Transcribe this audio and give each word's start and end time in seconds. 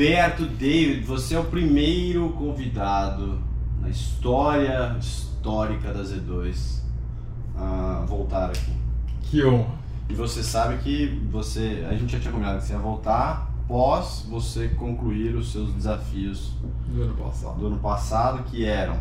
Gilberto 0.00 0.46
David, 0.46 1.04
você 1.04 1.34
é 1.34 1.38
o 1.38 1.44
primeiro 1.44 2.30
convidado 2.30 3.38
na 3.82 3.90
história 3.90 4.96
histórica 4.98 5.92
da 5.92 6.00
Z2 6.02 6.80
a 7.54 8.02
voltar 8.08 8.46
aqui. 8.46 8.72
Que 9.20 9.44
honra. 9.44 9.74
E 10.08 10.14
você 10.14 10.42
sabe 10.42 10.78
que 10.78 11.22
você. 11.30 11.86
A 11.86 11.92
gente 11.92 12.12
já 12.12 12.18
tinha 12.18 12.32
combinado 12.32 12.60
que 12.60 12.64
você 12.64 12.72
ia 12.72 12.78
voltar 12.78 13.52
após 13.66 14.26
você 14.30 14.68
concluir 14.68 15.34
os 15.36 15.52
seus 15.52 15.70
desafios 15.74 16.54
Do 16.88 17.02
ano 17.02 17.14
passado. 17.16 17.58
do 17.58 17.66
ano 17.66 17.78
passado, 17.78 18.42
que 18.44 18.64
eram 18.64 18.96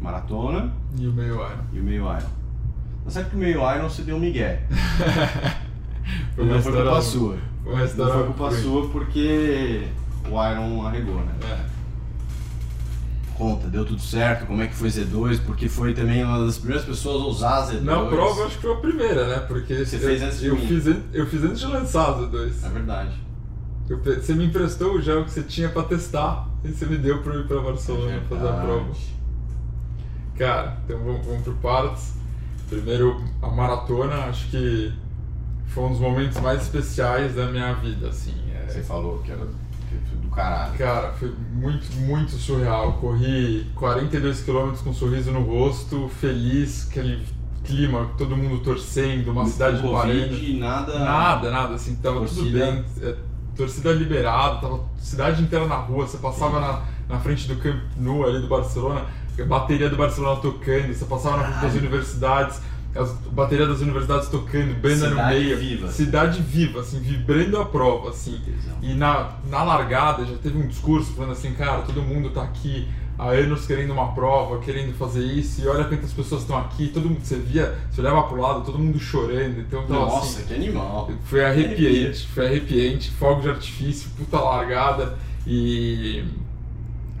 maratona 0.00 0.72
E 0.96 1.04
o 1.04 1.12
meio 1.12 1.34
Iron. 1.34 1.64
e 1.72 1.80
o 1.80 1.82
meio 1.82 2.04
Iron. 2.04 2.28
Tá 3.04 3.10
certo 3.10 3.30
que 3.30 3.36
o 3.36 3.40
meio 3.40 3.58
Iron 3.74 3.90
você 3.90 4.02
deu 4.02 4.14
um 4.14 4.20
migué. 4.20 4.68
Foi 6.36 6.44
não 6.46 6.62
foi 6.62 6.72
culpa 6.72 7.02
sua. 7.02 7.38
Foi 7.64 7.74
Não 7.74 8.12
foi 8.12 8.24
culpa 8.26 8.50
sua 8.52 8.88
porque 8.88 9.88
o 10.28 10.50
Iron 10.50 10.86
arregou, 10.86 11.16
né? 11.16 11.32
É. 11.44 11.72
Conta, 13.36 13.66
deu 13.66 13.84
tudo 13.84 14.00
certo, 14.00 14.46
como 14.46 14.62
é 14.62 14.66
que 14.66 14.74
foi 14.74 14.88
Z2, 14.88 15.40
porque 15.44 15.68
foi 15.68 15.94
também 15.94 16.22
uma 16.22 16.44
das 16.44 16.58
primeiras 16.58 16.84
pessoas 16.84 17.22
a 17.22 17.26
usar 17.26 17.58
a 17.62 17.66
Z2. 17.66 17.80
Na 17.80 18.04
prova, 18.04 18.44
acho 18.44 18.56
que 18.56 18.62
foi 18.62 18.72
a 18.72 18.76
primeira, 18.76 19.26
né? 19.26 19.38
Porque 19.48 19.84
Você 19.84 19.96
eu, 19.96 20.00
fez 20.00 20.22
antes 20.22 20.40
de 20.40 20.46
eu 20.48 20.54
mim. 20.54 20.66
Fiz, 20.66 20.86
eu 21.12 21.26
fiz 21.26 21.42
antes 21.42 21.60
de 21.60 21.66
lançar 21.66 22.20
os 22.20 22.30
dois. 22.30 22.62
É 22.62 22.68
verdade. 22.68 23.10
Eu 23.88 23.98
você 23.98 24.34
me 24.34 24.46
emprestou 24.46 24.94
o 24.94 25.02
gel 25.02 25.24
que 25.24 25.30
você 25.30 25.42
tinha 25.42 25.68
pra 25.68 25.82
testar. 25.82 26.48
E 26.64 26.68
você 26.68 26.86
me 26.86 26.96
deu 26.96 27.20
pra 27.22 27.34
eu 27.34 27.40
ir 27.40 27.48
pra 27.48 27.60
Barcelona 27.60 28.12
É 28.12 28.20
fazer 28.20 28.48
a 28.48 28.52
prova. 28.52 28.92
Cara, 30.38 30.78
então 30.84 30.98
vamos, 30.98 31.26
vamos 31.26 31.42
por 31.42 31.54
partes. 31.54 32.14
Primeiro, 32.68 33.22
a 33.42 33.48
maratona, 33.48 34.14
acho 34.26 34.48
que 34.50 34.92
foi 35.66 35.84
um 35.84 35.90
dos 35.90 36.00
momentos 36.00 36.40
mais 36.40 36.62
especiais 36.62 37.34
da 37.34 37.46
minha 37.46 37.72
vida, 37.74 38.08
assim. 38.08 38.34
É, 38.54 38.66
Você 38.70 38.82
falou 38.82 39.18
que 39.18 39.32
era 39.32 39.46
do 40.16 40.28
caralho. 40.28 40.76
Cara, 40.78 41.12
foi 41.12 41.32
muito, 41.52 41.90
muito 41.96 42.32
surreal. 42.32 42.94
Corri 42.94 43.66
42 43.74 44.42
km 44.42 44.72
com 44.82 44.90
um 44.90 44.94
sorriso 44.94 45.30
no 45.30 45.40
rosto, 45.42 46.08
feliz, 46.20 46.88
aquele 46.90 47.24
clima, 47.64 48.10
todo 48.18 48.36
mundo 48.36 48.62
torcendo, 48.62 49.30
uma 49.30 49.46
cidade 49.46 49.80
Com 49.80 49.92
parando. 49.92 50.28
Covid, 50.30 50.58
nada. 50.58 50.98
Nada, 50.98 51.50
nada, 51.50 51.74
assim, 51.74 51.94
tava 51.96 52.20
tudo 52.20 52.34
Torcida. 52.34 52.58
bem. 52.72 52.84
é, 53.02 53.16
torcida 53.56 53.92
liberada, 53.92 54.60
tava 54.60 54.80
cidade 54.98 55.42
inteira 55.42 55.66
na 55.66 55.76
rua, 55.76 56.06
você 56.06 56.18
passava 56.18 56.58
na, 56.58 56.82
na 57.08 57.20
frente 57.20 57.46
do 57.46 57.56
Camp 57.56 57.80
Nou 57.96 58.24
ali 58.26 58.40
do 58.40 58.48
Barcelona, 58.48 59.06
bateria 59.46 59.88
do 59.88 59.96
Barcelona 59.96 60.40
tocando, 60.40 60.92
você 60.92 61.04
passava 61.04 61.36
na 61.38 61.44
frente 61.44 61.62
das 61.62 61.74
universidades, 61.74 62.60
as 62.94 63.10
bateria 63.32 63.66
das 63.66 63.80
universidades 63.80 64.28
tocando, 64.28 64.74
banda 64.80 65.08
no 65.08 65.16
Cidade 65.16 65.34
meio. 65.34 65.58
viva. 65.58 65.88
Cidade 65.88 66.42
viva, 66.42 66.80
assim, 66.80 67.00
vibrando 67.00 67.58
a 67.58 67.64
prova, 67.64 68.10
assim. 68.10 68.40
E 68.82 68.92
na, 68.94 69.30
na 69.48 69.62
largada 69.62 70.24
já 70.26 70.36
teve 70.36 70.58
um 70.58 70.66
discurso 70.66 71.12
falando 71.14 71.32
assim, 71.32 71.52
cara, 71.54 71.82
todo 71.82 72.02
mundo 72.02 72.30
tá 72.30 72.42
aqui 72.42 72.86
há 73.18 73.28
anos 73.28 73.66
querendo 73.66 73.92
uma 73.92 74.12
prova, 74.12 74.58
querendo 74.58 74.92
fazer 74.94 75.22
isso, 75.24 75.62
e 75.62 75.68
olha 75.68 75.84
quantas 75.84 76.12
pessoas 76.12 76.42
estão 76.42 76.58
aqui, 76.58 76.88
todo 76.88 77.08
mundo, 77.08 77.20
você 77.22 77.36
via, 77.36 77.78
você 77.90 78.00
olhava 78.00 78.24
pro 78.24 78.40
lado, 78.40 78.62
todo 78.64 78.78
mundo 78.78 78.98
chorando, 78.98 79.60
então 79.60 79.82
tava 79.86 80.00
Nossa, 80.00 80.38
assim, 80.40 80.46
que 80.48 80.54
animal. 80.54 81.10
foi 81.24 81.44
arrepiante, 81.44 82.26
foi 82.28 82.46
arrepiante, 82.46 83.10
fogo 83.12 83.42
de 83.42 83.50
artifício, 83.50 84.10
puta 84.16 84.38
largada 84.40 85.16
e 85.46 86.24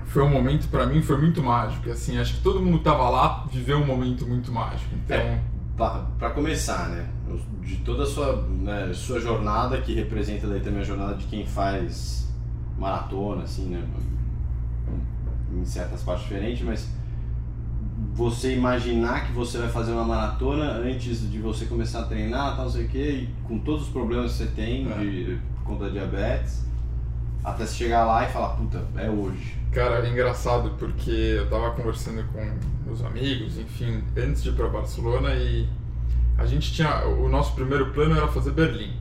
foi 0.06 0.22
um 0.22 0.30
momento 0.30 0.68
pra 0.68 0.86
mim 0.86 1.00
foi 1.02 1.16
muito 1.18 1.42
mágico, 1.42 1.88
assim, 1.90 2.18
acho 2.18 2.34
que 2.34 2.40
todo 2.40 2.60
mundo 2.60 2.78
que 2.78 2.84
tava 2.84 3.08
lá 3.08 3.46
viveu 3.52 3.78
um 3.78 3.86
momento 3.86 4.26
muito 4.26 4.50
mágico. 4.50 4.90
Então, 5.04 5.16
É. 5.16 5.38
Pa- 5.76 6.06
Pra 6.18 6.30
começar, 6.30 6.88
né? 6.90 7.08
De 7.62 7.76
toda 7.78 8.02
a 8.02 8.06
sua, 8.06 8.42
né, 8.42 8.90
sua 8.92 9.18
jornada, 9.20 9.80
que 9.80 9.94
representa 9.94 10.46
daí 10.46 10.60
também 10.60 10.80
a 10.80 10.84
jornada 10.84 11.14
de 11.14 11.24
quem 11.26 11.46
faz 11.46 12.28
maratona, 12.78 13.42
assim, 13.44 13.66
né? 13.66 13.82
Em 15.54 15.64
certas 15.64 16.02
partes 16.02 16.24
diferentes, 16.24 16.62
mas 16.64 16.88
você 18.14 18.54
imaginar 18.54 19.26
que 19.26 19.32
você 19.32 19.58
vai 19.58 19.68
fazer 19.68 19.92
uma 19.92 20.04
maratona 20.04 20.64
antes 20.72 21.30
de 21.30 21.38
você 21.38 21.66
começar 21.66 22.00
a 22.00 22.04
treinar, 22.04 22.56
tal, 22.56 22.64
não 22.66 22.72
sei 22.72 22.84
o 22.84 22.88
quê, 22.88 23.28
e 23.28 23.46
com 23.46 23.58
todos 23.58 23.84
os 23.84 23.88
problemas 23.88 24.32
que 24.32 24.38
você 24.38 24.46
tem 24.46 24.90
É. 24.90 24.98
de, 24.98 25.38
por 25.56 25.64
conta 25.64 25.84
da 25.84 25.90
diabetes, 25.90 26.64
até 27.44 27.64
você 27.66 27.74
chegar 27.74 28.04
lá 28.04 28.24
e 28.28 28.32
falar, 28.32 28.50
puta, 28.56 28.82
é 28.96 29.08
hoje. 29.08 29.56
Cara, 29.72 30.06
é 30.06 30.10
engraçado 30.10 30.72
porque 30.78 31.10
eu 31.10 31.48
tava 31.48 31.70
conversando 31.70 32.22
com 32.32 32.52
meus 32.84 33.02
amigos, 33.02 33.58
enfim, 33.58 34.04
antes 34.16 34.42
de 34.42 34.50
ir 34.50 34.52
pra 34.52 34.68
Barcelona 34.68 35.34
e 35.34 35.66
a 36.36 36.44
gente 36.44 36.72
tinha 36.72 37.06
o 37.06 37.28
nosso 37.28 37.54
primeiro 37.54 37.90
plano 37.92 38.16
era 38.16 38.28
fazer 38.28 38.52
Berlim. 38.52 38.92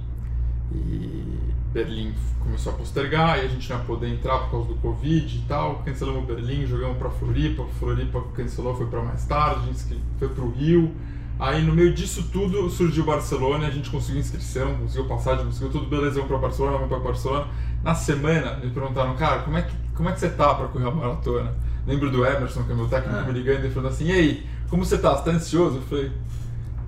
E 0.74 1.38
Berlim 1.74 2.14
começou 2.40 2.74
a 2.74 2.76
postergar 2.76 3.38
e 3.38 3.42
a 3.42 3.48
gente 3.48 3.70
não 3.70 3.80
ia 3.80 3.84
poder 3.84 4.08
entrar 4.08 4.40
por 4.40 4.52
causa 4.52 4.68
do 4.70 4.76
Covid 4.76 5.38
e 5.38 5.42
tal. 5.42 5.84
Cancelamos 5.84 6.26
Berlim, 6.26 6.66
jogamos 6.66 6.98
pra 6.98 7.10
Floripa, 7.10 7.66
Floripa 7.78 8.22
cancelou, 8.34 8.76
foi 8.76 8.88
pra 8.88 9.02
mais 9.04 9.26
tarde, 9.26 9.62
a 9.64 9.74
gente 9.74 10.02
foi 10.18 10.30
pro 10.30 10.50
Rio. 10.52 10.96
Aí 11.38 11.62
no 11.64 11.74
meio 11.74 11.94
disso 11.94 12.30
tudo 12.32 12.70
surgiu 12.70 13.04
Barcelona, 13.04 13.68
a 13.68 13.72
gente 13.72 13.90
conseguiu 13.90 14.22
inscrição, 14.22 14.76
conseguiu 14.76 15.06
passagem, 15.06 15.46
conseguiu 15.46 15.72
tudo, 15.72 15.88
beleza, 15.88 16.16
vamos 16.16 16.28
pra 16.28 16.38
Barcelona, 16.38 16.78
vamos 16.78 16.90
pra 16.90 17.00
Barcelona. 17.00 17.48
Na 17.84 17.96
semana 17.96 18.58
me 18.58 18.70
perguntaram, 18.70 19.16
cara, 19.16 19.42
como 19.42 19.58
é 19.58 19.64
que, 19.64 19.76
como 20.02 20.10
é 20.10 20.14
que 20.14 20.20
você 20.20 20.30
tá 20.30 20.56
pra 20.56 20.68
correr 20.68 20.88
a 20.88 20.92
maratona? 20.92 21.54
Lembro 21.86 22.10
do 22.10 22.26
Emerson, 22.26 22.64
que 22.64 22.72
é 22.72 22.76
meu 22.76 22.88
técnico, 22.88 23.20
Ah. 23.20 23.22
me 23.22 23.34
ligando 23.34 23.64
e 23.66 23.70
falando 23.70 23.92
assim, 23.92 24.06
e 24.06 24.12
aí, 24.12 24.46
como 24.68 24.84
você 24.84 24.98
tá? 24.98 25.16
Você 25.16 25.26
tá 25.26 25.32
ansioso? 25.32 25.76
Eu 25.78 25.82
falei, 25.84 26.12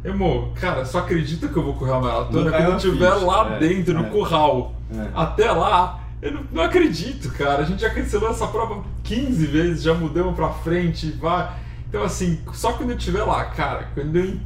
Emo, 0.03 0.51
cara, 0.55 0.83
só 0.83 0.97
acredita 0.99 1.47
que 1.47 1.55
eu 1.55 1.61
vou 1.61 1.75
correr 1.75 1.93
a 1.93 1.99
maratona 1.99 2.49
quando 2.49 2.63
eu 2.63 2.75
estiver 2.77 3.13
lá 3.13 3.55
é, 3.55 3.59
dentro, 3.59 3.95
é. 3.95 4.01
no 4.01 4.09
curral. 4.09 4.73
É. 4.91 5.09
Até 5.13 5.51
lá, 5.51 5.99
eu 6.23 6.31
não, 6.31 6.43
não 6.51 6.63
acredito, 6.63 7.31
cara. 7.33 7.61
A 7.61 7.65
gente 7.65 7.83
já 7.83 7.91
cancelou 7.91 8.31
essa 8.31 8.47
prova 8.47 8.83
15 9.03 9.45
vezes, 9.45 9.83
já 9.83 9.93
mudamos 9.93 10.35
pra 10.35 10.49
frente, 10.49 11.11
vai. 11.11 11.53
Então, 11.87 12.01
assim, 12.01 12.39
só 12.51 12.73
quando 12.73 12.89
eu 12.89 12.97
estiver 12.97 13.23
lá, 13.23 13.45
cara, 13.45 13.89
quando 13.93 14.15
eu, 14.17 14.37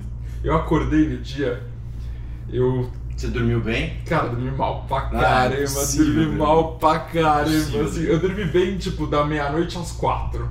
eu 0.43 0.55
acordei 0.57 1.07
no 1.07 1.17
dia, 1.19 1.63
eu, 2.51 2.91
Você 3.17 3.27
dormiu 3.27 3.59
bem? 3.59 3.97
cara, 4.07 4.29
dormi 4.29 4.51
mal 4.51 4.85
pra 4.87 4.97
Ah, 4.97 5.09
caramba, 5.09 5.55
impossível, 5.55 6.05
dormi 6.05 6.23
dormir. 6.25 6.37
mal 6.37 6.71
pra 6.75 6.99
caramba. 6.99 7.81
Assim, 7.83 8.03
eu 8.03 8.19
dormi 8.19 8.45
bem, 8.45 8.77
tipo, 8.77 9.07
da 9.07 9.25
meia-noite 9.25 9.77
às 9.77 9.91
quatro. 9.91 10.47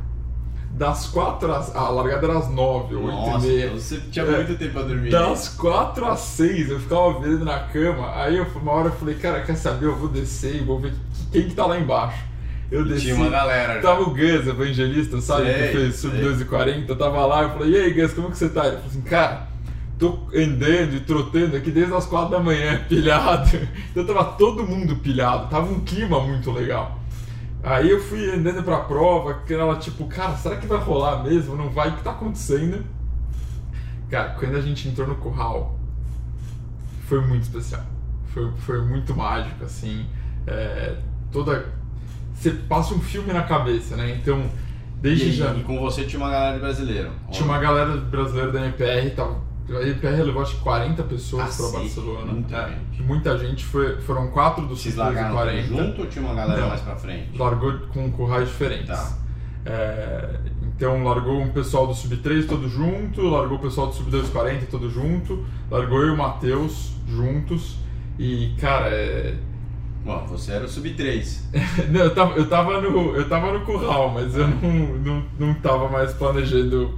Das 0.72 1.06
quatro 1.06 1.50
às. 1.54 1.75
A 1.75 1.88
largada 1.88 2.27
era 2.27 2.38
às 2.38 2.50
nove, 2.50 2.94
oito 2.97 3.09
e 3.09 3.41
meia. 3.47 3.66
então 3.66 3.78
você 3.78 3.99
tinha 4.10 4.25
É. 4.27 4.31
muito 4.37 4.59
tempo 4.59 4.72
pra 4.72 4.82
dormir. 4.82 5.10
Das 5.10 5.49
4 5.50 6.04
às 6.06 6.21
6 6.21 6.69
eu 6.71 6.78
ficava 6.81 7.19
virando 7.21 7.44
na 7.47 7.60
cama. 7.60 8.12
Aí 8.16 8.37
eu, 8.37 8.47
uma 8.56 8.72
hora 8.72 8.88
eu 8.88 8.93
falei, 8.93 9.15
cara, 9.15 9.41
quer 9.43 9.54
saber? 9.56 9.87
Eu 9.87 9.97
vou 9.97 10.09
descer 10.09 10.56
e 10.56 10.65
vou 10.65 10.78
ver 10.78 10.93
quem 11.33 11.48
que 11.48 11.54
tá 11.54 11.65
lá 11.65 11.78
embaixo. 11.78 12.19
Eu 12.71 12.84
desci. 12.84 13.03
tinha 13.06 13.15
uma 13.15 13.31
galera. 13.31 13.75
já. 13.77 13.81
Tava 13.81 14.03
o 14.03 14.10
Gus, 14.10 14.47
evangelista, 14.47 15.21
sabe? 15.21 15.44
Sei, 15.44 15.54
que 15.69 15.77
fez 15.78 15.97
sub 15.97 16.12
sei. 16.15 16.25
2 16.25 16.41
e 16.41 16.44
40. 16.44 16.93
Eu 16.93 16.97
tava 16.98 17.25
lá, 17.25 17.43
eu 17.44 17.50
falei, 17.50 17.71
e 17.71 17.77
aí, 17.77 17.93
Gus, 17.94 18.12
como 18.12 18.31
que 18.31 18.37
você 18.37 18.48
tá? 18.48 18.62
Ele 18.66 18.72
falou 18.77 18.88
assim, 18.91 19.00
cara, 19.03 19.47
tô 19.99 20.29
andando 20.34 20.95
e 20.97 21.01
trotando 21.01 21.57
aqui 21.57 21.71
desde 21.71 21.95
as 21.95 22.07
4 22.07 22.31
da 22.31 22.41
manhã, 22.41 22.84
pilhado. 22.89 23.51
Então 23.91 24.05
tava 24.05 24.25
todo 24.33 24.67
mundo 24.67 24.97
pilhado, 24.97 25.49
tava 25.49 25.71
um 25.73 25.81
clima 25.81 26.21
muito 26.21 26.51
legal. 26.51 27.01
Aí 27.62 27.91
eu 27.91 28.01
fui 28.01 28.31
andando 28.31 28.62
pra 28.62 28.81
prova, 28.81 29.43
que 29.47 29.53
ela 29.53 29.77
tipo, 29.77 30.07
cara, 30.07 30.37
será 30.37 30.57
que 30.57 30.67
vai 30.67 30.79
rolar 30.79 31.23
mesmo? 31.25 31.57
Não 31.57 31.69
vai? 31.71 31.89
O 31.89 31.97
que 31.97 32.03
tá 32.03 32.12
acontecendo? 32.12 32.84
Cara, 34.09 34.31
quando 34.39 34.57
a 34.57 34.61
gente 34.61 34.87
entrou 34.89 35.07
no 35.09 35.17
curral, 35.17 35.77
foi 37.09 37.21
muito 37.27 37.43
especial. 37.43 37.83
Foi, 38.27 38.53
foi 38.59 38.81
muito 38.83 39.17
mágico, 39.17 39.65
assim. 39.65 40.07
É, 40.47 40.97
toda. 41.33 41.67
Você 42.34 42.51
passa 42.51 42.95
um 42.95 43.01
filme 43.01 43.33
na 43.33 43.43
cabeça, 43.43 43.97
né? 43.97 44.17
Então, 44.21 44.45
desde 45.01 45.31
E, 45.31 45.33
já. 45.33 45.53
e 45.54 45.63
com 45.65 45.81
você 45.81 46.04
tinha 46.04 46.21
uma 46.22 46.31
galera 46.31 46.54
de 46.54 46.60
brasileiro. 46.60 47.10
Tinha 47.33 47.45
uma 47.47 47.59
galera 47.59 47.97
brasileira 47.97 48.53
da 48.53 48.60
MPR, 48.65 49.10
tava, 49.10 49.41
a 49.68 49.83
MPR 49.83 50.22
levou 50.22 50.42
acho 50.42 50.57
que 50.57 50.63
40 50.63 51.03
pessoas 51.04 51.45
Cacete, 51.47 51.71
pra 51.71 51.80
Barcelona. 51.80 52.33
muita 52.33 52.57
É, 52.57 52.68
gente. 52.68 53.03
muita 53.03 53.39
gente, 53.39 53.65
foi, 53.65 54.01
foram 54.01 54.28
quatro 54.28 54.66
dos 54.66 54.80
Vocês 54.83 54.95
40. 54.95 55.21
largaram 55.21 55.63
tudo 55.63 55.66
junto 55.77 56.01
ou 56.03 56.07
tinha 56.07 56.24
uma 56.24 56.34
galera 56.34 56.60
Não. 56.60 56.68
mais 56.68 56.80
pra 56.83 56.97
frente? 56.97 57.36
largou 57.36 57.72
com 57.92 58.10
currais 58.13 58.48
diferentes. 58.48 58.86
Tá. 58.89 59.18
É, 59.65 60.39
então 60.77 61.03
largou 61.03 61.41
um 61.41 61.48
pessoal 61.51 61.86
do 61.86 61.95
Sub-3 61.95 62.47
todo 62.47 62.68
junto, 62.68 63.22
largou 63.22 63.59
o 63.59 63.60
pessoal 63.60 63.89
do 63.89 63.95
Sub-240 63.95 64.66
todo 64.71 64.89
junto, 64.89 65.45
largou 65.71 66.03
eu 66.03 66.09
e 66.09 66.10
o 66.10 66.16
Matheus 66.16 66.92
juntos. 67.09 67.77
E, 68.19 68.54
cara, 68.60 68.89
é... 68.89 69.34
Bom, 70.04 70.24
você 70.28 70.53
era 70.53 70.65
o 70.65 70.69
sub-3. 70.69 71.41
não, 71.91 72.01
eu, 72.03 72.15
tava, 72.15 72.34
eu, 72.36 72.48
tava 72.48 72.80
no, 72.80 73.16
eu 73.16 73.28
tava 73.28 73.53
no 73.53 73.65
curral, 73.65 74.10
mas 74.10 74.36
eu 74.36 74.47
não, 74.47 74.71
não, 74.98 75.24
não 75.36 75.54
tava 75.54 75.89
mais 75.89 76.12
planejando. 76.12 76.97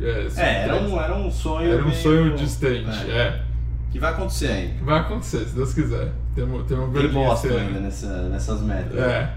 É, 0.00 0.28
É, 0.36 0.62
era 0.64 0.74
Sub-3. 0.78 0.88
um, 0.92 1.00
era 1.00 1.14
um 1.16 1.30
sonho. 1.30 1.72
Era 1.72 1.82
um 1.82 1.88
meio- 1.88 1.96
sonho 2.02 2.36
distante, 2.36 3.10
É. 3.10 3.12
é. 3.16 3.42
Que 3.92 3.98
vai 3.98 4.12
acontecer 4.12 4.46
ainda. 4.48 4.84
Vai 4.84 5.00
acontecer, 5.00 5.44
se 5.46 5.54
Deus 5.54 5.74
quiser. 5.74 6.12
Temos, 6.34 6.64
temos 6.66 6.84
Tem 6.84 6.92
Berlim 6.92 7.12
bosta 7.12 7.48
ainda 7.48 7.80
nessa, 7.80 8.28
nessas 8.28 8.62
metas. 8.62 8.96
É. 8.98 9.34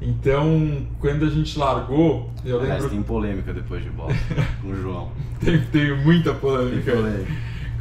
Então, 0.00 0.86
quando 0.98 1.24
a 1.26 1.28
gente 1.28 1.58
largou, 1.58 2.30
eu 2.44 2.58
Aliás, 2.60 2.76
lembro. 2.82 2.90
tem 2.96 3.02
polêmica 3.02 3.52
depois 3.52 3.82
de 3.82 3.90
bola 3.90 4.12
com 4.62 4.68
o 4.68 4.76
João. 4.80 5.10
Tem, 5.40 5.60
tem 5.66 5.94
muita 6.04 6.30
Tem 6.30 6.40
polêmica. 6.40 6.92
polêmica. 6.92 7.32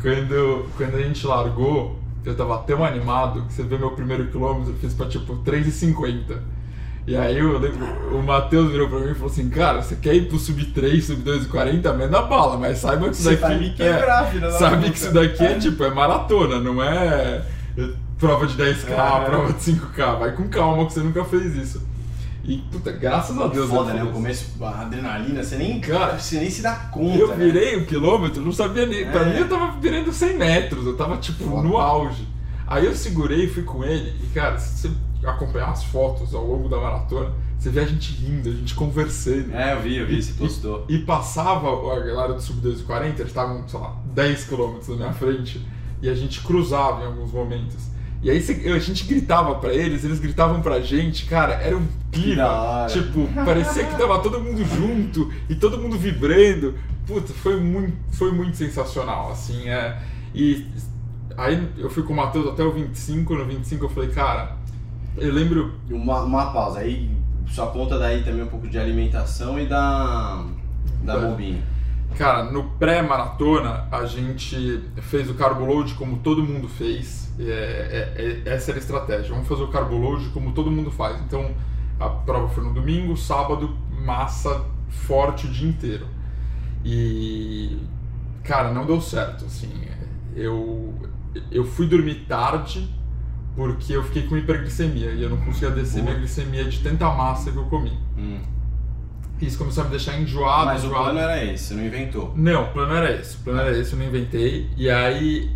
Quando, 0.01 0.66
quando 0.75 0.95
a 0.95 1.01
gente 1.01 1.25
largou, 1.25 2.00
eu 2.25 2.36
tava 2.36 2.57
tão 2.60 2.83
animado 2.83 3.44
que 3.45 3.54
você 3.54 3.63
vê 3.63 3.77
meu 3.77 3.92
primeiro 3.92 4.27
quilômetro, 4.27 4.71
eu 4.74 4.77
fiz 4.77 4.94
pra 4.94 5.07
tipo 5.07 5.38
3,50. 5.44 6.38
E 7.09 7.17
aí 7.17 7.39
eu 7.39 7.57
lembro, 7.57 7.88
o 8.15 8.21
Matheus 8.21 8.71
virou 8.71 8.88
pra 8.88 9.00
mim 9.00 9.11
e 9.11 9.15
falou 9.15 9.31
assim, 9.31 9.50
cara, 9.50 9.81
você 9.81 9.95
quer 9.95 10.13
ir 10.13 10.27
pro 10.29 10.38
sub 10.38 10.63
3, 10.63 11.03
sub 11.03 11.23
2 11.23 11.45
e 11.45 11.47
40? 11.47 11.91
Manda 11.94 12.21
bala, 12.21 12.56
mas 12.56 12.77
saiba 12.77 13.07
que 13.09 13.15
isso 13.15 13.23
Você 13.23 13.35
daqui. 13.35 13.57
vai 13.57 13.69
quebrar, 13.71 14.27
é, 14.27 14.31
filha 14.31 14.47
da 14.47 14.51
Sabe 14.59 14.91
que 14.91 14.97
isso 14.97 15.11
daqui 15.11 15.44
é 15.44 15.56
tipo, 15.57 15.83
é 15.83 15.89
maratona, 15.89 16.59
não 16.59 16.83
é 16.83 17.41
prova 18.19 18.45
de 18.45 18.53
10k, 18.56 18.91
É. 18.91 19.25
prova 19.25 19.51
de 19.53 19.59
5k. 19.59 20.19
Vai 20.19 20.33
com 20.35 20.47
calma 20.50 20.85
que 20.85 20.94
você 20.94 21.00
nunca 21.00 21.25
fez 21.25 21.56
isso. 21.56 21.81
E, 22.44 22.57
puta, 22.71 22.91
graças 22.91 23.35
a 23.39 23.47
Deus. 23.47 23.69
Foda, 23.69 23.91
né? 23.94 24.03
O 24.03 24.11
começo, 24.11 24.63
a 24.63 24.81
adrenalina, 24.81 25.44
você 25.44 25.56
nem, 25.56 25.79
Cara, 25.81 26.17
você 26.19 26.39
nem 26.39 26.50
se 26.51 26.61
dá 26.61 26.73
conta. 26.91 27.17
Eu 27.17 27.29
né? 27.29 27.35
virei 27.38 27.75
um 27.77 27.85
quilômetro, 27.85 28.39
não 28.41 28.51
sabia 28.51 28.85
nem. 28.85 29.06
Pra 29.09 29.21
É. 29.21 29.33
mim 29.33 29.39
eu 29.39 29.50
tava 29.50 29.79
virando 29.79 30.11
100 30.13 30.38
metros, 30.38 30.85
eu 30.85 30.95
tava 30.95 31.17
tipo 31.17 31.44
Foda. 31.44 31.63
no 31.67 31.75
auge. 31.77 32.27
Aí 32.67 32.85
eu 32.85 32.95
segurei 32.95 33.47
fui 33.47 33.63
com 33.63 33.83
ele, 33.83 34.13
e 34.23 34.27
cara, 34.27 34.59
você 34.59 34.89
acompanhar 35.25 35.69
as 35.69 35.83
fotos 35.83 36.33
ao 36.33 36.45
longo 36.45 36.69
da 36.69 36.77
maratona, 36.77 37.33
você 37.57 37.69
vê 37.69 37.81
a 37.81 37.86
gente 37.86 38.13
rindo, 38.13 38.50
a 38.50 38.54
gente 38.54 38.74
conversando. 38.74 39.54
É, 39.54 39.74
eu 39.74 39.81
vi, 39.81 39.98
eu 39.98 40.07
vi, 40.07 40.21
você 40.21 40.33
postou. 40.33 40.86
E 40.88 41.00
passava 41.00 41.69
a 41.69 42.00
galera 42.00 42.33
do 42.33 42.42
Sub 42.42 42.62
240, 42.62 43.21
eles 43.21 43.31
estavam, 43.31 43.68
sei 43.68 43.80
lá, 43.80 43.95
10 44.13 44.44
km 44.45 44.77
na 44.89 44.95
minha 44.95 45.13
frente, 45.13 45.66
e 46.01 46.10
a 46.10 46.16
gente 46.16 46.42
cruzava 46.42 47.04
em 47.04 47.07
alguns 47.07 47.31
momentos. 47.31 47.89
E 48.21 48.30
aí 48.30 48.38
a 48.75 48.80
gente 48.80 49.06
gritava 49.06 49.56
pra 49.56 49.74
eles, 49.74 50.04
eles 50.04 50.19
gritavam 50.19 50.62
pra 50.62 50.81
gente, 50.81 51.25
cara, 51.25 51.54
era 51.54 51.77
um 51.77 51.88
clima. 52.12 52.88
Tipo, 52.89 53.27
parecia 53.45 53.86
que 53.86 53.98
tava 53.98 54.19
todo 54.19 54.42
mundo 54.42 54.63
junto 54.66 55.31
e 55.48 55.56
todo 55.56 55.77
mundo 55.77 55.98
vibrando. 55.98 56.75
Puta, 57.07 57.33
foi 57.33 57.60
muito, 57.60 57.95
foi 58.12 58.31
muito 58.31 58.57
sensacional, 58.57 59.31
assim, 59.31 59.69
é. 59.69 60.01
E 60.36 60.68
aí 61.38 61.69
eu 61.77 61.89
fui 61.89 62.04
com 62.04 62.12
o 62.12 62.16
Matheus 62.16 62.48
até 62.48 62.62
o 62.62 62.71
25, 62.71 63.36
no 63.36 63.45
25 63.45 63.86
eu 63.86 63.89
falei, 63.89 64.10
cara, 64.10 64.57
eu 65.19 65.33
lembro 65.33 65.74
Uma, 65.89 66.21
uma 66.21 66.51
pausa, 66.51 66.80
aí 66.80 67.10
só 67.48 67.68
conta 67.68 67.98
daí 67.98 68.24
também 68.24 68.44
um 68.44 68.48
pouco 68.48 68.68
de 68.68 68.77
alimentação 68.77 69.60
e 69.60 69.66
da, 69.66 70.44
da 71.04 71.18
bobinha. 71.18 71.63
Cara, 72.18 72.44
no 72.51 72.63
pré-maratona 72.71 73.88
a 73.92 74.06
gente 74.06 74.83
fez 75.01 75.30
o 75.30 75.36
carbo 75.36 75.66
load 75.66 75.94
como 75.94 76.18
todo 76.18 76.44
mundo 76.44 76.68
fez. 76.68 77.33
É, 77.39 77.44
é- 78.18 78.44
é- 78.50 78.54
essa 78.54 78.71
era 78.71 78.80
a 78.80 78.81
estratégia. 78.81 79.31
Vamos 79.31 79.48
fazer 79.48 79.63
o 79.63 79.68
carbo 79.69 79.98
load 79.98 80.30
como 80.30 80.51
todo 80.51 80.69
mundo 80.69 80.92
faz. 80.92 81.19
Então 81.21 81.51
a 82.00 82.10
prova 82.10 82.48
foi 82.50 82.63
no 82.63 82.74
domingo, 82.74 83.16
sábado, 83.16 83.75
massa 84.04 84.66
forte 84.89 85.45
o 85.48 85.50
dia 85.50 85.69
inteiro. 85.69 86.07
E 86.83 87.77
cara, 88.44 88.71
não 88.74 88.86
deu 88.86 89.00
certo. 89.01 89.45
Assim, 89.45 89.69
eu 90.36 90.94
eu 91.51 91.63
fui 91.63 91.88
dormir 91.88 92.25
tarde 92.27 92.89
porque 93.55 93.93
eu 93.93 94.03
fiquei 94.03 94.23
com 94.23 94.37
hiperglicemia 94.37 95.11
e 95.11 95.21
eu 95.23 95.29
não 95.29 95.37
conseguia 95.37 95.71
descer 95.71 96.01
minha 96.03 96.15
glicemia 96.15 96.63
de 96.65 96.79
tanta 96.79 97.09
massa 97.11 97.51
que 97.51 97.57
eu 97.57 97.65
comi. 97.65 97.97
Hum. 98.17 98.39
Isso 99.41 99.57
começou 99.57 99.81
a 99.81 99.85
me 99.85 99.91
deixar 99.91 100.19
enjoado. 100.19 100.65
Mas 100.65 100.83
o 100.83 100.87
enjoado. 100.87 101.03
plano 101.05 101.19
era 101.19 101.43
esse, 101.43 101.63
você 101.65 101.73
não 101.73 101.85
inventou. 101.85 102.33
Não, 102.35 102.63
o 102.63 102.67
plano 102.73 102.93
era 102.93 103.11
esse. 103.19 103.37
O 103.37 103.39
plano 103.39 103.59
era 103.61 103.77
esse, 103.77 103.93
eu 103.93 103.99
não 103.99 104.05
inventei. 104.05 104.69
E 104.75 104.89
aí, 104.89 105.49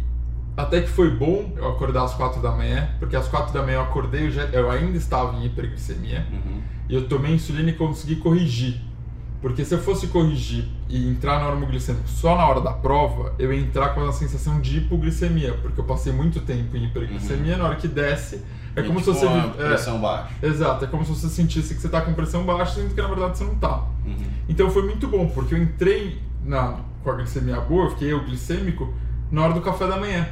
até 0.56 0.82
que 0.82 0.88
foi 0.90 1.10
bom 1.12 1.52
eu 1.58 1.68
acordar 1.68 2.04
às 2.04 2.14
quatro 2.14 2.42
da 2.42 2.52
manhã, 2.52 2.90
porque 3.00 3.16
às 3.16 3.28
quatro 3.28 3.54
da 3.54 3.62
manhã 3.62 3.76
eu 3.78 3.82
acordei, 3.82 4.28
eu, 4.28 4.32
já, 4.32 4.44
eu 4.46 4.70
ainda 4.72 4.98
estava 4.98 5.36
em 5.38 5.46
hiperglicemia, 5.46 6.26
Uhum. 6.32 6.62
e 6.88 6.96
eu 6.96 7.08
tomei 7.10 7.34
insulina 7.34 7.70
e 7.70 7.74
consegui 7.74 8.16
corrigir. 8.18 8.80
Porque 9.44 9.66
se 9.66 9.76
eu 9.76 9.80
fosse 9.80 10.08
corrigir 10.08 10.64
e 10.88 11.06
entrar 11.06 11.42
no 11.42 11.50
normoglicêmico 11.50 12.08
só 12.08 12.34
na 12.38 12.48
hora 12.48 12.62
da 12.62 12.72
prova, 12.72 13.34
eu 13.38 13.52
ia 13.54 13.60
entrar 13.60 13.90
com 13.90 14.00
a 14.08 14.14
sensação 14.14 14.62
de 14.62 14.78
hipoglicemia, 14.78 15.54
porque 15.56 15.82
eu 15.82 15.84
passei 15.84 16.14
muito 16.14 16.40
tempo 16.40 16.78
em 16.78 16.86
hiperglicemia, 16.86 17.58
na 17.58 17.66
hora 17.66 17.76
que 17.76 17.90
desce, 17.90 18.42
é 18.74 18.80
E 18.80 18.84
como 18.86 19.00
tipo 19.02 19.14
se 19.14 19.20
você... 19.20 19.26
uma 19.26 19.48
é, 19.48 19.68
pressão 19.68 20.00
baixa. 20.00 20.30
Exato, 20.42 20.86
é 20.86 20.88
como 20.88 21.04
se 21.04 21.12
você 21.14 21.28
sentisse 21.28 21.76
que 21.76 21.82
você 21.82 21.88
está 21.88 22.00
com 22.00 22.14
pressão 22.14 22.46
baixa, 22.46 22.76
sendo 22.76 22.96
que 22.96 23.02
na 23.02 23.08
verdade 23.10 23.38
você 23.38 23.44
não 23.44 23.52
está. 23.52 23.84
Uhum. 24.06 24.16
Então 24.48 24.72
foi 24.72 24.84
muito 24.84 25.10
bom, 25.10 25.28
porque 25.28 25.54
eu 25.54 25.62
entrei 25.62 26.22
na, 26.46 26.78
com 27.04 27.12
a 27.12 27.16
glicemia 27.16 27.60
boa, 27.60 27.88
eu 27.88 27.90
fiquei 27.90 28.14
eu 28.14 28.24
glicêmico, 28.24 28.94
na 29.30 29.44
hora 29.44 29.54
do 29.54 29.60
café 29.60 29.88
da 29.88 29.98
manhã. 29.98 30.26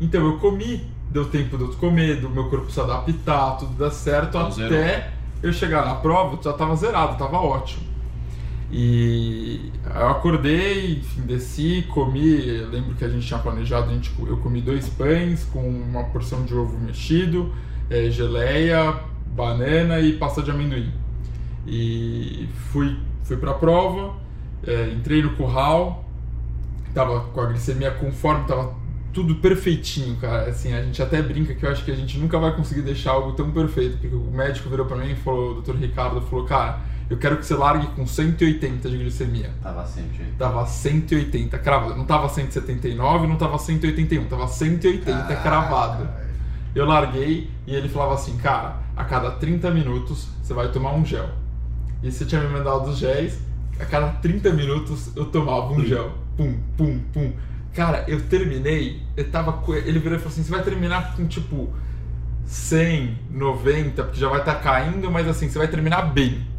Então 0.00 0.26
eu 0.26 0.38
comi, 0.38 0.84
deu 1.08 1.26
tempo 1.26 1.56
de 1.56 1.62
eu 1.62 1.72
comer, 1.74 2.20
do 2.20 2.28
meu 2.28 2.50
corpo 2.50 2.68
se 2.68 2.80
adaptar, 2.80 3.58
tudo 3.58 3.74
dar 3.74 3.92
certo, 3.92 4.36
Então, 4.36 4.48
até 4.48 4.52
zerou. 4.56 5.02
eu 5.40 5.52
chegar 5.52 5.86
na 5.86 5.94
prova, 5.94 6.36
já 6.42 6.52
tava 6.52 6.74
zerado, 6.74 7.16
tava 7.16 7.36
ótimo. 7.36 7.93
E 8.76 9.70
eu 9.84 10.08
acordei, 10.08 10.94
enfim, 10.94 11.20
desci, 11.20 11.86
comi, 11.90 12.38
lembro 12.72 12.96
que 12.96 13.04
a 13.04 13.08
gente 13.08 13.24
tinha 13.24 13.38
planejado, 13.38 13.88
a 13.88 13.94
gente, 13.94 14.12
eu 14.26 14.36
comi 14.38 14.60
dois 14.60 14.88
pães 14.88 15.44
com 15.44 15.60
uma 15.60 16.02
porção 16.02 16.42
de 16.42 16.52
ovo 16.56 16.76
mexido, 16.80 17.54
eh, 17.88 18.10
geleia, 18.10 18.96
banana 19.28 20.00
e 20.00 20.14
pasta 20.14 20.42
de 20.42 20.50
amendoim. 20.50 20.92
E 21.64 22.48
fui, 22.72 22.98
fui 23.22 23.36
pra 23.36 23.54
prova, 23.54 24.16
eh, 24.66 24.92
entrei 24.96 25.22
no 25.22 25.36
curral, 25.36 26.04
tava 26.92 27.20
com 27.20 27.42
a 27.42 27.46
glicemia 27.46 27.92
conforme, 27.92 28.44
tava 28.44 28.74
tudo 29.12 29.36
perfeitinho, 29.36 30.16
cara. 30.16 30.48
Assim, 30.48 30.72
a 30.72 30.82
gente 30.82 31.00
até 31.00 31.22
brinca 31.22 31.54
que 31.54 31.64
eu 31.64 31.70
acho 31.70 31.84
que 31.84 31.92
a 31.92 31.96
gente 31.96 32.18
nunca 32.18 32.40
vai 32.40 32.56
conseguir 32.56 32.82
deixar 32.82 33.12
algo 33.12 33.34
tão 33.34 33.52
perfeito, 33.52 33.98
porque 33.98 34.16
o 34.16 34.32
médico 34.32 34.68
virou 34.68 34.84
pra 34.84 34.96
mim 34.96 35.12
e 35.12 35.14
falou, 35.14 35.58
o 35.58 35.62
Dr. 35.62 35.76
Ricardo 35.76 36.20
falou, 36.22 36.44
cara, 36.44 36.92
eu 37.08 37.18
quero 37.18 37.36
que 37.36 37.44
você 37.44 37.54
largue 37.54 37.86
com 37.88 38.06
180 38.06 38.88
de 38.88 38.96
glicemia. 38.96 39.50
Tava 39.62 39.86
sempre. 39.86 40.24
Tava 40.38 40.66
180 40.66 41.58
cravado. 41.58 41.96
Não 41.96 42.04
tava 42.04 42.28
179, 42.28 43.26
não 43.26 43.36
tava 43.36 43.58
181, 43.58 44.24
tava 44.26 44.48
180 44.48 45.36
cravado. 45.36 46.08
Eu 46.74 46.86
larguei 46.86 47.50
e 47.66 47.74
ele 47.74 47.88
falava 47.88 48.14
assim, 48.14 48.36
cara, 48.38 48.76
a 48.96 49.04
cada 49.04 49.32
30 49.32 49.70
minutos 49.70 50.28
você 50.42 50.54
vai 50.54 50.72
tomar 50.72 50.92
um 50.94 51.04
gel. 51.04 51.28
E 52.02 52.10
você 52.10 52.24
tinha 52.24 52.40
me 52.40 52.48
mandado 52.48 52.90
os 52.90 52.98
géis, 52.98 53.38
a 53.78 53.84
cada 53.84 54.08
30 54.08 54.50
minutos 54.52 55.14
eu 55.14 55.26
tomava 55.26 55.72
um 55.72 55.84
gel. 55.84 56.12
Pum, 56.36 56.58
pum, 56.76 57.00
pum. 57.12 57.32
Cara, 57.74 58.04
eu 58.08 58.20
terminei, 58.22 59.02
eu 59.16 59.30
tava. 59.30 59.62
Ele 59.74 59.98
virou 59.98 60.16
e 60.16 60.20
falou 60.20 60.32
assim: 60.32 60.42
você 60.42 60.50
vai 60.50 60.62
terminar 60.62 61.14
com 61.14 61.26
tipo 61.26 61.68
100, 62.46 63.18
90, 63.30 64.04
porque 64.04 64.20
já 64.20 64.28
vai 64.28 64.40
estar 64.40 64.56
caindo, 64.56 65.10
mas 65.10 65.28
assim, 65.28 65.48
você 65.48 65.58
vai 65.58 65.68
terminar 65.68 66.02
bem. 66.02 66.53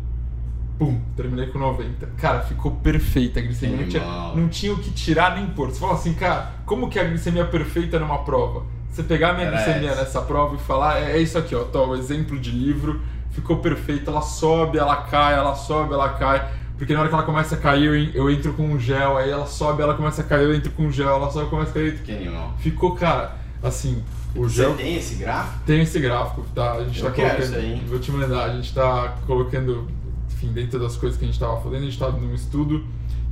Pum, 0.78 1.00
terminei 1.16 1.48
com 1.48 1.58
90. 1.60 2.06
Cara, 2.18 2.42
ficou 2.42 2.72
perfeita 2.72 3.40
a 3.40 3.44
glicemia. 3.44 3.78
Não 3.78 3.88
tinha, 3.88 4.04
não 4.36 4.48
tinha 4.50 4.74
o 4.74 4.78
que 4.80 4.92
tirar 4.92 5.36
nem 5.36 5.48
pôr. 5.48 5.70
Você 5.72 5.80
fala 5.80 5.94
assim, 5.94 6.14
cara, 6.14 6.52
como 6.66 6.90
que 6.90 7.00
é 7.00 7.02
a 7.02 7.06
glicemia 7.06 7.46
perfeita 7.46 7.98
numa 8.00 8.20
prova? 8.20 8.64
Você 8.92 9.04
pegar 9.04 9.30
a 9.30 9.34
minha 9.34 9.48
Era 9.48 9.56
glicemia 9.58 9.92
essa. 9.92 10.02
nessa 10.02 10.22
prova 10.22 10.56
e 10.56 10.60
falar, 10.60 11.00
é, 11.02 11.14
é 11.14 11.20
isso 11.20 11.38
aqui, 11.38 11.54
ó, 11.56 11.64
tá, 11.64 11.82
o 11.82 11.96
exemplo 11.96 12.38
de 12.40 12.50
livro, 12.52 13.02
ficou 13.32 13.58
perfeito, 13.58 14.10
ela 14.10 14.22
sobe, 14.22 14.78
ela 14.78 14.96
cai, 14.98 15.34
ela 15.34 15.54
sobe, 15.56 15.94
ela 15.94 16.10
cai. 16.10 16.46
Porque 16.78 16.94
na 16.94 17.00
hora 17.00 17.08
que 17.10 17.16
ela 17.16 17.24
começa 17.24 17.56
a 17.56 17.58
cair, 17.58 17.86
eu, 17.86 17.96
eu 18.26 18.30
entro 18.32 18.54
com 18.54 18.64
um 18.68 18.78
gel, 18.80 19.18
aí 19.18 19.30
ela 19.30 19.46
sobe, 19.48 19.82
ela 19.82 19.94
começa 19.96 20.22
a 20.22 20.26
cair, 20.26 20.44
eu 20.44 20.54
entro 20.56 20.72
com 20.74 20.84
um 20.88 20.92
gel, 20.92 21.08
ela 21.10 21.30
sobe, 21.32 21.50
começa 21.50 21.72
a 21.72 21.74
cair. 21.74 21.98
Que 22.04 22.12
animal. 22.12 22.54
Ficou, 22.60 22.96
cara, 22.96 23.36
assim, 23.64 24.04
o 24.36 24.44
Você 24.44 24.56
gel. 24.64 24.74
tem 24.76 24.96
esse 24.98 25.16
gráfico? 25.16 25.60
Tem 25.66 25.82
esse 25.82 26.00
gráfico, 26.02 26.46
tá? 26.54 26.74
A 26.74 26.84
gente 26.84 27.00
Eu 27.00 27.06
tá 27.06 27.12
quero 27.12 27.30
colocando. 27.30 27.50
isso 27.50 27.56
aí, 27.56 27.74
hein? 27.74 27.84
Vou 27.88 28.00
te 28.00 28.12
mandar, 28.12 28.44
a 28.44 28.54
gente 28.56 28.74
tá 28.74 29.16
colocando, 29.26 29.88
enfim, 30.36 30.52
dentro 30.54 30.80
das 30.80 30.96
coisas 30.98 31.18
que 31.18 31.24
a 31.26 31.28
gente 31.28 31.40
tava 31.40 31.58
fazendo, 31.62 31.82
a 31.82 31.86
gente 31.86 31.98
tá 31.98 32.12
num 32.12 32.34
estudo 32.36 32.86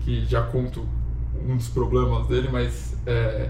que 0.05 0.25
já 0.25 0.41
conto 0.41 0.87
um 1.47 1.55
dos 1.57 1.67
problemas 1.67 2.25
dele, 2.27 2.47
mas 2.51 2.95
é, 3.05 3.49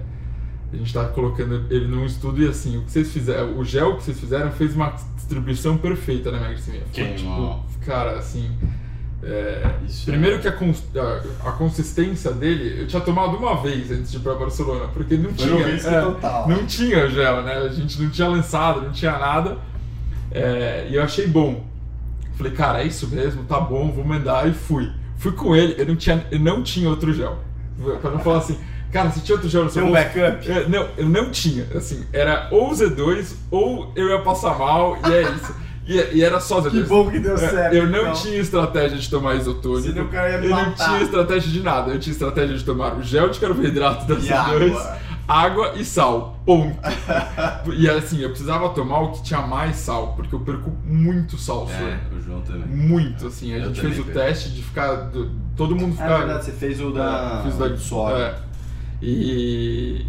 a 0.72 0.75
gente 0.75 0.91
tá 0.93 1.05
colocando 1.05 1.65
ele 1.69 1.88
num 1.88 2.05
estudo 2.05 2.41
e 2.41 2.48
assim, 2.48 2.77
o 2.77 2.81
que 2.81 2.91
vocês 2.91 3.12
fizeram, 3.12 3.57
o 3.57 3.63
gel 3.63 3.95
que 3.98 4.03
vocês 4.03 4.19
fizeram 4.19 4.51
fez 4.51 4.75
uma 4.75 4.89
distribuição 5.15 5.77
perfeita 5.77 6.31
na 6.31 6.38
minha 6.39 6.50
glicemia. 6.51 6.81
Foi 6.91 7.03
Que 7.05 7.13
tipo, 7.15 7.60
cara, 7.86 8.17
assim. 8.17 8.50
é, 9.22 9.63
Isso 9.88 10.05
primeiro 10.05 10.38
é- 10.38 10.39
que 10.39 10.48
a, 10.48 10.51
cons- 10.51 10.83
a, 11.43 11.50
a 11.50 11.51
consistência 11.53 12.31
dele, 12.31 12.81
eu 12.81 12.88
tinha 12.88 13.01
tomado 13.01 13.38
uma 13.38 13.62
vez 13.62 13.91
antes 13.91 14.12
de 14.12 14.17
ir 14.17 14.22
pra 14.22 14.33
Barcelona, 14.36 14.88
porque 14.93 15.15
não 15.15 15.33
Foi 15.33 15.48
tinha. 15.48 15.67
é, 15.67 16.01
total. 16.01 16.50
não 16.50 16.65
tinha 16.65 17.07
gel, 17.10 17.43
né? 17.43 17.53
A 17.57 17.69
gente 17.69 18.01
não 18.01 18.10
tinha 18.10 18.27
lançado, 18.27 18.81
não 18.81 18.91
tinha 18.91 19.17
nada. 19.17 19.57
É, 20.31 20.88
e 20.89 20.95
eu 20.95 21.03
achei 21.03 21.27
bom. 21.27 21.63
Falei, 22.35 22.51
cara, 22.53 22.81
é 22.83 22.87
isso 22.87 23.07
mesmo, 23.07 23.43
tá 23.43 23.59
bom, 23.59 23.91
vou 23.91 24.03
mandar 24.03 24.47
e 24.47 24.53
fui. 24.53 24.91
Fui 25.17 25.31
com 25.31 25.55
ele, 25.55 25.75
eu 25.77 25.85
não 25.85 25.95
tinha, 25.95 26.25
eu 26.31 26.39
não 26.39 26.63
tinha 26.63 26.89
outro 26.89 27.13
gel. 27.13 27.37
Pra 28.01 28.11
não 28.11 28.19
falar 28.19 28.39
assim, 28.39 28.57
cara, 28.91 29.09
se 29.11 29.21
tinha 29.21 29.35
outro 29.35 29.49
gel 29.49 29.63
no 29.65 29.69
seu 29.69 29.81
Tem 29.83 29.89
um 29.89 29.93
backup? 29.93 30.51
É, 30.51 30.67
não, 30.67 30.87
eu 30.97 31.07
não 31.07 31.29
tinha. 31.29 31.65
Assim, 31.75 32.05
era 32.11 32.47
ou 32.51 32.71
Z2 32.71 33.35
ou 33.51 33.91
eu 33.95 34.09
ia 34.09 34.19
passar 34.19 34.57
mal 34.57 34.97
e 35.07 35.13
é 35.13 35.21
isso. 35.23 35.63
E, 35.85 35.95
e 36.13 36.23
era 36.23 36.39
só 36.39 36.61
Z2. 36.61 36.69
Que 36.71 36.83
bom 36.83 37.11
que 37.11 37.19
deu 37.19 37.33
É, 37.35 37.37
certo, 37.37 37.73
Eu 37.75 37.87
não 37.87 37.99
então. 38.03 38.13
tinha 38.13 38.39
estratégia 38.39 38.97
de 38.97 39.09
tomar 39.09 39.35
isotônico. 39.35 39.81
Senão 39.89 40.05
o 40.05 40.07
cara 40.07 40.29
ia 40.29 40.37
me 40.37 40.45
eu 40.45 40.55
não 40.55 40.71
tinha 40.73 41.01
estratégia 41.01 41.51
de 41.51 41.59
nada. 41.61 41.91
Eu 41.91 41.99
tinha 41.99 42.13
estratégia 42.13 42.57
de 42.57 42.63
tomar 42.63 42.97
o 42.97 43.03
gel 43.03 43.27
de 43.27 43.37
carboidrato 43.37 44.05
da 44.07 44.13
E 44.15 44.17
C2, 44.19 44.97
água. 45.27 45.74
e 45.75 45.86
sal. 45.86 46.38
Ponto. 46.46 46.77
e 47.75 47.89
assim, 47.89 48.20
eu 48.20 48.30
precisava 48.30 48.70
tomar 48.70 49.00
o 49.01 49.12
que 49.12 49.24
tinha 49.24 49.42
mais 49.42 49.77
sal, 49.77 50.13
porque 50.15 50.34
eu 50.36 50.39
perco 50.42 50.70
muito 50.86 51.38
sal, 51.38 51.68
É, 51.70 51.77
senhor. 51.77 52.00
o 52.18 52.22
João 52.22 52.42
também. 52.42 52.68
Muito, 52.68 53.27
assim. 53.27 53.53
A 53.53 53.58
Eu 53.60 53.65
gente 53.68 53.82
fez 53.82 54.00
o 54.00 54.03
perco. 54.03 54.20
teste 54.20 54.50
de 54.51 54.62
ficar. 54.63 54.94
do- 55.10 55.32
todo 55.56 55.75
mundo 55.75 55.94
É 55.94 56.03
ficar. 56.03 56.18
verdade, 56.20 56.46
você 56.46 56.51
fez 56.51 56.82
o 56.82 56.92
da, 56.92 57.39
É, 57.39 57.44
fiz 57.44 57.58
da 57.58 57.68
do 57.68 57.77
suor. 57.77 58.12
é. 58.12 58.36
E 59.01 60.06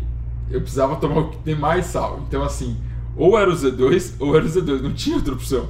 eu 0.50 0.60
precisava 0.60 0.96
tomar 0.96 1.18
o 1.20 1.30
que 1.30 1.38
tem 1.38 1.54
mais 1.54 1.86
sal. 1.86 2.20
Então, 2.26 2.42
assim, 2.42 2.76
ou 3.16 3.38
era 3.38 3.50
o 3.50 3.54
Z2 3.54 4.14
ou 4.20 4.36
era 4.36 4.44
o 4.44 4.48
Z2, 4.48 4.80
não 4.82 4.92
tinha 4.92 5.16
outra 5.16 5.34
opção. 5.34 5.68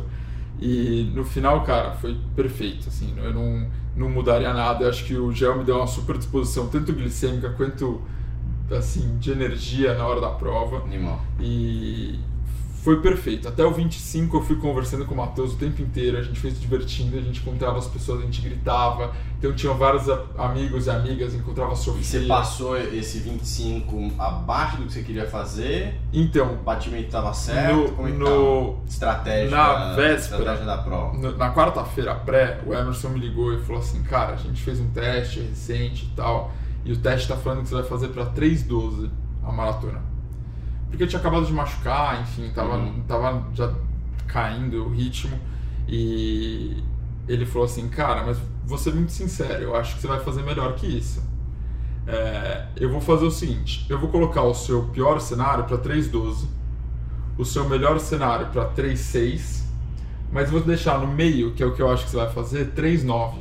E 0.61 1.11
no 1.15 1.25
final, 1.25 1.63
cara, 1.65 1.93
foi 1.93 2.17
perfeito, 2.37 2.89
assim, 2.89 3.13
eu 3.17 3.33
não, 3.35 3.67
não 3.97 4.09
mudaria 4.09 4.53
nada. 4.55 4.85
Eu 4.85 4.89
acho 4.91 5.05
que 5.05 5.15
o 5.17 5.33
gel 5.33 5.59
me 5.59 5.65
deu 5.65 5.77
uma 5.77 5.87
super 5.87 6.17
disposição, 6.17 6.69
tanto 6.69 6.93
glicêmica 6.93 7.51
quanto, 7.51 8.01
assim, 8.71 9.17
de 9.19 9.31
energia 9.31 9.95
na 9.95 10.07
hora 10.07 10.21
da 10.21 10.31
prova. 10.31 10.79
Animal. 10.85 11.21
E 11.41 12.19
foi 12.83 13.01
perfeito. 13.01 13.49
Até 13.49 13.65
o 13.65 13.71
25 13.73 14.37
eu 14.37 14.43
fui 14.43 14.57
conversando 14.57 15.07
com 15.07 15.15
o 15.15 15.17
Matheus 15.17 15.55
o 15.55 15.57
tempo 15.57 15.81
inteiro, 15.81 16.19
a 16.19 16.23
gente 16.23 16.39
fez 16.39 16.61
divertindo, 16.61 17.17
a 17.17 17.21
gente 17.23 17.41
encontrava 17.41 17.79
as 17.79 17.87
pessoas, 17.87 18.21
a 18.21 18.25
gente 18.25 18.43
gritava. 18.43 19.11
Então 19.39 19.55
tinha 19.55 19.73
vários 19.73 20.05
amigos 20.37 20.87
e 20.87 20.91
amigas, 20.91 21.35
encontrava 21.35 21.71
a 21.73 21.75
E 21.75 21.77
você 22.05 22.21
passou 22.27 22.77
esse 22.79 23.19
25 23.21 24.13
abaixo 24.19 24.77
do 24.79 24.85
que 24.85 24.93
você 24.93 25.03
queria 25.03 25.27
fazer? 25.27 25.99
Então, 26.13 26.53
O 26.55 26.57
batimento 26.57 27.07
estava 27.07 27.33
certo? 27.33 27.75
No- 27.75 27.93
Como 27.93 28.09
é 28.09 28.11
que 28.13 28.17
no-? 28.19 28.77
Estratégia, 28.87 29.51
na 29.57 29.95
véspera. 29.95 30.15
estratégia 30.41 30.65
da 30.67 30.79
prova. 30.79 31.17
no- 31.17 31.37
na 31.39 31.55
quarta-feira 31.55 32.15
pré, 32.15 32.61
o 32.67 32.73
Emerson 32.75 33.09
me 33.11 33.19
ligou 33.21 33.53
e 33.55 33.61
falou 33.63 33.81
assim: 33.81 34.03
Cara, 34.03 34.33
a 34.35 34.37
gente 34.37 34.63
fez 34.63 34.79
um 34.81 34.89
teste 34.91 35.41
recente 35.41 36.05
e 36.07 36.17
tal, 36.17 36.53
e 36.85 36.93
o 36.93 36.97
teste 36.97 37.29
tá 37.29 37.37
falando 37.37 37.63
que 37.63 37.69
você 37.69 37.75
vai 37.77 37.85
fazer 37.85 38.09
pra 38.09 38.27
3,12 38.27 39.11
a 39.43 39.53
maratona. 39.53 40.01
Porque 40.89 41.03
eu 41.03 41.09
tinha 41.09 41.19
acabado 41.21 41.45
de 41.47 41.53
machucar, 41.53 42.21
enfim, 42.23 42.51
tava, 42.55 42.77
Uhum. 42.77 43.03
tava 43.07 43.47
já 43.53 43.73
caindo 44.27 44.85
o 44.85 44.89
ritmo. 44.91 45.39
E 45.89 46.83
ele 47.29 47.45
falou 47.47 47.67
assim: 47.67 47.89
Cara, 47.89 48.25
mas 48.25 48.39
vou 48.65 48.79
ser 48.79 48.95
muito 48.95 49.13
sincero, 49.13 49.63
eu 49.65 49.77
acho 49.77 49.95
que 49.97 50.01
você 50.01 50.07
vai 50.07 50.21
fazer 50.21 50.43
melhor 50.43 50.75
que 50.75 50.87
isso. 50.87 51.23
É, 52.07 52.67
eu 52.77 52.91
vou 52.91 53.01
fazer 53.01 53.25
o 53.25 53.31
seguinte: 53.31 53.87
eu 53.89 53.99
vou 53.99 54.09
colocar 54.11 54.43
o 54.43 54.55
seu 54.55 54.85
pior 54.85 55.19
cenário 55.21 55.65
para 55.65 55.79
3,12, 55.79 56.47
o 57.39 57.45
seu 57.45 57.69
melhor 57.69 57.99
cenário 57.99 58.47
para 58.49 58.67
3,6, 58.71 59.65
mas 60.33 60.51
vou 60.51 60.61
deixar 60.61 60.99
no 60.99 61.07
meio, 61.07 61.53
que 61.55 61.63
é 61.63 61.67
o 61.67 61.75
que 61.75 61.83
eu 61.83 61.91
acho 61.91 62.05
que 62.05 62.11
você 62.11 62.17
vai 62.19 62.31
fazer, 62.31 62.73
3,9. 62.75 63.35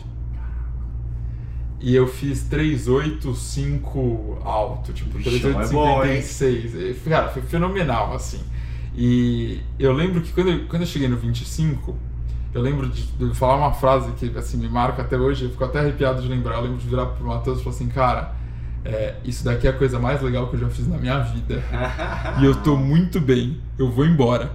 E 1.83 1.93
eu 1.93 2.07
fiz 2.07 2.43
385 2.43 4.39
alto, 4.41 4.93
tipo, 4.93 5.17
Bichão, 5.17 5.61
é 5.61 5.67
bom, 5.67 6.01
hein? 6.05 6.21
386. 6.21 6.75
E, 6.75 7.09
Cara, 7.09 7.27
foi 7.27 7.41
fenomenal, 7.41 8.13
assim. 8.13 8.39
E 8.95 9.59
eu 9.77 9.91
lembro 9.91 10.21
que 10.21 10.31
quando 10.31 10.49
eu, 10.49 10.65
quando 10.67 10.83
eu 10.83 10.87
cheguei 10.87 11.09
no 11.09 11.17
25, 11.17 11.93
eu 12.53 12.61
lembro 12.61 12.87
de, 12.87 13.03
de 13.03 13.35
falar 13.35 13.57
uma 13.57 13.73
frase 13.73 14.13
que 14.13 14.31
assim, 14.37 14.55
me 14.55 14.69
marca 14.69 15.01
até 15.01 15.17
hoje, 15.17 15.43
eu 15.43 15.49
fico 15.49 15.65
até 15.65 15.79
arrepiado 15.79 16.21
de 16.21 16.29
lembrar. 16.29 16.55
Eu 16.55 16.61
lembro 16.61 16.77
de 16.77 16.87
virar 16.87 17.07
pro 17.07 17.27
Matheus 17.27 17.59
e 17.59 17.63
falar 17.65 17.75
assim, 17.75 17.89
cara, 17.89 18.33
é, 18.85 19.15
isso 19.25 19.43
daqui 19.43 19.67
é 19.67 19.71
a 19.71 19.73
coisa 19.73 19.99
mais 19.99 20.21
legal 20.21 20.47
que 20.47 20.55
eu 20.55 20.61
já 20.61 20.69
fiz 20.69 20.87
na 20.87 20.97
minha 20.97 21.19
vida. 21.19 21.61
e 22.39 22.45
eu 22.45 22.55
tô 22.55 22.77
muito 22.77 23.19
bem, 23.19 23.59
eu 23.77 23.91
vou 23.91 24.05
embora. 24.05 24.53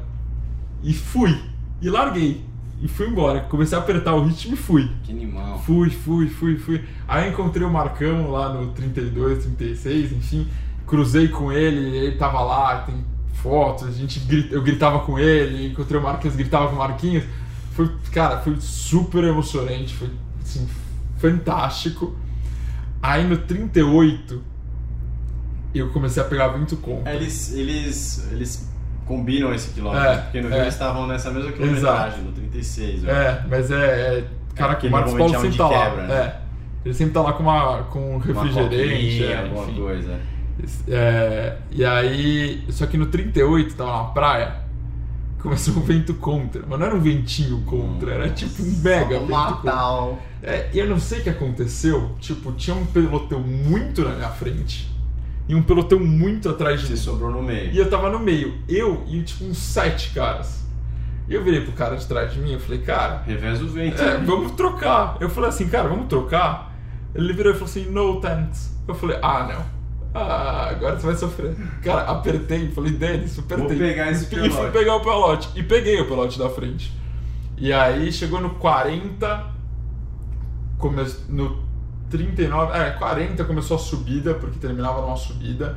E 0.83 0.95
fui. 0.95 1.39
E 1.83 1.91
larguei. 1.91 2.48
E 2.81 2.87
fui 2.87 3.09
embora. 3.09 3.41
Comecei 3.41 3.77
a 3.77 3.81
apertar 3.81 4.15
o 4.15 4.25
ritmo 4.25 4.55
e 4.55 4.57
fui. 4.57 4.91
Que 5.03 5.13
animal. 5.13 5.59
Fui, 5.61 5.91
fui, 5.91 6.29
fui, 6.29 6.57
fui. 6.57 6.85
Aí 7.07 7.29
encontrei 7.29 7.67
o 7.67 7.71
Marcão 7.71 8.31
lá 8.31 8.53
no 8.53 8.69
32, 8.73 9.45
36, 9.45 10.13
enfim. 10.13 10.47
Cruzei 10.87 11.29
com 11.29 11.53
ele, 11.53 11.97
ele 11.97 12.17
tava 12.17 12.41
lá, 12.41 12.83
tem 12.83 13.05
fotos, 13.35 13.89
a 13.89 13.91
gente 13.91 14.21
grita, 14.21 14.55
eu 14.55 14.63
gritava 14.63 15.01
com 15.01 15.19
ele, 15.19 15.69
encontrei 15.69 16.01
o 16.01 16.03
Marquinhos, 16.03 16.37
gritava 16.37 16.69
com 16.69 16.75
o 16.75 16.79
Marquinhos. 16.79 17.25
Foi, 17.73 17.91
cara, 18.13 18.39
foi 18.39 18.57
super 18.61 19.23
emocionante, 19.25 19.95
foi 19.95 20.11
assim, 20.43 20.67
fantástico. 21.19 22.17
Aí 23.03 23.27
no 23.27 23.39
38 23.39 24.43
eu 25.75 25.91
comecei 25.91 26.23
a 26.23 26.27
pegar 26.27 26.57
muito 26.57 26.77
conta. 26.77 27.11
Eles, 27.11 27.53
eles, 27.53 28.29
eles 28.33 28.69
combinam 29.09 29.53
esse 29.55 29.71
quilômetro, 29.73 30.07
É, 30.07 30.17
porque 30.19 30.41
no 30.41 30.49
é. 30.49 30.53
Rio 30.53 30.61
eles 30.63 30.75
estavam 30.75 31.07
nessa 31.09 31.31
mesma 31.31 31.51
quilometragem, 31.51 32.23
no 32.23 32.33
36. 32.33 33.03
eu 33.05 33.11
É, 33.11 33.45
mas 33.49 33.71
é. 33.71 33.75
é 34.19 34.25
cara, 34.55 34.75
que 34.77 34.87
o 34.87 34.91
Marcos 34.91 35.15
Paulo 35.15 35.35
é 35.35 35.39
sempre 35.41 35.57
tá 35.57 35.69
lá. 35.69 35.85
quebra, 35.91 36.07
né? 36.07 36.15
É. 36.15 36.37
Ele 36.85 36.95
sempre 36.95 37.13
tá 37.15 37.23
lá 37.23 37.33
com, 37.33 37.43
uma, 37.43 37.83
com 37.85 37.99
um 37.99 38.17
Uma 38.17 38.25
refrigerante. 38.25 38.77
coquinha, 38.77 39.27
é, 39.27 39.43
alguma 39.43 39.67
coisa. 39.67 40.21
É, 40.89 41.57
e 41.71 41.85
aí, 41.85 42.65
só 42.71 42.87
que 42.87 42.97
no 42.97 43.07
38, 43.07 43.75
tava 43.75 43.97
na 43.99 44.05
praia, 44.11 44.55
começou 45.41 45.75
um 45.75 45.81
vento 45.81 46.15
contra. 46.15 46.63
Mas 46.69 46.79
não 46.79 46.87
era 46.87 46.95
um 46.97 47.01
ventinho 47.01 47.61
contra, 47.63 48.13
era 48.15 48.29
tipo 48.31 48.63
um 48.63 48.79
mega 48.83 49.21
o- 49.21 50.19
É, 50.43 50.69
e 50.73 50.79
eu 50.79 50.87
não 50.89 50.99
sei 50.99 51.21
o 51.21 51.23
que 51.23 51.31
aconteceu, 51.31 52.13
tipo, 52.21 52.53
tinha 52.53 52.75
um 52.77 52.87
pelotão 52.87 53.41
muito 53.41 54.03
na 54.03 54.11
minha 54.11 54.29
frente 54.31 54.89
e 55.49 55.55
um 55.55 55.63
pelotão 55.63 55.99
muito 55.99 56.49
atrás 56.49 56.81
de 56.81 56.87
Você 56.89 56.93
mim. 56.93 56.99
sobrou 56.99 57.31
no 57.31 57.43
meio. 57.43 57.71
E 57.73 57.79
eu 57.79 57.89
tava 57.89 58.11
no 58.11 58.19
meio, 58.19 58.55
eu 58.69 59.03
e 59.09 59.23
tipo 59.23 59.45
uns 59.45 59.59
sete 59.59 60.11
caras. 60.11 60.65
E 61.29 61.35
eu 61.35 61.43
virei 61.45 61.61
pro 61.63 61.73
cara 61.73 61.97
de 61.97 62.07
trás 62.07 62.33
de 62.33 62.39
mim 62.41 62.55
e 62.55 62.59
falei, 62.59 62.81
cara, 62.81 63.23
Revés 63.27 63.59
do 63.59 63.69
vento. 63.69 64.01
é, 64.01 64.17
vamos 64.19 64.53
trocar. 64.53 65.17
Eu 65.21 65.29
falei 65.29 65.51
assim, 65.51 65.69
cara, 65.69 65.89
vamos 65.89 66.07
trocar? 66.07 66.75
Ele 67.15 67.33
virou 67.33 67.53
e 67.53 67.55
falou 67.55 67.69
assim, 67.69 67.85
no 67.91 68.21
thanks. 68.21 68.75
Eu 68.87 68.95
falei, 68.95 69.19
ah, 69.23 69.47
não. 69.53 69.79
Ah, 70.15 70.69
agora 70.71 70.99
você 70.99 71.07
vai 71.07 71.17
sofrer. 71.17 71.55
Cara, 71.83 72.03
apertei, 72.11 72.71
falei, 72.71 72.93
Denis, 72.93 73.39
apertei. 73.39 73.67
Vou 73.69 73.77
pegar 73.77 74.11
esse 74.11 74.25
E 74.25 74.29
fui 74.29 74.49
pelote. 74.49 74.73
pegar 74.73 74.97
o 74.97 75.01
pelote. 75.01 75.49
E 75.55 75.63
peguei 75.63 76.01
o 76.01 76.07
pelote 76.09 76.39
da 76.39 76.49
frente. 76.49 76.93
E 77.59 77.73
aí 77.73 78.11
chegou 78.11 78.41
no 78.41 78.51
40, 78.51 79.47
come... 80.79 81.05
no 81.29 81.68
39, 82.11 82.77
é, 82.79 82.91
40 82.91 83.45
começou 83.45 83.77
a 83.77 83.81
subida, 83.81 84.35
porque 84.35 84.59
terminava 84.59 85.01
numa 85.03 85.17
subida. 85.17 85.77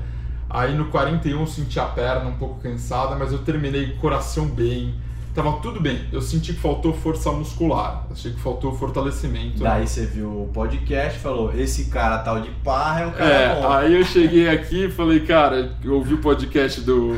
Aí 0.49 0.75
no 0.75 0.85
41 0.85 1.39
eu 1.39 1.47
senti 1.47 1.79
a 1.79 1.85
perna 1.85 2.29
um 2.29 2.33
pouco 2.35 2.59
cansada, 2.61 3.15
mas 3.15 3.31
eu 3.31 3.39
terminei 3.39 3.85
o 3.91 3.95
coração 3.97 4.45
bem. 4.47 4.93
Tava 5.33 5.53
tudo 5.61 5.79
bem. 5.79 5.97
Eu 6.11 6.21
senti 6.21 6.51
que 6.53 6.59
faltou 6.59 6.93
força 6.93 7.31
muscular. 7.31 8.05
Achei 8.11 8.33
que 8.33 8.39
faltou 8.41 8.75
fortalecimento. 8.75 9.59
Daí 9.63 9.87
você 9.87 10.05
viu 10.05 10.27
o 10.27 10.49
podcast 10.53 11.17
e 11.17 11.21
falou: 11.21 11.53
esse 11.57 11.85
cara 11.85 12.17
tal 12.17 12.41
de 12.41 12.49
parra 12.65 13.01
é 13.03 13.07
um 13.07 13.11
cara 13.11 13.29
É, 13.33 13.61
bom. 13.61 13.69
aí 13.71 13.95
eu 13.97 14.03
cheguei 14.03 14.49
aqui 14.49 14.85
e 14.87 14.91
falei, 14.91 15.21
cara, 15.21 15.71
eu 15.81 15.93
ouvi 15.95 16.15
o 16.15 16.17
podcast 16.17 16.81
do, 16.81 17.17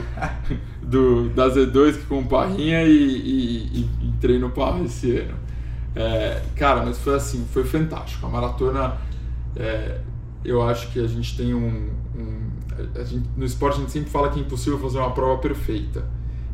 do 0.83 1.29
da 1.29 1.47
Z2 1.49 1.93
que 1.97 2.05
com 2.05 2.19
o 2.19 2.25
Parrinha 2.25 2.83
e, 2.83 2.91
e- 2.93 3.79
e 4.01 4.05
entrei 4.07 4.37
no 4.37 4.51
Parra 4.51 4.81
esse 4.83 5.17
ano. 5.17 5.33
É, 5.95 6.41
cara, 6.55 6.83
mas 6.83 6.97
foi 6.97 7.15
assim, 7.15 7.45
foi 7.51 7.63
fantástico. 7.63 8.25
A 8.25 8.29
maratona, 8.29 8.97
é, 9.55 9.99
eu 10.43 10.61
acho 10.67 10.87
que 10.91 10.99
a 10.99 11.07
gente 11.07 11.35
tem 11.37 11.53
um. 11.53 11.89
um- 12.15 12.43
gente- 13.05 13.29
no 13.37 13.45
esporte 13.45 13.77
a 13.77 13.79
gente 13.81 13.91
sempre 13.91 14.09
fala 14.09 14.29
que 14.29 14.39
é 14.39 14.41
impossível 14.41 14.79
fazer 14.79 14.97
uma 14.97 15.11
prova 15.11 15.39
perfeita. 15.39 16.03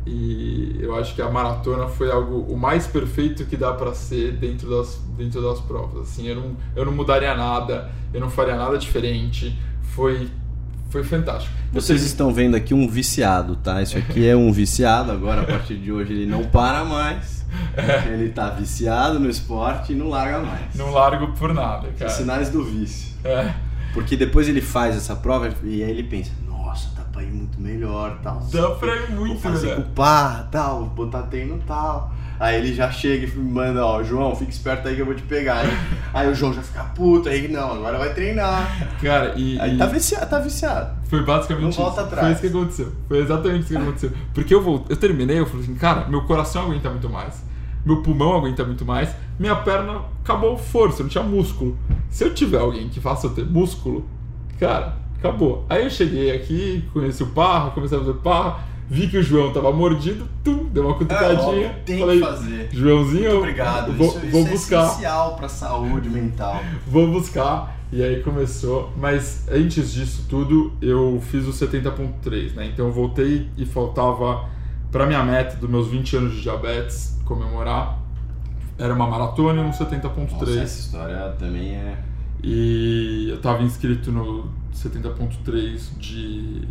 E 0.06 0.78
eu 0.80 0.96
acho 0.96 1.14
que 1.14 1.20
a 1.22 1.28
maratona 1.30 1.86
foi 1.86 2.10
algo 2.10 2.40
o 2.52 2.56
mais 2.56 2.86
perfeito 2.86 3.44
que 3.44 3.56
dá 3.56 3.72
para 3.72 3.92
ser 3.94 4.32
dentro 4.32 4.68
das, 4.70 4.98
dentro 5.16 5.42
das 5.42 5.60
provas. 5.60 6.08
Assim, 6.08 6.26
eu 6.26 6.36
não, 6.36 6.56
eu 6.74 6.84
não 6.86 6.92
mudaria 6.92 7.34
nada, 7.34 7.90
eu 8.12 8.20
não 8.20 8.30
faria 8.30 8.56
nada 8.56 8.78
diferente. 8.78 9.56
Foi, 9.94 10.28
foi 10.88 11.04
fantástico. 11.04 11.54
Vocês 11.72 12.02
estão 12.02 12.32
vendo 12.32 12.54
aqui 12.56 12.72
um 12.72 12.88
viciado, 12.88 13.56
tá? 13.56 13.82
Isso 13.82 13.96
aqui 13.98 14.26
é 14.26 14.34
um 14.34 14.50
viciado, 14.52 15.12
agora 15.12 15.42
a 15.42 15.44
partir 15.44 15.76
de 15.76 15.92
hoje 15.92 16.12
ele 16.12 16.26
não 16.26 16.44
para 16.44 16.84
mais. 16.84 17.39
Ele 18.12 18.30
tá 18.30 18.50
viciado 18.50 19.18
no 19.18 19.28
esporte 19.28 19.92
e 19.92 19.96
não 19.96 20.08
larga 20.08 20.40
mais. 20.40 20.74
Não 20.74 20.90
largo 20.90 21.28
por 21.32 21.52
nada, 21.54 21.88
cara. 21.98 22.10
sinais 22.10 22.48
do 22.50 22.64
vício. 22.64 23.14
É, 23.24 23.52
Porque 23.92 24.16
depois 24.16 24.48
ele 24.48 24.60
faz 24.60 24.96
essa 24.96 25.16
prova 25.16 25.52
e 25.62 25.82
aí 25.82 25.90
ele 25.90 26.04
pensa, 26.04 26.30
nossa, 26.46 26.88
dá 26.96 27.02
pra 27.02 27.22
ir 27.22 27.30
muito 27.32 27.60
melhor, 27.60 28.18
tal. 28.22 28.40
dá 28.52 28.70
pra 28.70 28.94
ir 28.96 29.06
Vou 29.12 29.26
muito, 29.26 29.40
fazer 29.40 29.74
com 29.74 29.80
né? 29.80 29.86
o 29.88 29.94
par, 29.94 30.48
tal, 30.50 30.78
vou 30.80 30.88
botar 31.06 31.22
treino 31.24 31.60
tal. 31.66 32.12
Aí 32.40 32.56
ele 32.56 32.74
já 32.74 32.90
chega 32.90 33.26
e 33.26 33.36
manda, 33.38 33.84
ó, 33.84 34.02
João, 34.02 34.34
fica 34.34 34.50
esperto 34.50 34.88
aí 34.88 34.94
que 34.94 35.02
eu 35.02 35.04
vou 35.04 35.14
te 35.14 35.22
pegar, 35.24 35.62
hein? 35.62 35.70
Aí 36.14 36.26
o 36.26 36.34
João 36.34 36.54
já 36.54 36.62
fica 36.62 36.82
puto, 36.84 37.28
aí 37.28 37.46
não, 37.48 37.72
agora 37.74 37.98
vai 37.98 38.14
treinar. 38.14 38.66
Cara, 39.02 39.34
e, 39.36 39.60
Aí 39.60 39.74
e 39.74 39.78
tá 39.78 39.84
viciado, 39.84 40.26
tá 40.30 40.38
viciado. 40.38 40.90
foi 41.04 41.22
basicamente 41.22 41.64
Não 41.64 41.68
isso. 41.68 41.78
volta 41.82 42.00
atrás. 42.00 42.22
Foi 42.22 42.32
isso 42.32 42.40
que 42.40 42.46
aconteceu. 42.58 42.92
Foi 43.06 43.18
exatamente 43.18 43.60
isso 43.64 43.68
que 43.68 43.76
aconteceu. 43.76 44.12
Porque 44.32 44.54
eu, 44.54 44.62
vou, 44.62 44.86
eu 44.88 44.96
terminei, 44.96 45.38
eu 45.38 45.44
falei 45.44 45.64
assim, 45.64 45.74
cara, 45.74 46.08
meu 46.08 46.22
coração 46.22 46.62
aguenta 46.62 46.88
muito 46.88 47.10
mais. 47.10 47.44
Meu 47.84 48.02
pulmão 48.02 48.34
aguenta 48.34 48.64
muito 48.64 48.86
mais. 48.86 49.10
Minha 49.38 49.56
perna 49.56 50.00
acabou 50.24 50.56
força, 50.56 51.02
não 51.02 51.10
tinha 51.10 51.22
músculo. 51.22 51.76
Se 52.08 52.24
eu 52.24 52.32
tiver 52.32 52.58
alguém 52.58 52.88
que 52.88 53.00
faça 53.00 53.26
eu 53.26 53.34
ter 53.34 53.44
músculo, 53.44 54.08
cara, 54.58 54.96
acabou. 55.18 55.66
Aí 55.68 55.84
eu 55.84 55.90
cheguei 55.90 56.34
aqui, 56.34 56.88
conheci 56.92 57.22
o 57.22 57.26
Parra, 57.26 57.70
comecei 57.70 57.98
a 57.98 58.00
fazer 58.00 58.14
Parra, 58.14 58.60
vi 58.90 59.06
que 59.06 59.16
o 59.16 59.22
João 59.22 59.52
tava 59.52 59.72
mordido, 59.72 60.26
tum, 60.42 60.64
deu 60.64 60.84
uma 60.84 60.94
cutucadinha. 60.96 61.66
É, 61.66 61.82
tem 61.86 62.00
falei, 62.00 62.18
que 62.18 62.26
fazer. 62.26 62.68
Joãozinho, 62.72 63.22
Muito 63.22 63.38
obrigado. 63.38 63.92
vou, 63.92 64.08
isso 64.08 64.18
vou 64.18 64.40
isso 64.40 64.48
é 64.48 64.50
buscar. 64.50 64.86
essencial 64.88 65.36
pra 65.36 65.48
saúde 65.48 66.10
mental. 66.10 66.60
vou 66.86 67.06
buscar. 67.06 67.78
E 67.92 68.02
aí 68.02 68.20
começou. 68.22 68.92
Mas 68.96 69.48
antes 69.48 69.92
disso 69.92 70.26
tudo, 70.28 70.72
eu 70.82 71.22
fiz 71.30 71.46
o 71.46 71.52
70.3, 71.52 72.54
né? 72.54 72.66
Então 72.66 72.86
eu 72.86 72.92
voltei 72.92 73.48
e 73.56 73.64
faltava 73.64 74.48
para 74.90 75.06
minha 75.06 75.22
meta 75.22 75.56
dos 75.56 75.70
meus 75.70 75.86
20 75.86 76.16
anos 76.16 76.34
de 76.34 76.42
diabetes 76.42 77.16
comemorar. 77.24 77.96
Era 78.76 78.92
uma 78.92 79.06
maratona 79.06 79.62
Nossa, 79.62 79.86
70.3. 79.86 80.62
essa 80.62 80.80
história 80.80 81.16
também 81.38 81.76
é. 81.76 81.96
E 82.42 83.28
eu 83.30 83.40
tava 83.40 83.62
inscrito 83.62 84.10
no 84.10 84.50
70.3 84.74 85.96
de 85.98 86.66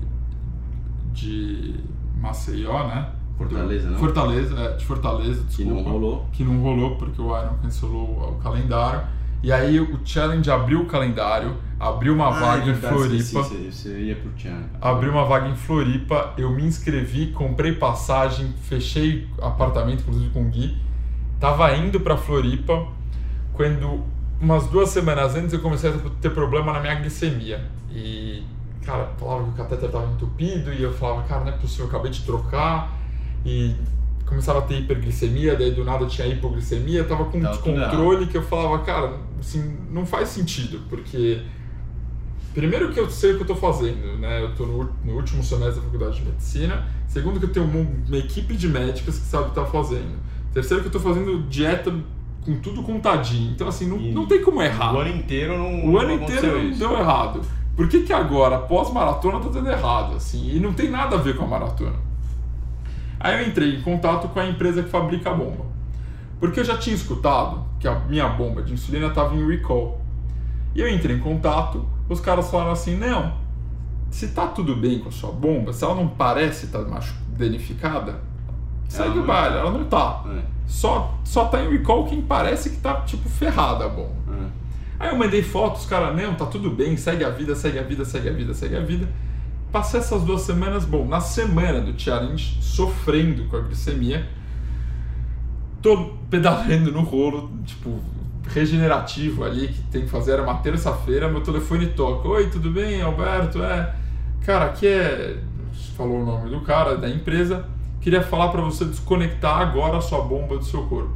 de 1.13 1.75
Maceió, 2.19 2.87
né? 2.87 3.09
Fortaleza, 3.37 3.89
não? 3.89 3.97
Fortaleza, 3.99 4.59
é, 4.59 4.73
de 4.75 4.85
Fortaleza, 4.85 5.41
Que 5.43 5.63
desculpa. 5.63 5.73
não 5.73 5.83
rolou. 5.91 6.25
Que 6.33 6.43
não 6.43 6.61
rolou 6.61 6.95
porque 6.97 7.21
o 7.21 7.27
Iron 7.37 7.55
cancelou 7.61 8.33
o 8.37 8.39
calendário. 8.43 9.01
E 9.41 9.53
aí 9.53 9.79
o 9.79 9.97
Challenge 10.03 10.51
abriu 10.51 10.81
o 10.81 10.85
calendário, 10.85 11.55
abriu 11.79 12.13
uma 12.13 12.27
Ah, 12.27 12.31
vaga 12.31 12.65
é 12.65 12.73
em 12.73 12.75
Floripa. 12.75 13.41
Você, 13.43 13.97
ia 14.01 14.15
pro 14.17 14.29
Tiano. 14.31 14.65
Abriu 14.81 15.11
uma 15.13 15.23
vaga 15.23 15.47
em 15.47 15.55
Floripa, 15.55 16.33
eu 16.37 16.49
me 16.51 16.63
inscrevi, 16.65 17.27
comprei 17.27 17.71
passagem, 17.71 18.53
fechei 18.63 19.25
apartamento, 19.41 20.01
inclusive 20.01 20.29
com 20.31 20.41
o 20.41 20.49
Gui. 20.49 20.75
Tava 21.39 21.73
indo 21.77 22.01
pra 22.01 22.17
Floripa 22.17 22.85
quando, 23.53 24.03
umas 24.41 24.67
duas 24.67 24.89
semanas 24.89 25.33
antes, 25.37 25.53
eu 25.53 25.61
comecei 25.61 25.89
a 25.89 25.93
ter 26.19 26.31
problema 26.31 26.73
na 26.73 26.81
minha 26.81 26.95
glicemia. 26.95 27.63
E, 27.89 28.43
cara, 28.83 29.11
falava 29.17 29.43
que 29.43 29.49
o 29.49 29.53
catéter 29.53 29.89
tava 29.89 30.11
entupido 30.11 30.73
e 30.73 30.81
eu 30.81 30.93
falava, 30.93 31.23
cara, 31.23 31.41
não 31.41 31.49
é 31.49 31.57
possível, 31.57 31.85
eu 31.85 31.89
acabei 31.89 32.11
de 32.11 32.21
trocar. 32.23 32.97
E 33.45 33.75
começava 34.25 34.59
a 34.59 34.61
ter 34.61 34.79
hiperglicemia, 34.79 35.55
daí 35.55 35.71
do 35.71 35.83
nada 35.83 36.05
tinha 36.05 36.27
hipoglicemia, 36.27 37.03
tava 37.03 37.25
com 37.25 37.37
um 37.37 37.41
Tava 37.41 37.57
tudo 37.57 37.73
descontrole 37.73 38.27
que 38.27 38.37
eu 38.37 38.43
falava, 38.43 38.83
cara, 38.83 39.17
assim, 39.39 39.77
não 39.91 40.05
faz 40.05 40.29
sentido, 40.29 40.81
porque 40.89 41.41
Primeiro 42.53 42.91
que 42.91 42.99
eu 42.99 43.09
sei 43.09 43.31
o 43.31 43.35
que 43.35 43.49
eu 43.49 43.53
estou 43.53 43.71
fazendo, 43.71 44.17
né? 44.17 44.41
Eu 44.41 44.49
estou 44.49 44.65
no, 44.65 44.89
no, 45.05 45.13
último 45.13 45.43
semestre 45.43 45.75
da 45.75 45.81
faculdade 45.81 46.17
de 46.17 46.25
medicina. 46.25 46.83
Segundo 47.07 47.39
que 47.39 47.45
eu 47.45 47.53
tenho 47.53 47.65
uma, 47.65 47.87
uma 48.07 48.17
equipe 48.17 48.55
de 48.55 48.67
médicas 48.67 49.19
que 49.19 49.25
sabe 49.25 49.43
o 49.43 49.51
que 49.51 49.59
está 49.59 49.65
fazendo. 49.65 50.17
Terceiro 50.51 50.81
que 50.83 50.87
eu 50.87 50.97
estou 50.97 51.13
fazendo 51.13 51.43
dieta 51.47 51.93
com 52.43 52.59
tudo 52.59 52.81
contadinho. 52.81 53.51
Então 53.51 53.67
assim, 53.67 53.87
não, 53.87 53.97
não 53.97 54.25
tem 54.25 54.43
como 54.43 54.61
errar. 54.61 54.95
O 54.95 54.99
ano 54.99 55.15
inteiro 55.15 55.57
não 55.57 55.85
O 55.85 55.97
ano 55.99 56.17
não 56.17 56.23
inteiro 56.23 56.63
não 56.63 56.77
deu 56.77 56.99
errado. 56.99 57.41
Por 57.79 57.87
que, 57.87 58.01
que 58.01 58.11
agora, 58.11 58.57
pós-maratona, 58.57 59.39
tá 59.39 59.47
dando 59.47 59.69
errado? 59.69 60.17
Assim, 60.17 60.53
e 60.53 60.59
não 60.59 60.73
tem 60.73 60.89
nada 60.89 61.15
a 61.15 61.19
ver 61.19 61.37
com 61.37 61.45
a 61.45 61.47
maratona. 61.47 61.95
Aí 63.17 63.41
eu 63.41 63.47
entrei 63.47 63.77
em 63.77 63.81
contato 63.81 64.27
com 64.27 64.37
a 64.37 64.45
empresa 64.45 64.83
que 64.83 64.89
fabrica 64.89 65.29
a 65.29 65.33
bomba. 65.33 65.63
Porque 66.41 66.59
eu 66.59 66.65
já 66.65 66.77
tinha 66.77 66.93
escutado 66.93 67.63
que 67.79 67.87
a 67.87 67.97
minha 67.99 68.27
bomba 68.27 68.61
de 68.61 68.73
insulina 68.73 69.07
estava 69.07 69.33
em 69.33 69.47
recall. 69.47 70.01
E 70.75 70.81
eu 70.81 70.89
entrei 70.89 71.15
em 71.15 71.21
contato, 71.21 71.87
os 72.09 72.19
caras 72.19 72.51
falaram 72.51 72.73
assim: 72.73 72.97
não, 72.97 73.35
se 74.11 74.27
tá 74.27 74.47
tudo 74.47 74.75
bem 74.75 74.99
com 74.99 75.07
a 75.07 75.13
sua 75.13 75.31
bomba, 75.31 75.71
se 75.71 75.81
ela 75.85 75.95
não 75.95 76.09
parece 76.09 76.65
estar 76.65 76.83
tá 76.83 76.99
danificada, 77.29 78.19
segue 78.89 79.11
Ela 79.11 79.21
o 79.21 79.25
baile, 79.25 79.55
não 79.55 79.61
ela 79.61 79.71
não 79.71 79.85
tá. 79.85 80.25
É, 80.27 80.41
Só, 80.67 81.17
só 81.23 81.45
tá 81.45 81.63
em 81.63 81.69
recall 81.69 82.03
quem 82.07 82.21
parece 82.21 82.71
que 82.71 82.77
tá 82.81 82.95
tipo 83.03 83.29
ferrada 83.29 83.85
a 83.85 83.87
bomba. 83.87 84.17
é. 84.33 84.58
Aí 84.99 85.09
eu 85.09 85.15
mandei 85.15 85.41
fotos, 85.41 85.85
cara, 85.85 86.11
não, 86.13 86.35
tá 86.35 86.45
tudo 86.45 86.69
bem, 86.69 86.97
segue 86.97 87.23
a 87.23 87.29
vida, 87.29 87.55
segue 87.55 87.79
a 87.79 87.83
vida, 87.83 88.03
segue 88.03 88.27
a 88.27 88.33
vida, 88.33 88.53
segue 88.53 88.75
a 88.75 88.81
vida. 88.81 89.07
Passei 89.71 89.99
essas 89.99 90.23
duas 90.23 90.41
semanas, 90.41 90.83
bom, 90.83 91.07
na 91.07 91.21
semana 91.21 91.79
do 91.79 91.97
challenge, 91.99 92.57
sofrendo 92.61 93.45
com 93.45 93.55
a 93.55 93.61
glicemia, 93.61 94.27
tô 95.81 96.15
pedalando 96.29 96.91
no 96.91 97.01
rolo, 97.01 97.49
tipo, 97.65 97.99
regenerativo 98.49 99.45
ali, 99.45 99.69
que 99.69 99.81
tem 99.83 100.01
que 100.01 100.09
fazer, 100.09 100.33
era 100.33 100.43
uma 100.43 100.55
terça-feira, 100.55 101.29
meu 101.29 101.41
telefone 101.41 101.87
toca. 101.87 102.27
Oi, 102.27 102.49
tudo 102.49 102.69
bem, 102.69 103.01
Alberto? 103.01 103.63
É, 103.63 103.95
cara, 104.45 104.65
aqui 104.65 104.87
é, 104.87 105.37
falou 105.95 106.21
o 106.21 106.25
nome 106.25 106.49
do 106.49 106.59
cara, 106.61 106.97
da 106.97 107.09
empresa, 107.09 107.65
queria 108.01 108.21
falar 108.21 108.49
para 108.49 108.61
você 108.61 108.83
desconectar 108.83 109.59
agora 109.59 109.97
a 109.97 110.01
sua 110.01 110.21
bomba 110.21 110.57
do 110.57 110.65
seu 110.65 110.83
corpo. 110.87 111.13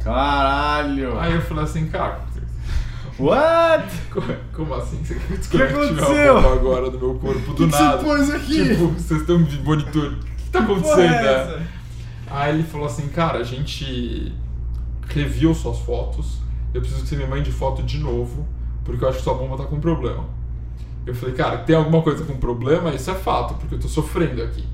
Caralho! 0.00 1.18
Aí 1.18 1.32
eu 1.32 1.40
falei 1.40 1.64
assim, 1.64 1.86
cara, 1.88 2.25
What? 3.18 3.84
como, 4.52 4.74
assim? 4.74 5.02
Você 5.02 5.14
quer 5.14 5.38
desconectar 5.38 5.84
aconteceu? 5.84 6.38
uma 6.38 6.52
agora 6.52 6.90
do 6.90 6.98
meu 6.98 7.14
corpo 7.14 7.54
do 7.54 7.54
que 7.54 7.66
nada? 7.66 7.98
você 7.98 8.04
pôs 8.04 8.30
aqui? 8.30 8.68
Tipo, 8.68 8.88
vocês 8.88 9.20
estão 9.20 9.42
de 9.42 9.58
monitor. 9.60 10.12
O 10.12 10.16
que 10.16 10.50
tá 10.50 10.60
acontecendo, 10.60 11.00
é 11.00 11.46
né? 11.46 11.66
Aí 12.28 12.54
ele 12.54 12.62
falou 12.64 12.86
assim, 12.86 13.08
cara, 13.08 13.38
a 13.38 13.44
gente 13.44 14.34
reviu 15.08 15.54
suas 15.54 15.78
fotos, 15.78 16.40
eu 16.74 16.80
preciso 16.80 17.02
que 17.02 17.08
você 17.08 17.16
me 17.16 17.26
mande 17.26 17.50
foto 17.50 17.82
de 17.82 17.98
novo, 17.98 18.46
porque 18.84 19.02
eu 19.02 19.08
acho 19.08 19.18
que 19.18 19.24
sua 19.24 19.34
bomba 19.34 19.56
tá 19.56 19.64
com 19.64 19.80
problema. 19.80 20.24
Eu 21.06 21.14
falei, 21.14 21.34
cara, 21.34 21.58
tem 21.58 21.76
alguma 21.76 22.02
coisa 22.02 22.24
com 22.24 22.36
problema? 22.36 22.92
Isso 22.92 23.10
é 23.10 23.14
fato, 23.14 23.54
porque 23.54 23.76
eu 23.76 23.78
tô 23.78 23.88
sofrendo 23.88 24.42
aqui. 24.42 24.64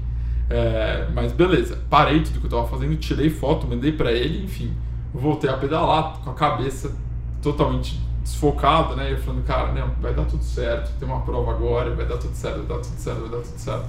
É, 0.48 1.06
mas 1.14 1.32
beleza, 1.32 1.78
parei 1.88 2.20
tudo 2.20 2.40
que 2.40 2.46
eu 2.46 2.50
tava 2.50 2.66
fazendo, 2.66 2.96
tirei 2.96 3.30
foto, 3.30 3.66
mandei 3.66 3.92
pra 3.92 4.10
ele, 4.12 4.44
enfim, 4.44 4.72
voltei 5.14 5.48
a 5.48 5.56
pedalar 5.56 6.18
com 6.18 6.30
a 6.30 6.34
cabeça 6.34 6.94
totalmente 7.40 8.00
desfocada, 8.22 8.94
né? 8.96 9.10
E 9.10 9.12
eu 9.12 9.18
falando, 9.18 9.44
cara, 9.44 9.72
não, 9.72 9.88
vai 10.00 10.14
dar 10.14 10.24
tudo 10.24 10.42
certo, 10.44 10.92
tem 10.98 11.08
uma 11.08 11.20
prova 11.20 11.50
agora, 11.52 11.94
vai 11.94 12.06
dar 12.06 12.18
tudo 12.18 12.34
certo, 12.34 12.58
vai 12.58 12.66
dar 12.66 12.82
tudo 12.82 12.96
certo, 12.96 13.20
vai 13.20 13.30
dar 13.30 13.38
tudo 13.38 13.58
certo. 13.58 13.86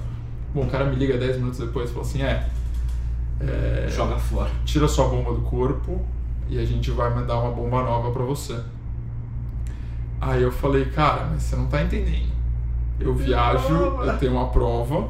Bom, 0.54 0.64
o 0.64 0.70
cara 0.70 0.86
me 0.86 0.96
liga 0.96 1.18
10 1.18 1.38
minutos 1.38 1.60
depois 1.60 1.90
e 1.90 1.94
falou 1.94 2.08
assim, 2.08 2.22
é, 2.22 2.48
é, 3.42 3.88
Joga 3.90 4.18
fora. 4.18 4.50
tira 4.66 4.88
sua 4.88 5.08
bomba 5.08 5.34
do 5.34 5.42
corpo 5.42 6.02
e 6.50 6.60
a 6.60 6.66
gente 6.66 6.92
vai 6.92 7.14
mandar 7.14 7.40
uma 7.40 7.52
bomba 7.52 7.84
nova 7.84 8.12
pra 8.12 8.24
você. 8.24 8.60
Aí 10.22 10.42
eu 10.42 10.52
falei, 10.52 10.86
cara, 10.86 11.28
mas 11.32 11.44
você 11.44 11.56
não 11.56 11.66
tá 11.68 11.82
entendendo. 11.84 12.32
Eu 13.00 13.14
viajo, 13.14 13.74
eu 13.74 14.18
tenho 14.18 14.34
uma 14.34 14.48
prova, 14.50 15.10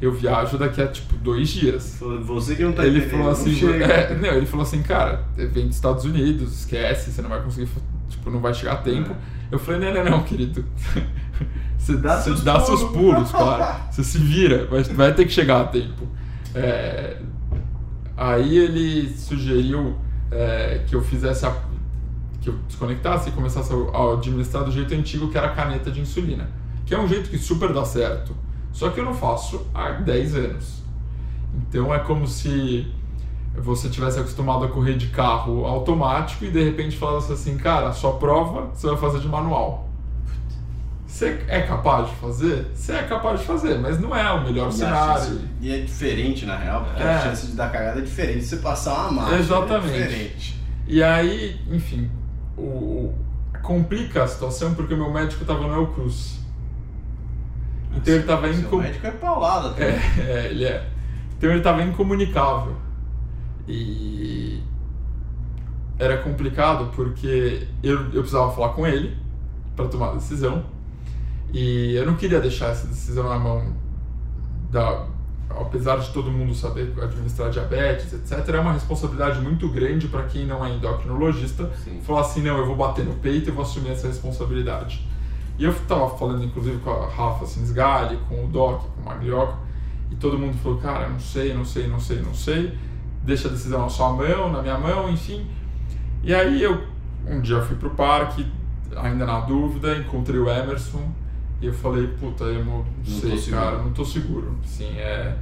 eu 0.00 0.12
viajo 0.12 0.56
daqui 0.56 0.80
a 0.80 0.86
tipo 0.88 1.14
dois 1.16 1.48
dias. 1.48 2.00
Você 2.24 2.54
que 2.54 2.62
não 2.62 2.72
tá 2.72 2.86
ele 2.86 2.98
entendendo, 2.98 3.10
falou 3.10 3.26
não 3.26 3.32
assim, 3.32 3.52
chega. 3.54 3.84
é, 3.84 4.14
não, 4.14 4.28
ele 4.28 4.46
falou 4.46 4.64
assim, 4.64 4.82
cara, 4.82 5.24
vem 5.34 5.66
dos 5.66 5.74
Estados 5.76 6.04
Unidos, 6.04 6.60
esquece, 6.60 7.10
você 7.10 7.20
não 7.20 7.28
vai 7.28 7.42
conseguir, 7.42 7.68
tipo, 8.26 8.30
não 8.30 8.40
vai 8.40 8.52
chegar 8.52 8.72
a 8.72 8.76
tempo. 8.76 9.12
É. 9.12 9.54
Eu 9.54 9.58
falei, 9.58 9.80
não, 9.80 10.04
não, 10.04 10.10
não, 10.10 10.22
querido. 10.22 10.64
Você 11.78 11.96
Dá 11.96 12.18
seus 12.20 12.42
dá 12.42 12.58
seus 12.60 12.82
pulos. 12.82 12.94
pulos, 12.94 13.30
claro. 13.30 13.82
Você 13.90 14.02
se 14.02 14.18
vira, 14.18 14.66
vai, 14.66 14.82
vai 14.82 15.14
ter 15.14 15.24
que 15.24 15.32
chegar 15.32 15.60
a 15.60 15.64
tempo. 15.64 16.06
É, 16.54 17.18
aí 18.16 18.58
ele 18.58 19.08
sugeriu 19.10 19.96
é, 20.30 20.82
que 20.86 20.96
eu 20.96 21.02
fizesse 21.02 21.46
a, 21.46 21.54
que 22.40 22.48
eu 22.48 22.54
desconectasse 22.66 23.28
e 23.28 23.32
começasse 23.32 23.72
a 23.72 23.76
a 23.96 24.14
administrar 24.14 24.64
do 24.64 24.72
jeito 24.72 24.94
antigo, 24.94 25.28
que 25.28 25.38
era 25.38 25.48
a 25.48 25.54
caneta 25.54 25.90
de 25.90 26.00
insulina. 26.00 26.48
Que 26.84 26.94
é 26.94 27.00
um 27.00 27.06
jeito 27.06 27.30
que 27.30 27.38
super 27.38 27.72
dá 27.72 27.84
certo. 27.84 28.34
Só 28.72 28.90
que 28.90 29.00
eu 29.00 29.04
não 29.04 29.14
faço 29.14 29.66
há 29.74 29.90
10 29.92 30.34
anos. 30.36 30.82
Então 31.54 31.92
é 31.94 31.98
como 31.98 32.26
se 32.26 32.86
você 33.58 33.88
tivesse 33.88 34.18
acostumado 34.18 34.64
a 34.64 34.68
correr 34.68 34.96
de 34.96 35.08
carro 35.08 35.64
automático 35.64 36.44
e 36.44 36.50
de 36.50 36.62
repente 36.62 36.96
falasse 36.96 37.32
assim, 37.32 37.56
cara, 37.56 37.88
a 37.88 37.92
sua 37.92 38.12
prova 38.14 38.70
você 38.74 38.86
vai 38.88 38.96
fazer 38.96 39.20
de 39.20 39.28
manual. 39.28 39.88
Você 41.06 41.40
é 41.48 41.62
capaz 41.62 42.08
de 42.10 42.16
fazer? 42.16 42.66
Você 42.74 42.92
é 42.92 43.02
capaz 43.04 43.40
de 43.40 43.46
fazer, 43.46 43.78
mas 43.78 43.98
não 43.98 44.14
é 44.14 44.30
o 44.32 44.42
melhor 44.44 44.68
E 44.68 44.72
cenário. 44.72 45.22
chance- 45.24 45.40
E 45.62 45.72
é 45.72 45.78
diferente, 45.78 46.44
na 46.44 46.56
real, 46.56 46.84
porque 46.84 47.02
É. 47.02 47.14
a 47.14 47.20
chance 47.20 47.46
de 47.46 47.52
dar 47.54 47.70
cagada 47.72 48.00
é 48.00 48.02
diferente 48.02 48.44
você 48.44 48.56
passar 48.58 48.92
uma 49.08 49.22
marcha. 49.22 49.36
Exatamente. 49.36 49.94
É 49.94 50.06
diferente. 50.06 50.62
E 50.86 51.02
aí, 51.02 51.58
enfim, 51.70 52.10
o, 52.58 53.14
complica 53.62 54.24
a 54.24 54.28
situação 54.28 54.74
porque 54.74 54.92
o 54.92 54.96
meu 54.96 55.10
médico 55.10 55.40
estava 55.42 55.66
no 55.66 55.74
El 55.74 55.86
Cruz. 55.88 56.38
Então 57.94 58.12
ele 58.12 58.22
estava 58.22 58.52
Seu 58.52 58.60
incom... 58.60 58.76
médico 58.78 59.06
é 59.06 59.10
paulada, 59.12 59.70
tá? 59.70 59.82
É, 59.82 59.98
é, 60.18 60.46
ele 60.50 60.64
é. 60.64 60.86
Então 61.38 61.48
ele 61.48 61.58
estava 61.58 61.82
incomunicável. 61.82 62.74
E 63.68 64.62
era 65.98 66.18
complicado 66.18 66.90
porque 66.94 67.66
eu, 67.82 67.96
eu 68.12 68.20
precisava 68.20 68.52
falar 68.52 68.70
com 68.70 68.86
ele 68.86 69.16
para 69.74 69.88
tomar 69.88 70.10
a 70.10 70.14
decisão. 70.14 70.64
E 71.52 71.94
eu 71.94 72.04
não 72.04 72.16
queria 72.16 72.40
deixar 72.40 72.68
essa 72.68 72.86
decisão 72.86 73.28
na 73.28 73.38
mão 73.38 73.72
da. 74.70 75.06
Apesar 75.48 75.96
de 75.98 76.10
todo 76.10 76.30
mundo 76.30 76.52
saber 76.54 76.92
administrar 77.00 77.50
diabetes, 77.50 78.12
etc., 78.12 78.46
é 78.48 78.60
uma 78.60 78.72
responsabilidade 78.72 79.40
muito 79.40 79.68
grande 79.68 80.08
para 80.08 80.24
quem 80.24 80.44
não 80.44 80.64
é 80.64 80.74
endocrinologista. 80.74 81.70
Sim. 81.84 82.00
Falar 82.02 82.22
assim: 82.22 82.42
não, 82.42 82.58
eu 82.58 82.66
vou 82.66 82.76
bater 82.76 83.04
no 83.04 83.14
peito 83.14 83.48
e 83.48 83.52
vou 83.52 83.62
assumir 83.62 83.90
essa 83.90 84.08
responsabilidade. 84.08 85.06
E 85.58 85.64
eu 85.64 85.70
estava 85.70 86.10
falando, 86.18 86.44
inclusive, 86.44 86.78
com 86.78 86.90
a 86.90 87.08
Rafa 87.08 87.46
Sinsgali, 87.46 88.18
com 88.28 88.44
o 88.44 88.48
Doc, 88.48 88.82
com 88.82 89.00
o 89.00 89.04
Maglioca, 89.04 89.56
e 90.10 90.16
todo 90.16 90.36
mundo 90.36 90.58
falou: 90.58 90.78
cara, 90.78 91.08
não 91.08 91.20
sei, 91.20 91.54
não 91.54 91.64
sei, 91.64 91.86
não 91.86 92.00
sei, 92.00 92.20
não 92.20 92.34
sei. 92.34 92.76
Deixa 93.26 93.48
a 93.48 93.50
decisão 93.50 93.80
na 93.82 93.88
sua 93.88 94.12
mão, 94.12 94.50
na 94.52 94.62
minha 94.62 94.78
mão, 94.78 95.10
enfim. 95.10 95.44
E 96.22 96.32
aí 96.34 96.62
eu, 96.62 96.84
um 97.26 97.40
dia 97.40 97.60
fui 97.62 97.76
pro 97.76 97.90
parque, 97.90 98.46
ainda 98.96 99.26
na 99.26 99.40
dúvida, 99.40 99.96
encontrei 99.98 100.38
o 100.40 100.48
Emerson 100.48 101.10
e 101.60 101.66
eu 101.66 101.72
falei, 101.74 102.06
puta, 102.06 102.44
eu 102.44 102.64
não, 102.64 102.78
Não 102.78 102.84
sei, 103.04 103.36
seguro. 103.36 103.62
cara, 103.62 103.78
não 103.78 103.92
tô 103.92 104.04
seguro. 104.04 104.54
Assim, 104.64 104.96
é, 104.98 105.36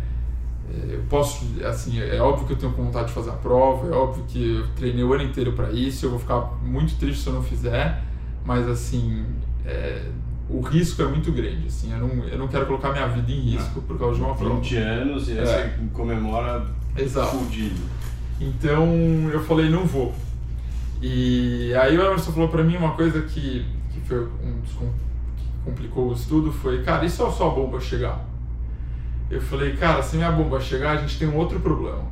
é, 0.73 0.95
eu 0.95 1.03
posso, 1.11 1.45
assim, 1.65 2.01
é 2.01 2.21
óbvio 2.21 2.47
que 2.47 2.53
eu 2.55 2.57
tenho 2.57 2.73
vontade 2.73 3.09
de 3.09 3.13
fazer 3.13 3.31
a 3.31 3.35
prova, 3.35 3.89
é 3.89 3.97
óbvio 3.97 4.25
que 4.27 4.57
eu 4.57 4.67
treinei 4.75 5.05
o 5.05 5.13
ano 5.13 5.25
inteiro 5.25 5.53
para 5.53 5.71
isso, 5.71 6.07
eu 6.07 6.11
vou 6.11 6.19
ficar 6.19 6.41
muito 6.63 6.95
triste 6.99 7.23
se 7.23 7.29
eu 7.29 7.35
não 7.35 7.43
fizer, 7.43 8.03
mas 8.45 8.67
assim, 8.69 9.25
é, 9.67 10.07
o 10.49 10.61
risco 10.61 11.03
é 11.03 11.07
muito 11.07 11.33
grande, 11.33 11.67
assim, 11.67 11.93
eu 11.93 11.99
não, 11.99 12.25
eu 12.29 12.39
não 12.39 12.49
quero 12.49 12.65
colocar 12.67 12.93
minha 12.93 13.07
vida 13.09 13.31
em 13.33 13.41
risco 13.41 13.81
por 13.83 13.99
causa 13.99 14.17
de 14.17 14.23
uma 14.25 14.35
prova. 14.35 14.55
20 14.57 14.77
anos 14.77 15.29
e 15.29 15.33
aí 15.33 15.39
É. 15.39 15.45
você 15.47 15.71
comemora 15.93 16.65
Exato. 16.97 17.37
fudido. 17.37 17.81
Então 18.41 18.87
eu 19.33 19.43
falei, 19.45 19.69
não 19.69 19.85
vou. 19.85 20.15
E 21.01 21.75
aí 21.75 21.97
o 21.97 22.03
Emerson 22.03 22.33
falou 22.33 22.49
pra 22.49 22.63
mim 22.63 22.77
uma 22.77 22.93
coisa 22.93 23.23
que, 23.23 23.67
que 23.93 24.01
foi 24.07 24.27
um 24.43 24.61
dos 24.61 24.73
que 24.73 25.45
complicou 25.65 26.11
o 26.11 26.15
estudo, 26.15 26.53
foi, 26.53 26.83
cara, 26.83 27.05
e 27.05 27.11
se 27.11 27.23
a 27.23 27.31
sua 27.31 27.51
bomba 27.51 27.81
chegar? 27.81 28.25
Eu 29.31 29.41
falei, 29.41 29.77
cara, 29.77 30.03
se 30.03 30.17
minha 30.17 30.31
bomba 30.31 30.61
chegar, 30.61 30.93
a 30.93 30.97
gente 30.97 31.19
tem 31.19 31.29
um 31.29 31.37
outro 31.37 31.61
problema. 31.61 32.05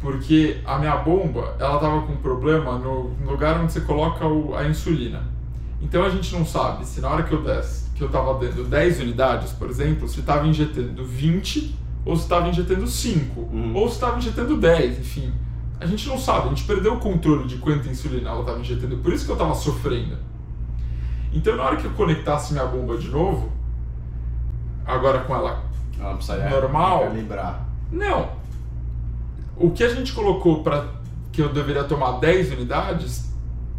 Porque 0.00 0.58
a 0.64 0.78
minha 0.78 0.96
bomba, 0.96 1.56
ela 1.58 1.78
tava 1.78 2.02
com 2.02 2.12
um 2.12 2.16
problema 2.16 2.78
no 2.78 3.14
lugar 3.24 3.60
onde 3.60 3.72
você 3.72 3.80
coloca 3.80 4.26
o, 4.26 4.54
a 4.54 4.66
insulina. 4.66 5.22
Então 5.80 6.04
a 6.04 6.10
gente 6.10 6.34
não 6.34 6.44
sabe 6.44 6.86
se 6.86 7.00
na 7.00 7.08
hora 7.08 7.22
que 7.22 7.32
eu 7.32 7.42
desse, 7.42 7.90
que 7.90 8.02
eu 8.02 8.08
tava 8.08 8.34
dando 8.38 8.64
10 8.64 9.00
unidades, 9.00 9.52
por 9.52 9.68
exemplo, 9.68 10.08
se 10.08 10.20
estava 10.20 10.46
injetando 10.46 11.04
20 11.04 11.85
ou 12.06 12.16
se 12.16 12.22
estava 12.22 12.48
injetando 12.48 12.86
5, 12.86 13.40
Uhum. 13.40 13.74
ou 13.76 13.88
se 13.88 13.94
estava 13.96 14.16
injetando 14.18 14.56
10, 14.56 15.00
enfim. 15.00 15.32
A 15.78 15.84
gente 15.84 16.08
não 16.08 16.16
sabe, 16.18 16.46
a 16.46 16.48
gente 16.48 16.64
perdeu 16.64 16.94
o 16.94 16.98
controle 16.98 17.46
de 17.46 17.58
quanta 17.58 17.86
insulina 17.88 18.30
ela 18.30 18.40
estava 18.40 18.58
injetando, 18.60 18.96
por 18.98 19.12
isso 19.12 19.24
que 19.26 19.30
eu 19.32 19.36
estava 19.36 19.54
sofrendo. 19.54 20.16
Então 21.32 21.54
na 21.56 21.64
hora 21.64 21.76
que 21.76 21.84
eu 21.84 21.90
conectasse 21.92 22.52
minha 22.54 22.64
bomba 22.64 22.96
de 22.96 23.08
novo, 23.10 23.50
agora 24.86 25.18
com 25.20 25.34
ela 25.34 25.64
Ela 25.98 26.14
precisa 26.14 26.48
Normal. 26.48 27.00
calibrar. 27.00 27.66
não. 27.92 28.28
O 29.58 29.70
que 29.70 29.82
a 29.82 29.88
gente 29.88 30.12
colocou 30.12 30.62
para 30.62 30.84
que 31.32 31.40
eu 31.40 31.48
deveria 31.50 31.82
tomar 31.84 32.18
10 32.20 32.52
unidades, 32.52 33.32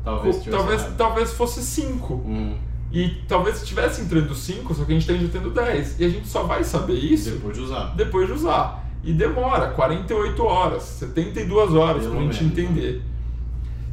Talvez 0.03 0.43
talvez, 0.45 0.87
talvez 0.97 1.33
fosse 1.33 1.61
5. 1.61 2.13
Hum, 2.15 2.55
E 2.91 3.09
talvez 3.27 3.61
estivesse 3.61 4.01
entrando 4.01 4.33
5, 4.33 4.73
só 4.73 4.85
que 4.85 4.91
a 4.91 4.95
gente 4.95 5.01
está 5.09 5.13
injetando 5.13 5.49
10. 5.51 5.99
E 5.99 6.05
a 6.05 6.09
gente 6.09 6.27
só 6.27 6.43
vai 6.43 6.63
saber 6.63 6.93
isso 6.95 7.31
depois 7.31 7.55
de 7.57 7.63
usar. 7.63 7.93
depois 7.95 8.27
de 8.27 8.33
usar. 8.33 8.85
E 9.03 9.13
demora 9.13 9.69
48 9.71 10.43
horas, 10.43 10.83
72 10.83 11.73
horas 11.73 12.03
Pelo 12.03 12.15
pra 12.15 12.23
gente 12.23 12.43
né? 12.43 12.49
entender. 12.49 13.01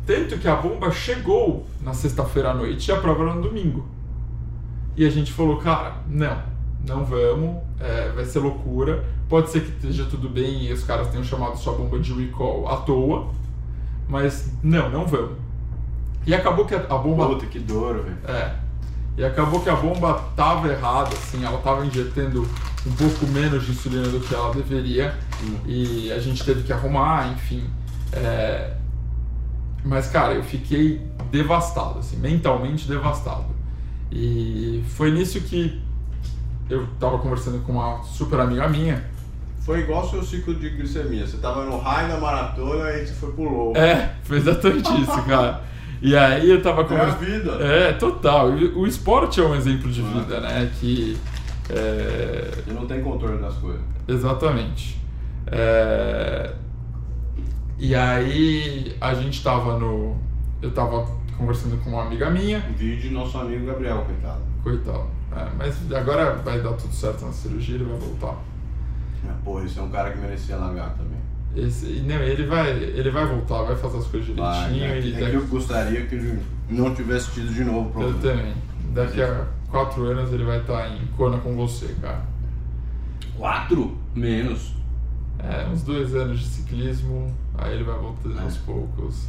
Tanto 0.06 0.38
que 0.38 0.46
a 0.46 0.56
bomba 0.56 0.90
chegou 0.90 1.66
na 1.80 1.92
sexta-feira 1.94 2.50
à 2.50 2.54
noite 2.54 2.88
e 2.88 2.92
a 2.92 2.96
prova 2.96 3.24
era 3.24 3.34
no 3.34 3.42
domingo. 3.42 3.86
E 4.96 5.04
a 5.04 5.10
gente 5.10 5.32
falou, 5.32 5.56
cara, 5.56 5.96
não, 6.08 6.42
não 6.86 7.04
vamos, 7.04 7.56
é, 7.80 8.10
vai 8.14 8.24
ser 8.24 8.38
loucura. 8.40 9.04
Pode 9.28 9.50
ser 9.50 9.60
que 9.62 9.70
esteja 9.70 10.04
tudo 10.04 10.28
bem 10.28 10.66
e 10.66 10.72
os 10.72 10.84
caras 10.84 11.08
tenham 11.08 11.24
chamado 11.24 11.56
sua 11.56 11.72
bomba 11.72 11.98
de 11.98 12.12
recall 12.12 12.68
à 12.68 12.76
toa, 12.76 13.28
mas 14.08 14.52
não, 14.62 14.88
não 14.90 15.06
vamos. 15.06 15.38
E 16.26 16.34
acabou 16.34 16.64
que 16.64 16.74
a, 16.74 16.80
a 16.80 16.98
bomba 16.98 17.26
Puta, 17.28 17.46
que 17.46 17.58
dor, 17.58 17.96
velho. 18.02 18.18
é. 18.28 18.63
E 19.16 19.24
acabou 19.24 19.60
que 19.60 19.70
a 19.70 19.76
bomba 19.76 20.24
tava 20.34 20.68
errada, 20.68 21.10
assim, 21.14 21.44
ela 21.44 21.58
tava 21.58 21.86
injetando 21.86 22.48
um 22.86 22.92
pouco 22.92 23.26
menos 23.28 23.64
de 23.64 23.72
insulina 23.72 24.08
do 24.08 24.18
que 24.20 24.34
ela 24.34 24.52
deveria. 24.52 25.14
Hum. 25.42 25.58
E 25.66 26.12
a 26.12 26.18
gente 26.18 26.44
teve 26.44 26.62
que 26.64 26.72
arrumar, 26.72 27.32
enfim. 27.32 27.64
É, 28.12 28.74
Mas, 29.84 30.08
cara, 30.08 30.34
eu 30.34 30.42
fiquei 30.42 31.00
devastado, 31.30 32.00
assim, 32.00 32.16
mentalmente 32.16 32.88
devastado. 32.88 33.46
E 34.10 34.82
foi 34.88 35.10
nisso 35.10 35.40
que 35.42 35.80
eu 36.68 36.86
tava 36.98 37.18
conversando 37.18 37.60
com 37.64 37.72
uma 37.72 38.02
super 38.02 38.40
amiga 38.40 38.68
minha. 38.68 39.04
Foi 39.60 39.80
igual 39.80 40.04
o 40.04 40.10
seu 40.10 40.22
ciclo 40.22 40.54
de 40.54 40.70
glicemia. 40.70 41.26
Você 41.26 41.38
tava 41.38 41.64
no 41.64 41.78
high 41.78 42.08
da 42.08 42.18
maratona 42.18 42.90
e 42.92 43.06
você 43.06 43.14
foi 43.14 43.32
pro 43.32 43.44
low. 43.44 43.76
É, 43.76 44.14
foi 44.22 44.38
exatamente 44.38 44.88
isso, 45.00 45.22
cara. 45.24 45.62
E 46.06 46.14
aí 46.14 46.50
eu 46.50 46.60
tava 46.62 46.82
É 46.94 47.00
a 47.00 47.04
vida. 47.06 47.50
É, 47.52 47.92
total. 47.94 48.56
E 48.58 48.66
O 48.66 48.86
esporte 48.86 49.40
é 49.40 49.44
um 49.44 49.54
exemplo 49.54 49.90
de 49.90 50.02
Ah. 50.02 50.04
vida, 50.04 50.40
né? 50.40 50.70
Que. 50.78 51.16
é, 51.70 52.50
Você 52.64 52.72
não 52.74 52.86
tem 52.86 53.00
controle 53.02 53.40
das 53.40 53.54
coisas. 53.54 53.80
Exatamente. 54.06 55.00
É, 55.46 56.52
E 57.78 57.94
aí 57.94 58.94
a 59.00 59.14
gente 59.14 59.42
tava 59.42 59.78
no. 59.78 60.16
Eu 60.62 60.70
tava 60.72 61.06
conversando 61.38 61.82
com 61.82 61.90
uma 61.90 62.02
amiga 62.04 62.30
minha, 62.30 62.60
Vídeo 62.76 63.10
nosso 63.12 63.36
amigo 63.38 63.66
Gabriel, 63.66 64.04
coitado. 64.06 64.40
coitado. 64.62 65.06
É, 65.36 65.48
mas 65.58 65.92
agora 65.92 66.34
vai 66.36 66.60
dar 66.60 66.72
tudo 66.74 66.92
certo 66.94 67.24
na 67.26 67.32
cirurgia, 67.32 67.74
ele 67.76 67.84
vai 67.84 67.98
voltar. 67.98 68.36
Ah, 69.26 69.34
Porra, 69.44 69.64
esse 69.64 69.78
é 69.78 69.82
um 69.82 69.88
cara 69.90 70.10
que 70.12 70.18
merecia 70.18 70.56
largar 70.56 70.90
também. 70.90 71.13
Esse, 71.56 71.86
não, 72.06 72.16
ele 72.16 72.46
vai, 72.46 72.70
ele 72.70 73.10
vai 73.10 73.26
voltar, 73.26 73.62
vai 73.62 73.76
fazer 73.76 73.98
as 73.98 74.06
coisas 74.06 74.26
direitinho 74.34 74.84
é, 74.84 74.98
e 74.98 75.02
que- 75.02 75.08
é 75.16 75.20
daqui- 75.20 75.30
que 75.30 75.36
eu 75.36 75.46
gostaria 75.46 76.06
que 76.06 76.14
ele 76.16 76.40
não 76.68 76.94
tivesse 76.94 77.30
tido 77.32 77.52
de 77.54 77.62
novo 77.64 77.88
eu 78.00 78.08
problema. 78.12 78.18
também. 78.20 78.54
Daqui 78.92 79.22
a 79.22 79.46
quatro 79.70 80.04
anos 80.04 80.32
ele 80.32 80.44
vai 80.44 80.58
estar 80.60 80.88
em 80.90 81.06
Kona 81.16 81.38
com 81.38 81.54
você, 81.54 81.94
cara. 82.00 82.22
Quatro? 83.36 83.96
Menos. 84.14 84.74
É, 85.38 85.66
uns 85.66 85.82
dois 85.82 86.14
anos 86.14 86.40
de 86.40 86.46
ciclismo, 86.46 87.32
aí 87.58 87.74
ele 87.74 87.84
vai 87.84 87.98
voltando 87.98 88.38
É. 88.38 88.42
aos 88.42 88.56
poucos. 88.58 89.26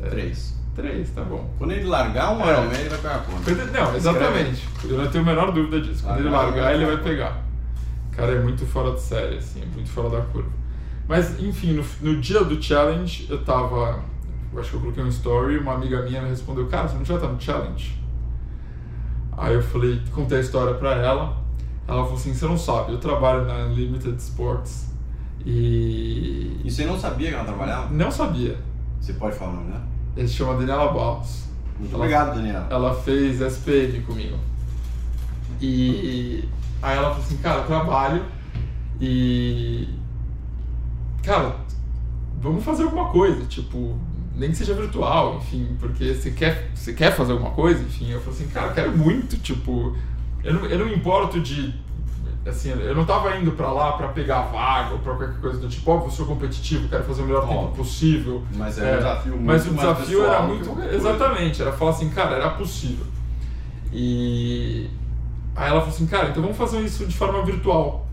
É, 0.00 0.08
Três. 0.08 0.54
Três, 0.74 1.10
tá 1.10 1.22
bom. 1.22 1.48
Quando 1.56 1.70
ele 1.70 1.84
largar 1.84 2.32
um 2.36 2.40
É. 2.42 2.52
Ironman, 2.52 2.80
ele 2.80 2.88
vai 2.88 2.98
pegar 2.98 3.14
a 3.14 3.18
conta. 3.20 3.50
Ele- 3.50 3.64
Não, 3.70 3.96
exatamente. 3.96 4.68
Eu 4.84 4.98
não 4.98 5.08
tenho 5.10 5.22
a 5.22 5.26
menor 5.26 5.52
dúvida 5.52 5.80
disso. 5.80 6.02
Quando 6.02 6.18
ele 6.18 6.28
Largar, 6.28 6.46
largar, 6.48 6.62
vai 6.64 6.74
ele 6.74 6.84
vai 6.86 6.96
pegar. 6.98 7.44
Cara, 8.10 8.32
é 8.32 8.40
muito 8.40 8.66
fora 8.66 8.92
de 8.92 9.00
série, 9.00 9.36
assim, 9.36 9.62
é 9.62 9.66
muito 9.66 9.88
fora 9.88 10.10
da 10.10 10.20
curva. 10.22 10.48
Mas, 11.08 11.38
enfim, 11.40 11.72
no, 11.74 11.84
no 12.00 12.20
dia 12.20 12.42
do 12.42 12.60
challenge, 12.62 13.26
eu 13.28 13.42
tava. 13.44 14.02
Eu 14.52 14.60
acho 14.60 14.70
que 14.70 14.76
eu 14.76 14.80
coloquei 14.80 15.02
um 15.04 15.08
story, 15.08 15.58
uma 15.58 15.74
amiga 15.74 16.02
minha 16.02 16.22
me 16.22 16.28
respondeu: 16.30 16.66
Cara, 16.68 16.88
você 16.88 16.96
não 16.96 17.04
já 17.04 17.18
tá 17.18 17.26
no 17.26 17.40
challenge? 17.40 17.98
Aí 19.36 19.52
eu 19.54 19.62
falei, 19.62 20.00
contei 20.12 20.38
a 20.38 20.40
história 20.40 20.74
pra 20.74 20.92
ela. 20.92 21.36
Ela 21.86 22.02
falou 22.04 22.14
assim: 22.14 22.32
Você 22.32 22.46
não 22.46 22.56
sabe, 22.56 22.92
eu 22.92 22.98
trabalho 22.98 23.44
na 23.44 23.64
Limited 23.66 24.16
Sports 24.16 24.92
e. 25.44 26.60
E 26.64 26.70
você 26.70 26.86
não 26.86 26.98
sabia 26.98 27.28
que 27.28 27.34
ela 27.34 27.44
trabalhava? 27.44 27.90
Não 27.92 28.10
sabia. 28.10 28.56
Você 29.00 29.12
pode 29.14 29.36
falar 29.36 29.50
o 29.52 29.54
nome 29.56 29.72
dela? 29.72 29.84
Ele 30.16 30.28
se 30.28 30.34
chama 30.34 30.54
Daniela 30.54 30.90
Barros. 30.92 31.44
Muito 31.78 31.90
Ela- 31.92 32.04
obrigado, 32.04 32.34
Daniela. 32.36 32.66
ela 32.70 32.94
fez 32.94 33.40
SPM 33.40 34.00
comigo. 34.02 34.38
E 35.60 36.48
aí 36.80 36.96
ela 36.96 37.10
falou 37.10 37.22
assim, 37.24 37.36
cara, 37.38 37.60
eu 37.60 37.66
trabalho 37.66 38.22
e. 39.00 39.88
Cara, 41.24 41.56
vamos 42.40 42.62
fazer 42.64 42.84
alguma 42.84 43.08
coisa, 43.10 43.44
tipo, 43.46 43.98
nem 44.36 44.50
que 44.50 44.56
seja 44.56 44.74
virtual, 44.74 45.36
enfim, 45.36 45.76
porque 45.80 46.14
você 46.14 46.30
quer, 46.30 46.70
você 46.74 46.92
quer 46.92 47.12
fazer 47.16 47.32
alguma 47.32 47.50
coisa, 47.52 47.82
enfim. 47.82 48.10
Eu 48.10 48.20
falei 48.20 48.38
assim, 48.40 48.48
cara, 48.48 48.66
eu 48.68 48.74
quero 48.74 48.96
muito, 48.96 49.36
tipo, 49.38 49.96
eu 50.42 50.54
não, 50.54 50.66
eu 50.66 50.78
não 50.80 50.88
importo 50.88 51.40
de. 51.40 51.74
Assim, 52.46 52.68
eu 52.68 52.94
não 52.94 53.06
tava 53.06 53.34
indo 53.38 53.52
pra 53.52 53.72
lá 53.72 53.92
pra 53.92 54.08
pegar 54.08 54.42
vaga 54.42 54.92
ou 54.92 54.98
pra 54.98 55.14
qualquer 55.14 55.40
coisa 55.40 55.58
do 55.58 55.66
tipo, 55.66 55.90
óbvio, 55.90 56.08
eu 56.08 56.10
sou 56.12 56.26
competitivo, 56.26 56.88
quero 56.88 57.02
fazer 57.04 57.22
o 57.22 57.24
melhor 57.24 57.40
tempo 57.48 57.54
Óbvio. 57.54 57.76
possível. 57.76 58.42
Mas 58.54 58.78
era 58.78 58.96
um 58.96 58.98
desafio 58.98 59.32
muito 59.32 59.46
Mas 59.46 59.66
o 59.66 59.70
desafio 59.70 60.24
era 60.26 60.42
muito. 60.42 60.82
Exatamente, 60.92 61.62
era 61.62 61.72
falar 61.72 61.92
assim, 61.92 62.10
cara, 62.10 62.36
era 62.36 62.50
possível. 62.50 63.06
E 63.90 64.90
aí 65.56 65.70
ela 65.70 65.80
falou 65.80 65.94
assim, 65.94 66.06
cara, 66.06 66.28
então 66.28 66.42
vamos 66.42 66.58
fazer 66.58 66.80
isso 66.80 67.06
de 67.06 67.16
forma 67.16 67.42
virtual. 67.44 68.06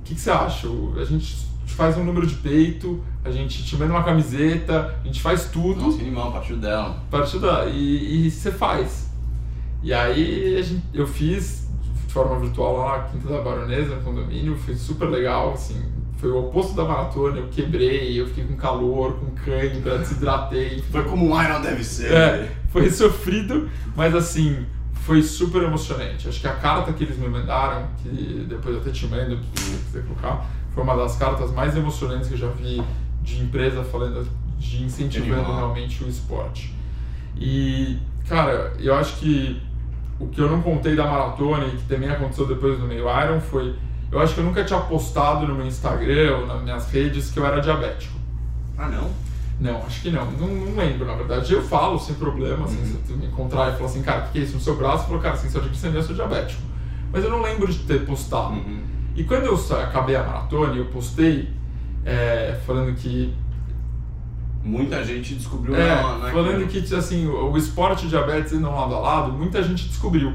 O 0.00 0.02
que, 0.04 0.14
que 0.16 0.20
você 0.20 0.30
acha? 0.32 0.66
O- 0.66 0.94
A 1.64 1.66
gente 1.66 1.76
faz 1.76 1.96
um 1.96 2.04
número 2.04 2.26
de 2.26 2.34
peito, 2.34 3.02
a 3.24 3.30
gente 3.30 3.64
te 3.64 3.74
manda 3.76 3.92
uma 3.92 4.04
camiseta, 4.04 4.94
a 5.02 5.06
gente 5.06 5.20
faz 5.20 5.46
tudo. 5.46 5.80
Nossa, 5.80 5.98
animal, 5.98 6.30
partiu 6.30 6.58
dela. 6.58 7.02
A 7.08 7.10
partir 7.10 7.38
da, 7.38 7.64
e, 7.66 8.26
e 8.26 8.30
você 8.30 8.52
faz. 8.52 9.10
E 9.82 9.92
aí 9.92 10.58
a 10.58 10.62
gente, 10.62 10.82
eu 10.92 11.06
fiz 11.06 11.66
de 12.06 12.12
forma 12.12 12.38
virtual 12.38 12.76
lá 12.76 12.98
na 12.98 13.04
Quinta 13.04 13.28
da 13.28 13.40
Baronesa, 13.40 13.96
no 13.96 14.02
condomínio, 14.02 14.56
foi 14.56 14.74
super 14.74 15.08
legal, 15.08 15.54
assim, 15.54 15.82
foi 16.18 16.30
o 16.30 16.38
oposto 16.38 16.74
da 16.74 16.84
maratona, 16.84 17.38
eu 17.38 17.48
quebrei, 17.48 18.20
eu 18.20 18.26
fiquei 18.26 18.44
com 18.44 18.56
calor, 18.56 19.14
com 19.14 19.30
cãibra, 19.32 19.98
desidratei. 20.00 20.82
Foi 20.90 21.02
como 21.04 21.34
um 21.34 21.42
Iron 21.42 21.60
deve 21.62 21.82
ser. 21.82 22.12
É, 22.12 22.52
foi 22.68 22.90
sofrido, 22.90 23.70
mas 23.96 24.14
assim, 24.14 24.66
foi 25.04 25.22
super 25.22 25.62
emocionante. 25.62 26.28
Acho 26.28 26.40
que 26.40 26.46
a 26.46 26.56
carta 26.56 26.92
que 26.92 27.04
eles 27.04 27.18
me 27.18 27.28
mandaram, 27.28 27.88
que 28.02 28.46
depois 28.48 28.74
eu 28.74 28.80
até 28.80 28.90
te 28.90 29.06
mando, 29.06 29.38
se 29.54 29.76
quiser 29.84 30.02
colocar, 30.04 30.46
foi 30.74 30.82
uma 30.82 30.96
das 30.96 31.16
cartas 31.16 31.52
mais 31.52 31.76
emocionantes 31.76 32.28
que 32.28 32.34
eu 32.34 32.38
já 32.38 32.48
vi 32.48 32.82
de 33.22 33.40
empresa 33.42 33.84
falando 33.84 34.26
de 34.58 34.82
incentivando 34.82 35.34
Animal. 35.40 35.56
realmente 35.56 36.02
o 36.04 36.08
esporte. 36.08 36.74
E, 37.36 37.98
cara, 38.28 38.72
eu 38.78 38.94
acho 38.94 39.16
que 39.16 39.60
o 40.18 40.26
que 40.28 40.40
eu 40.40 40.48
não 40.50 40.62
contei 40.62 40.94
da 40.94 41.06
maratona 41.06 41.66
e 41.66 41.70
que 41.76 41.84
também 41.84 42.08
aconteceu 42.08 42.46
depois 42.46 42.78
do 42.78 42.86
meio 42.86 43.04
Iron 43.22 43.40
foi, 43.40 43.74
eu 44.10 44.20
acho 44.20 44.34
que 44.34 44.40
eu 44.40 44.44
nunca 44.44 44.64
tinha 44.64 44.80
postado 44.80 45.46
no 45.46 45.54
meu 45.54 45.66
Instagram 45.66 46.38
ou 46.38 46.46
nas 46.46 46.62
minhas 46.62 46.90
redes 46.90 47.30
que 47.30 47.38
eu 47.38 47.46
era 47.46 47.60
diabético. 47.60 48.14
Ah, 48.76 48.88
não? 48.88 49.10
Não, 49.60 49.78
acho 49.86 50.02
que 50.02 50.10
não. 50.10 50.30
não. 50.32 50.48
não 50.48 50.76
lembro, 50.76 51.06
na 51.06 51.14
verdade. 51.14 51.52
Eu 51.52 51.62
falo 51.62 51.98
sem 51.98 52.16
problema, 52.16 52.64
assim, 52.64 52.78
Uhum. 52.78 52.98
se 53.06 53.12
me 53.12 53.26
encontrar 53.26 53.72
e 53.72 53.76
falar 53.76 53.86
assim, 53.88 54.02
cara, 54.02 54.26
o 54.26 54.32
que, 54.32 54.38
é 54.38 54.42
isso 54.42 54.54
no 54.54 54.60
seu 54.60 54.76
braço? 54.76 55.04
Eu 55.04 55.08
falo, 55.08 55.20
cara, 55.20 55.34
assim, 55.34 55.48
se 55.48 55.56
eu 55.56 55.62
de 55.62 55.68
glicemia, 55.68 56.00
eu 56.00 56.02
sou 56.02 56.14
diabético. 56.14 56.60
Mas 57.12 57.22
eu 57.22 57.30
não 57.30 57.40
lembro 57.40 57.70
de 57.72 57.78
ter 57.80 58.04
postado. 58.04 58.54
Uhum. 58.54 58.82
E 59.14 59.24
quando 59.24 59.44
eu 59.44 59.54
acabei 59.82 60.16
a 60.16 60.22
maratona, 60.24 60.74
eu 60.74 60.86
postei 60.86 61.52
é, 62.04 62.58
falando 62.66 62.94
que. 62.94 63.32
Muita 64.62 65.04
gente 65.04 65.34
descobriu 65.34 65.76
É, 65.76 65.94
na 65.94 66.30
falando 66.30 66.66
que, 66.66 66.94
assim, 66.94 67.26
o, 67.26 67.52
o 67.52 67.58
esporte 67.58 68.08
diabetes 68.08 68.52
indo 68.54 68.70
lado 68.70 68.94
a 68.94 68.98
lado, 68.98 69.32
muita 69.32 69.62
gente 69.62 69.86
descobriu 69.88 70.32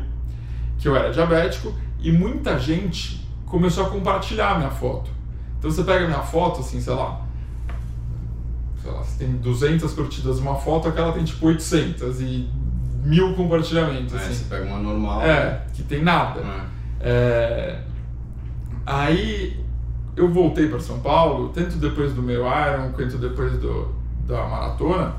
que 0.78 0.88
eu 0.88 0.96
era 0.96 1.12
diabético 1.12 1.74
e 2.00 2.12
muita 2.12 2.60
gente 2.60 3.28
começou 3.48 3.88
a 3.88 3.90
compartilhar 3.90 4.52
a 4.52 4.58
minha 4.60 4.70
foto. 4.70 5.10
Então 5.58 5.72
você 5.72 5.84
pega 5.84 6.06
a 6.06 6.08
minha 6.08 6.22
foto, 6.22 6.60
assim, 6.60 6.80
sei 6.80 6.94
lá, 6.94 7.22
sei 8.82 8.92
lá, 8.92 9.00
você 9.04 9.26
tem 9.26 9.36
200 9.38 9.92
curtidas 9.94 10.38
uma 10.38 10.56
foto, 10.56 10.88
aquela 10.88 11.12
tem 11.12 11.24
tipo 11.24 11.48
800 11.48 12.22
e 12.22 12.48
mil 13.04 13.34
compartilhamentos, 13.34 14.14
É, 14.14 14.18
assim. 14.18 14.34
você 14.36 14.44
pega 14.46 14.66
uma 14.66 14.78
normal. 14.78 15.24
É, 15.24 15.64
que 15.74 15.82
tem 15.82 16.04
nada. 16.04 16.40
É. 16.42 16.62
É, 17.02 17.80
Aí 18.90 19.56
eu 20.16 20.34
voltei 20.34 20.68
para 20.68 20.80
São 20.80 21.00
Paulo, 21.00 21.50
tanto 21.50 21.78
depois 21.78 22.12
do 22.12 22.24
meu 22.24 22.42
Iron 22.42 22.92
quanto 22.92 23.20
depois 23.20 23.54
do, 23.60 23.94
da 24.26 24.48
maratona, 24.48 25.14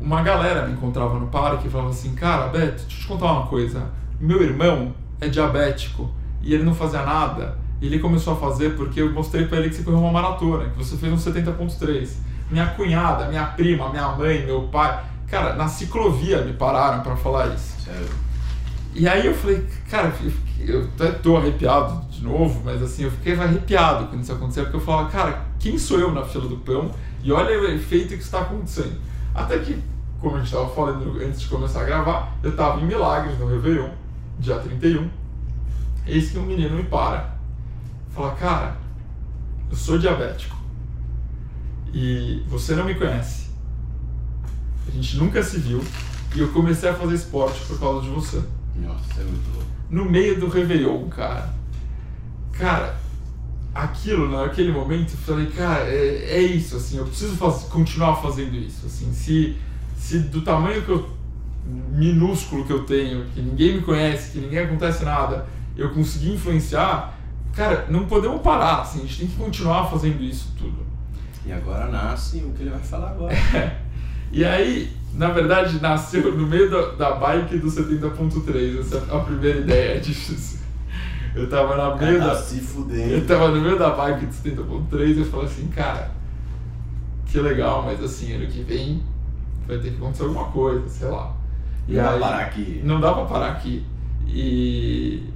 uma 0.00 0.20
galera 0.24 0.66
me 0.66 0.72
encontrava 0.72 1.16
no 1.16 1.28
parque 1.28 1.68
e 1.68 1.70
falava 1.70 1.90
assim, 1.90 2.16
cara, 2.16 2.48
Beto, 2.48 2.82
deixa 2.82 2.82
eu 2.82 2.88
te 2.88 3.06
contar 3.06 3.30
uma 3.30 3.46
coisa, 3.46 3.92
meu 4.18 4.42
irmão 4.42 4.92
é 5.20 5.28
diabético 5.28 6.10
e 6.42 6.52
ele 6.52 6.64
não 6.64 6.74
fazia 6.74 7.04
nada, 7.04 7.56
e 7.80 7.86
ele 7.86 8.00
começou 8.00 8.32
a 8.32 8.36
fazer 8.36 8.74
porque 8.74 9.00
eu 9.00 9.12
mostrei 9.12 9.46
para 9.46 9.58
ele 9.58 9.68
que 9.68 9.76
você 9.76 9.84
correu 9.84 10.00
uma 10.00 10.10
maratona, 10.10 10.68
que 10.70 10.76
você 10.76 10.96
fez 10.96 11.12
um 11.12 11.16
70.3. 11.16 12.10
Minha 12.50 12.66
cunhada, 12.70 13.28
minha 13.28 13.46
prima, 13.46 13.88
minha 13.90 14.08
mãe, 14.08 14.44
meu 14.44 14.62
pai, 14.62 15.00
cara, 15.28 15.54
na 15.54 15.68
ciclovia 15.68 16.42
me 16.42 16.54
pararam 16.54 17.04
para 17.04 17.14
falar 17.14 17.54
isso. 17.54 17.82
Sério. 17.82 18.08
E 18.92 19.06
aí 19.06 19.26
eu 19.26 19.34
falei, 19.34 19.64
cara, 19.88 20.12
eu 20.58 20.88
até 20.96 21.12
tô 21.12 21.36
arrepiado 21.36 22.09
de 22.20 22.24
novo, 22.24 22.60
mas 22.62 22.82
assim, 22.82 23.04
eu 23.04 23.10
fiquei 23.10 23.32
arrepiado 23.32 24.08
quando 24.08 24.22
isso 24.22 24.32
aconteceu, 24.32 24.64
porque 24.64 24.76
eu 24.76 24.80
falava, 24.80 25.08
cara, 25.08 25.46
quem 25.58 25.78
sou 25.78 25.98
eu 25.98 26.12
na 26.12 26.22
fila 26.22 26.46
do 26.46 26.58
pão? 26.58 26.90
E 27.22 27.32
olha 27.32 27.58
o 27.58 27.66
efeito 27.66 28.08
que 28.08 28.22
está 28.22 28.42
acontecendo. 28.42 29.00
Até 29.34 29.58
que, 29.58 29.82
como 30.20 30.36
a 30.36 30.38
gente 30.38 30.48
estava 30.48 30.68
falando 30.68 31.18
antes 31.18 31.40
de 31.40 31.48
começar 31.48 31.80
a 31.80 31.84
gravar, 31.84 32.36
eu 32.42 32.50
estava 32.50 32.78
em 32.80 32.84
Milagres, 32.84 33.38
no 33.38 33.46
Réveillon, 33.46 33.88
dia 34.38 34.58
31. 34.58 35.08
Eis 36.06 36.30
que 36.30 36.38
um 36.38 36.44
menino 36.44 36.76
me 36.76 36.84
para. 36.84 37.36
Fala, 38.10 38.34
cara, 38.34 38.76
eu 39.70 39.76
sou 39.76 39.98
diabético. 39.98 40.56
E 41.92 42.44
você 42.48 42.74
não 42.74 42.84
me 42.84 42.94
conhece. 42.94 43.50
A 44.86 44.90
gente 44.90 45.16
nunca 45.16 45.42
se 45.42 45.58
viu. 45.58 45.82
E 46.34 46.40
eu 46.40 46.48
comecei 46.48 46.88
a 46.88 46.94
fazer 46.94 47.14
esporte 47.14 47.64
por 47.66 47.80
causa 47.80 48.02
de 48.02 48.10
você. 48.10 48.42
Nossa, 48.76 49.20
é 49.20 49.24
muito 49.24 49.54
louco. 49.54 49.70
No 49.88 50.04
meio 50.04 50.38
do 50.38 50.48
Réveillon, 50.48 51.08
cara. 51.08 51.59
Cara, 52.60 52.94
aquilo, 53.74 54.28
naquele 54.28 54.70
momento, 54.70 55.14
eu 55.14 55.16
falei, 55.16 55.46
cara, 55.46 55.84
é, 55.88 56.36
é 56.36 56.42
isso, 56.42 56.76
assim, 56.76 56.98
eu 56.98 57.06
preciso 57.06 57.34
faz, 57.36 57.62
continuar 57.62 58.16
fazendo 58.16 58.54
isso, 58.54 58.84
assim, 58.84 59.10
se, 59.14 59.56
se 59.96 60.18
do 60.18 60.42
tamanho 60.42 60.82
que 60.82 60.90
eu, 60.90 61.08
minúsculo 61.90 62.66
que 62.66 62.72
eu 62.72 62.84
tenho, 62.84 63.24
que 63.34 63.40
ninguém 63.40 63.76
me 63.76 63.80
conhece, 63.80 64.32
que 64.32 64.38
ninguém 64.40 64.58
acontece 64.58 65.02
nada, 65.06 65.46
eu 65.74 65.88
conseguir 65.94 66.34
influenciar, 66.34 67.18
cara, 67.54 67.86
não 67.88 68.04
podemos 68.04 68.42
parar, 68.42 68.82
assim, 68.82 68.98
a 68.98 69.02
gente 69.04 69.20
tem 69.20 69.28
que 69.28 69.36
continuar 69.36 69.88
fazendo 69.88 70.22
isso 70.22 70.52
tudo. 70.58 70.84
E 71.46 71.52
agora 71.52 71.86
nasce 71.86 72.40
o 72.40 72.52
que 72.52 72.62
ele 72.62 72.70
vai 72.70 72.80
falar 72.80 73.12
agora. 73.12 73.34
e 74.30 74.44
aí, 74.44 74.94
na 75.14 75.30
verdade, 75.30 75.80
nasceu 75.80 76.36
no 76.36 76.46
meio 76.46 76.70
da, 76.70 76.90
da 76.90 77.12
bike 77.12 77.56
do 77.56 77.68
70.3, 77.68 78.80
essa 78.80 78.96
é 78.98 79.16
a 79.16 79.20
primeira 79.20 79.60
ideia 79.60 79.98
disso. 79.98 80.59
Eu 81.34 81.48
tava 81.48 81.76
na 81.76 81.94
meio 81.96 82.18
da... 82.18 82.34
se 82.34 82.60
fudendo. 82.60 83.12
Eu 83.12 83.26
tava 83.26 83.48
no 83.48 83.60
meio 83.60 83.78
da 83.78 83.90
bike 83.90 84.26
de 84.26 84.50
70.3 84.50 85.16
e 85.16 85.18
eu 85.20 85.24
falei 85.26 85.46
assim, 85.46 85.68
cara, 85.68 86.10
que 87.26 87.38
legal, 87.38 87.82
mas 87.84 88.02
assim, 88.02 88.32
ano 88.34 88.46
que 88.46 88.62
vem 88.62 89.02
vai 89.66 89.78
ter 89.78 89.90
que 89.90 89.96
acontecer 89.96 90.24
alguma 90.24 90.46
coisa, 90.46 90.88
sei 90.88 91.08
lá. 91.08 91.36
Não 91.88 91.96
dá 91.96 92.10
pra 92.10 92.18
parar 92.18 92.40
aqui. 92.40 92.80
Não 92.84 93.00
dá 93.00 93.12
pra 93.12 93.24
parar 93.24 93.52
aqui. 93.52 93.84
E 94.26 95.28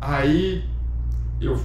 aí 0.00 0.64
eu 1.40 1.60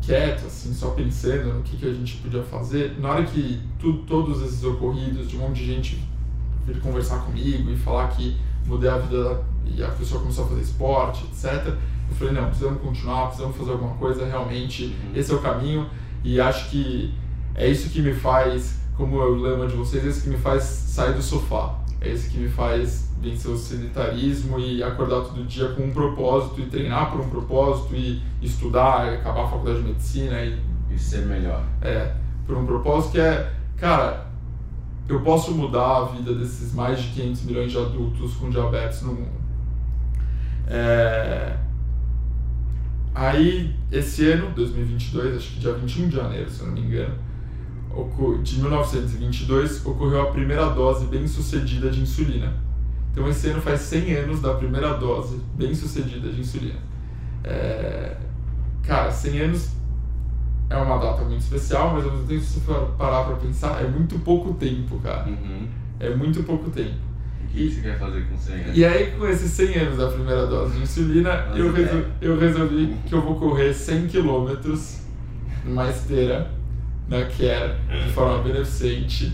quieto, 0.00 0.46
assim, 0.46 0.72
só 0.72 0.90
pensando 0.90 1.54
no 1.54 1.62
que, 1.62 1.76
que 1.76 1.86
a 1.86 1.92
gente 1.92 2.16
podia 2.16 2.42
fazer, 2.42 2.98
na 2.98 3.10
hora 3.10 3.24
que 3.24 3.60
tu, 3.78 3.94
todos 4.06 4.42
esses 4.42 4.62
ocorridos, 4.64 5.28
de 5.28 5.36
um 5.36 5.40
monte 5.40 5.56
de 5.56 5.66
gente 5.66 6.02
vir 6.66 6.80
conversar 6.80 7.18
comigo 7.18 7.70
e 7.70 7.76
falar 7.76 8.08
que 8.08 8.36
mudei 8.66 8.88
a 8.88 8.98
vida 8.98 9.42
e 9.66 9.82
a 9.82 9.88
pessoa 9.88 10.20
começou 10.20 10.44
a 10.44 10.48
fazer 10.48 10.62
esporte, 10.62 11.24
etc. 11.24 11.74
Eu 12.10 12.16
falei, 12.16 12.34
não, 12.34 12.46
precisamos 12.46 12.80
continuar, 12.80 13.26
precisamos 13.26 13.56
fazer 13.56 13.72
alguma 13.72 13.94
coisa, 13.94 14.26
realmente, 14.26 14.96
esse 15.14 15.30
é 15.30 15.34
o 15.34 15.40
caminho 15.40 15.86
e 16.24 16.40
acho 16.40 16.70
que 16.70 17.14
é 17.54 17.68
isso 17.68 17.90
que 17.90 18.00
me 18.00 18.14
faz, 18.14 18.80
como 18.96 19.20
é 19.20 19.24
o 19.24 19.34
lema 19.36 19.66
de 19.66 19.76
vocês, 19.76 20.04
é 20.04 20.08
isso 20.08 20.22
que 20.22 20.30
me 20.30 20.38
faz 20.38 20.62
sair 20.62 21.12
do 21.14 21.22
sofá, 21.22 21.78
é 22.00 22.10
isso 22.10 22.30
que 22.30 22.38
me 22.38 22.48
faz 22.48 23.08
vencer 23.20 23.50
o 23.50 23.56
sedentarismo 23.56 24.58
e 24.58 24.82
acordar 24.82 25.22
todo 25.22 25.44
dia 25.44 25.68
com 25.70 25.82
um 25.82 25.90
propósito 25.92 26.60
e 26.60 26.66
treinar 26.66 27.10
por 27.10 27.20
um 27.20 27.28
propósito 27.28 27.94
e 27.94 28.22
estudar, 28.40 29.12
e 29.12 29.16
acabar 29.16 29.44
a 29.44 29.48
faculdade 29.48 29.82
de 29.82 29.88
medicina 29.88 30.40
e 30.44 30.58
E 30.90 30.98
ser 30.98 31.26
melhor. 31.26 31.62
é, 31.82 32.14
por 32.46 32.56
um 32.56 32.64
propósito 32.64 33.12
que 33.12 33.20
é, 33.20 33.52
cara, 33.76 34.26
eu 35.08 35.20
posso 35.20 35.52
mudar 35.52 35.98
a 35.98 36.04
vida 36.04 36.34
desses 36.34 36.74
mais 36.74 37.00
de 37.00 37.08
500 37.08 37.42
milhões 37.42 37.72
de 37.72 37.78
adultos 37.78 38.34
com 38.34 38.50
diabetes 38.50 39.02
no 39.02 39.14
mundo. 39.14 39.38
É, 40.66 41.56
aí, 43.18 43.74
esse 43.90 44.30
ano, 44.30 44.50
2022, 44.54 45.36
acho 45.36 45.52
que 45.54 45.60
dia 45.60 45.72
21 45.72 46.08
de 46.08 46.16
janeiro, 46.16 46.48
se 46.50 46.60
eu 46.60 46.66
não 46.66 46.74
me 46.74 46.80
engano, 46.82 47.14
de 48.42 48.60
1922, 48.60 49.84
ocorreu 49.84 50.22
a 50.22 50.26
primeira 50.30 50.68
dose 50.70 51.06
bem 51.06 51.26
sucedida 51.26 51.90
de 51.90 52.00
insulina. 52.00 52.52
Então, 53.10 53.28
esse 53.28 53.48
ano 53.48 53.60
faz 53.60 53.80
100 53.80 54.14
anos 54.14 54.40
da 54.40 54.54
primeira 54.54 54.94
dose 54.94 55.40
bem 55.56 55.74
sucedida 55.74 56.30
de 56.30 56.40
insulina. 56.40 56.78
É, 57.42 58.16
cara, 58.84 59.10
100 59.10 59.40
anos 59.40 59.70
é 60.70 60.76
uma 60.76 60.98
data 60.98 61.24
muito 61.24 61.40
especial, 61.40 61.94
mas 61.94 62.04
ao 62.04 62.12
mesmo 62.12 62.26
tempo, 62.26 62.40
se 62.40 62.52
você 62.52 62.60
for 62.60 62.94
parar 62.96 63.24
pra 63.24 63.36
pensar, 63.36 63.82
é 63.82 63.88
muito 63.88 64.18
pouco 64.20 64.54
tempo, 64.54 65.00
cara. 65.00 65.28
Uhum. 65.28 65.66
É 65.98 66.14
muito 66.14 66.44
pouco 66.44 66.70
tempo. 66.70 67.07
O 67.44 67.50
que 67.50 67.70
você 67.70 67.80
quer 67.80 67.98
fazer 67.98 68.24
com 68.28 68.36
100 68.36 68.54
anos? 68.62 68.76
E 68.78 68.84
aí, 68.84 69.06
com 69.18 69.26
esses 69.26 69.50
100 69.52 69.74
anos 69.78 69.98
da 69.98 70.08
primeira 70.08 70.46
dose 70.46 70.76
de 70.76 70.82
insulina, 70.82 71.30
eu, 71.54 71.70
até- 71.70 71.80
resol- 71.82 72.04
eu 72.20 72.38
resolvi 72.38 72.96
que 73.06 73.14
eu 73.14 73.22
vou 73.22 73.34
correr 73.36 73.72
100 73.72 74.06
quilômetros 74.06 74.98
numa 75.64 75.88
esteira 75.88 76.50
na 77.08 77.22
Care, 77.24 77.74
de 78.06 78.12
forma 78.12 78.42
beneficente. 78.42 79.32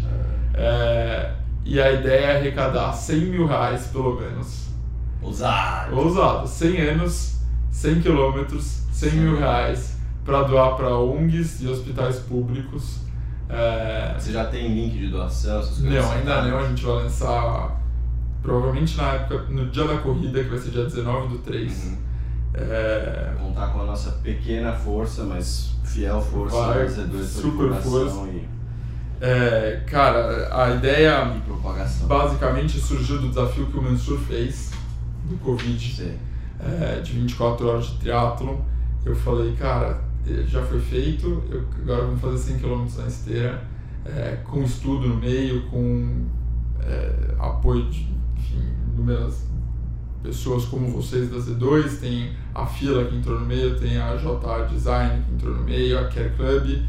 É, 0.55 1.33
e 1.65 1.81
a 1.81 1.93
ideia 1.93 2.25
é 2.27 2.37
arrecadar 2.39 2.93
100 2.93 3.21
mil 3.27 3.47
reais, 3.47 3.89
pelo 3.89 4.19
menos. 4.21 4.69
Ousado. 5.21 5.97
Ousado, 5.97 6.47
100 6.47 6.81
anos, 6.81 7.39
100 7.71 8.01
quilômetros, 8.01 8.83
100 8.93 9.11
mil 9.13 9.39
reais 9.39 9.97
para 10.25 10.43
doar 10.45 10.77
para 10.77 10.97
ONGs 10.97 11.61
e 11.63 11.69
hospitais 11.69 12.17
públicos. 12.21 13.01
É, 13.49 14.15
Você 14.19 14.33
já 14.33 14.45
tem 14.47 14.73
link 14.75 14.97
de 14.99 15.09
doação? 15.09 15.63
não, 15.81 16.13
ainda 16.13 16.43
não, 16.43 16.59
a 16.59 16.69
gente 16.69 16.85
vai 16.85 16.95
lançar 17.03 17.81
provavelmente 18.45 18.97
na 18.99 19.15
época, 19.15 19.47
no 19.49 19.71
dia 19.71 19.89
da 19.89 19.97
corrida, 19.97 20.45
que 20.45 20.51
vai 20.51 20.59
ser 20.59 20.71
dia 20.71 20.85
19 20.85 21.29
do 21.29 21.39
3. 21.39 21.85
Uhum. 21.85 21.97
É, 22.53 23.33
Contar 23.41 23.69
com 23.69 23.81
a 23.81 23.85
nossa 23.85 24.13
pequena 24.23 24.73
força, 24.73 25.25
mas 25.25 25.75
fiel 25.83 26.21
força 26.21 26.57
Vai, 26.57 26.87
dois 27.07 27.27
super 27.27 27.73
força. 27.73 28.29
e, 28.29 28.47
é, 29.21 29.83
cara, 29.87 30.49
a 30.53 30.75
ideia 30.75 31.33
basicamente 32.07 32.79
surgiu 32.79 33.19
do 33.19 33.31
desafio 33.31 33.67
que 33.67 33.79
o 33.79 33.83
Mansur 33.83 34.19
fez 34.19 34.71
do 35.25 35.37
Covid. 35.39 36.19
É, 36.61 37.01
de 37.01 37.13
24 37.13 37.67
horas 37.67 37.87
de 37.87 37.99
triatlon. 37.99 38.59
Eu 39.05 39.15
falei, 39.15 39.55
cara, 39.57 40.01
eh, 40.27 40.45
já 40.47 40.63
foi 40.63 40.81
feito, 40.81 41.43
eu, 41.51 41.65
agora 41.83 42.07
vamos 42.07 42.21
fazer 42.21 42.39
100 42.39 42.59
km 42.59 42.87
na 42.97 43.07
esteira, 43.07 43.63
é, 44.07 44.39
com 44.45 44.63
estudo 44.63 45.09
no 45.09 45.17
meio, 45.17 45.63
com 45.67 46.27
é, 46.81 47.35
apoio 47.39 47.91
de 47.91 48.14
inúmeras 48.95 49.47
pessoas 50.23 50.65
como 50.65 50.89
vocês 50.89 51.31
da 51.31 51.37
Z2, 51.37 52.01
tem 52.01 52.33
a 52.55 52.65
Fila 52.65 53.05
que 53.05 53.15
entrou 53.15 53.39
no 53.39 53.47
meio, 53.47 53.79
tem 53.79 53.99
a 53.99 54.17
JA 54.17 54.67
Design 54.71 55.23
que 55.23 55.35
entrou 55.35 55.55
no 55.55 55.63
meio, 55.65 55.99
a 55.99 56.05
Care 56.05 56.31
Club, 56.31 56.83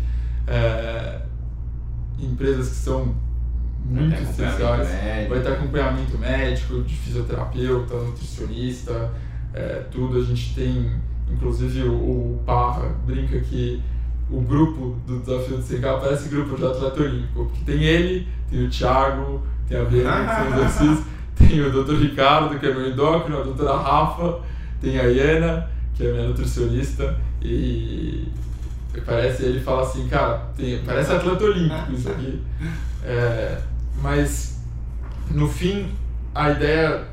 é, 0.48 1.22
empresas 2.18 2.70
que 2.70 2.76
são 2.76 3.14
muito 3.84 4.16
essenciais. 4.16 5.30
Vai 5.30 5.42
ter 5.42 5.50
acompanhamento 5.50 6.18
médico, 6.18 6.82
de 6.84 6.96
fisioterapeuta, 6.96 7.94
nutricionista, 7.96 9.12
é, 9.54 9.84
tudo. 9.92 10.18
A 10.18 10.24
gente 10.24 10.56
tem, 10.56 10.92
inclusive, 11.30 11.84
o, 11.84 11.94
o 11.94 12.44
Parra 12.46 12.96
brinca 13.06 13.38
que 13.42 13.84
o 14.30 14.42
grupo 14.42 14.98
do 15.06 15.20
Desafio 15.20 15.58
de 15.58 15.64
100K 15.64 16.00
parece 16.00 16.30
grupo 16.30 16.56
de 16.56 16.66
atleta 16.66 17.02
olímpico, 17.02 17.46
porque 17.46 17.64
tem 17.64 17.84
ele, 17.84 18.28
tem 18.50 18.66
o 18.66 18.70
Thiago, 18.70 19.44
tem 19.68 19.78
a 19.78 19.84
Bianca, 19.84 20.36
que 20.36 20.50
são 20.50 20.58
exercícios, 20.58 21.15
tem 21.36 21.62
o 21.62 21.72
Dr. 21.84 21.96
Ricardo, 21.96 22.58
que 22.60 22.66
é 22.66 22.74
meu 22.74 22.90
endócrino, 22.90 23.40
a 23.40 23.44
doutora 23.44 23.78
Rafa, 23.78 24.40
tem 24.82 24.98
a 25.00 25.04
Iana, 25.04 25.70
que 25.94 26.06
é 26.06 26.12
minha 26.12 26.28
nutricionista, 26.28 27.18
e 27.42 28.28
parece, 29.06 29.44
ele 29.44 29.60
fala 29.60 29.82
assim, 29.84 30.08
cara, 30.08 30.38
tem- 30.56 30.82
parece 30.84 31.12
atleta 31.12 31.44
olímpico 31.44 31.92
isso 31.94 32.10
aqui. 32.10 32.42
É, 33.04 33.60
mas, 34.02 34.62
no 35.32 35.48
fim, 35.48 35.92
a 36.34 36.52
ideia 36.52 37.04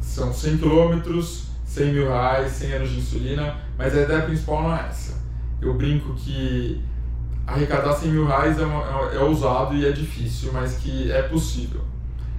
são 0.00 0.32
100 0.32 0.58
quilômetros, 0.58 1.46
100 1.64 1.92
mil 1.92 2.08
reais, 2.08 2.50
100 2.52 2.72
anos 2.72 2.90
de 2.90 2.98
insulina, 2.98 3.54
mas 3.78 3.96
a 3.96 4.02
ideia 4.02 4.22
principal 4.22 4.62
não 4.64 4.76
é 4.76 4.86
essa. 4.88 5.20
Eu 5.62 5.74
brinco 5.74 6.14
que 6.14 6.82
arrecadar 7.46 7.92
100 7.92 8.10
mil 8.12 8.26
reais 8.26 8.58
é, 8.58 8.64
uma- 8.64 9.10
é- 9.12 9.16
é 9.16 9.20
ousado 9.20 9.74
e 9.76 9.86
é 9.86 9.92
difícil, 9.92 10.50
mas 10.52 10.76
que 10.78 11.10
é 11.12 11.22
possível. 11.22 11.80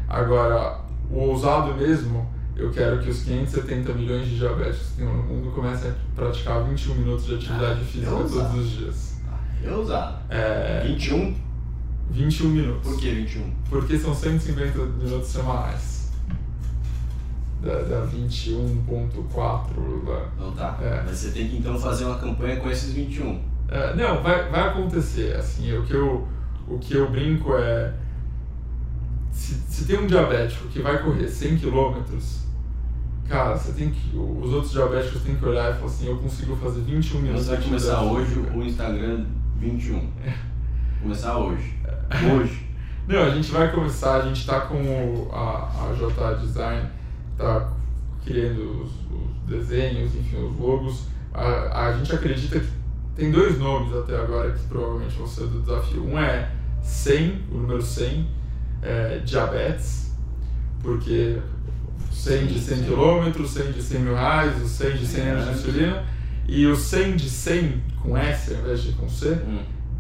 Agora, 0.08 0.80
o 1.12 1.20
ousado 1.30 1.74
mesmo, 1.76 2.28
eu 2.56 2.72
quero 2.72 3.00
que 3.02 3.10
os 3.10 3.24
570 3.24 3.94
milhões 3.94 4.28
de 4.28 4.38
diabéticos 4.38 4.88
que 4.90 4.98
tem 4.98 5.06
no 5.06 5.24
mundo 5.24 5.52
comecem 5.52 5.92
a 5.92 5.94
praticar 6.16 6.64
21 6.64 6.96
minutos 6.96 7.26
de 7.26 7.36
atividade 7.36 7.80
Ah, 7.82 7.86
física 7.86 8.08
é 8.08 8.10
todos 8.16 8.34
ousado. 8.34 8.58
os 8.60 8.70
dias. 8.72 9.12
Eu 9.64 9.82
usar. 9.82 10.26
É, 10.30 10.84
21? 10.88 11.36
21 12.10 12.50
minutos. 12.50 12.92
Por 12.92 13.00
que 13.00 13.12
21? 13.14 13.52
Porque 13.70 13.98
são 13.98 14.14
150 14.14 14.78
minutos 15.02 15.28
semanais. 15.30 16.12
Dá, 17.64 17.74
dá 17.84 18.08
21.4 18.08 20.08
lá. 20.08 20.30
Então 20.36 20.52
tá. 20.54 20.78
É. 20.82 21.04
Mas 21.06 21.18
você 21.18 21.32
tem 21.32 21.48
que 21.48 21.58
então 21.58 21.78
fazer 21.80 22.06
uma 22.06 22.18
campanha 22.18 22.58
com 22.58 22.70
esses 22.70 22.94
21. 22.94 23.40
É, 23.70 23.96
não, 23.96 24.22
vai, 24.24 24.50
vai 24.50 24.70
acontecer. 24.70 25.36
Assim, 25.36 25.72
o 25.78 25.84
que 25.84 25.94
eu, 25.94 26.28
o 26.68 26.80
que 26.80 26.96
eu 26.96 27.10
brinco 27.10 27.56
é. 27.56 27.94
Se, 29.52 29.60
se 29.68 29.86
tem 29.86 30.00
um 30.00 30.08
diabético 30.08 30.68
que 30.70 30.82
vai 30.82 31.04
correr 31.04 31.28
100 31.28 31.58
km, 31.58 32.02
cara, 33.28 33.58
você 33.58 33.74
tem 33.74 33.92
que. 33.92 34.16
Os 34.16 34.54
outros 34.54 34.72
diabéticos 34.72 35.22
têm 35.24 35.36
que 35.36 35.46
olhar 35.46 35.72
e 35.72 35.74
falar 35.74 35.86
assim: 35.88 36.08
eu 36.08 36.18
consigo 36.18 36.56
fazer 36.56 36.82
21 36.82 37.20
minutos 37.20 37.46
Você 37.46 37.56
vai 37.56 37.64
começar 37.64 38.02
hoje 38.02 38.34
física. 38.34 38.58
o 38.58 38.64
Instagram 38.64 39.26
21. 39.58 40.10
Começar 41.02 41.38
hoje. 41.38 41.74
Hoje. 42.34 42.68
Não, 43.08 43.24
a 43.24 43.30
gente 43.32 43.52
vai 43.52 43.72
começar, 43.72 44.22
a 44.22 44.22
gente 44.22 44.46
tá 44.46 44.62
com 44.62 45.28
a, 45.34 45.90
a 45.90 45.94
J 45.98 46.36
Design, 46.36 46.90
tá 47.38 47.74
criando 48.24 48.84
os, 48.84 48.92
os 48.92 49.50
desenhos, 49.50 50.16
enfim, 50.16 50.38
os 50.38 50.58
logos. 50.58 51.08
A, 51.34 51.88
a 51.88 51.98
gente 51.98 52.14
acredita 52.14 52.60
que 52.60 52.68
tem 53.16 53.32
dois 53.32 53.58
nomes 53.60 53.94
até 53.96 54.16
agora 54.16 54.52
que 54.52 54.64
provavelmente 54.68 55.18
vão 55.18 55.28
ser 55.28 55.48
do 55.48 55.60
desafio. 55.60 56.06
Um 56.06 56.18
é 56.18 56.52
100, 56.84 57.44
o 57.52 57.58
número 57.58 57.82
100, 57.82 58.28
é, 58.82 59.20
diabetes, 59.20 60.12
porque 60.82 61.38
100 62.12 62.48
de 62.48 62.60
100 62.60 62.84
km, 62.84 63.46
100 63.46 63.72
de 63.72 63.82
100 63.82 64.00
mil 64.02 64.14
reais, 64.16 64.62
o 64.62 64.68
100 64.68 64.98
de 64.98 65.06
100 65.08 65.22
anos 65.28 65.46
de 65.46 65.52
insulina, 65.52 66.04
e 66.48 66.66
o 66.68 66.76
100 66.76 67.16
de 67.16 67.30
100 67.30 67.84
com 68.02 68.18
S 68.18 68.54
ao 68.54 68.60
invés 68.62 68.82
de 68.84 68.92
com 68.94 69.08
C, 69.08 69.30
Hum. 69.48 69.60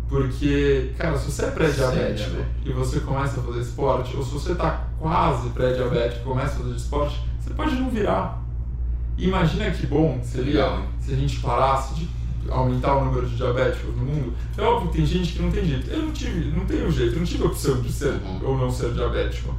porque, 0.09 0.91
cara, 0.97 1.17
se 1.17 1.31
você 1.31 1.45
é 1.45 1.51
pré-diabético 1.51 2.31
Pré-diabético. 2.31 2.69
e 2.69 2.73
você 2.73 2.99
começa 2.99 3.39
a 3.39 3.43
fazer 3.43 3.59
esporte, 3.61 4.15
ou 4.17 4.23
se 4.23 4.31
você 4.33 4.55
tá 4.55 4.87
quase 4.99 5.49
pré-diabético 5.49 6.21
e 6.21 6.23
começa 6.23 6.55
a 6.55 6.63
fazer 6.63 6.75
esporte, 6.75 7.21
você 7.39 7.53
pode 7.53 7.75
não 7.75 7.89
virar. 7.89 8.41
Imagina 9.17 9.69
que 9.71 9.85
bom 9.85 10.19
seria 10.23 10.65
Legal, 10.65 10.85
se 10.99 11.13
a 11.13 11.15
gente 11.15 11.39
parasse 11.39 11.93
de 11.95 12.09
aumentar 12.49 12.95
o 12.95 13.05
número 13.05 13.27
de 13.27 13.35
diabéticos 13.35 13.95
no 13.95 14.03
mundo. 14.05 14.33
É 14.57 14.61
óbvio 14.61 14.89
que 14.91 14.97
tem 14.97 15.05
gente 15.05 15.33
que 15.33 15.41
não 15.41 15.51
tem 15.51 15.65
jeito. 15.65 15.89
Eu 15.89 16.01
não 16.03 16.11
tive, 16.11 16.51
não 16.57 16.65
tenho 16.65 16.91
jeito, 16.91 17.17
não 17.17 17.25
tive 17.25 17.43
opção 17.43 17.81
de 17.81 17.91
ser 17.91 18.13
Uhum. 18.13 18.39
ou 18.43 18.57
não 18.57 18.71
ser 18.71 18.91
diabético. 18.93 19.53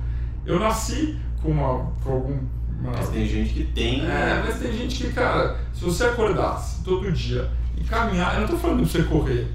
Eu 0.44 0.58
nasci 0.58 1.16
com, 1.42 1.50
uma, 1.50 1.90
com 2.02 2.12
algum. 2.12 2.38
uma- 2.80 2.92
Mas 2.96 3.08
tem 3.10 3.26
gente 3.26 3.52
que 3.54 3.64
tem. 3.64 4.04
é, 4.04 4.42
mas 4.44 4.58
tem 4.58 4.72
gente 4.72 5.04
que, 5.04 5.12
cara, 5.12 5.56
se 5.72 5.84
você 5.84 6.04
acordasse 6.04 6.82
todo 6.82 7.10
dia 7.12 7.48
e 7.76 7.84
caminhar, 7.84 8.34
eu 8.34 8.40
não 8.42 8.48
tô 8.48 8.56
falando 8.56 8.78
pra 8.80 8.86
você 8.88 9.02
correr, 9.04 9.46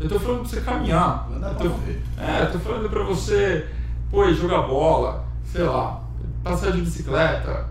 eu 0.00 0.08
tô 0.08 0.18
falando 0.18 0.40
pra 0.40 0.48
você 0.48 0.60
caminhar. 0.62 1.28
Não 1.30 1.40
dá 1.40 1.50
pra 1.50 1.68
tô-. 1.68 1.74
É, 2.18 2.42
eu 2.42 2.52
tô 2.52 2.58
falando 2.58 2.88
pra 2.88 3.02
você, 3.04 3.66
pô, 4.10 4.32
jogar 4.32 4.62
bola, 4.62 5.26
sei 5.52 5.62
lá, 5.64 6.02
passar 6.42 6.72
de 6.72 6.80
bicicleta, 6.80 7.68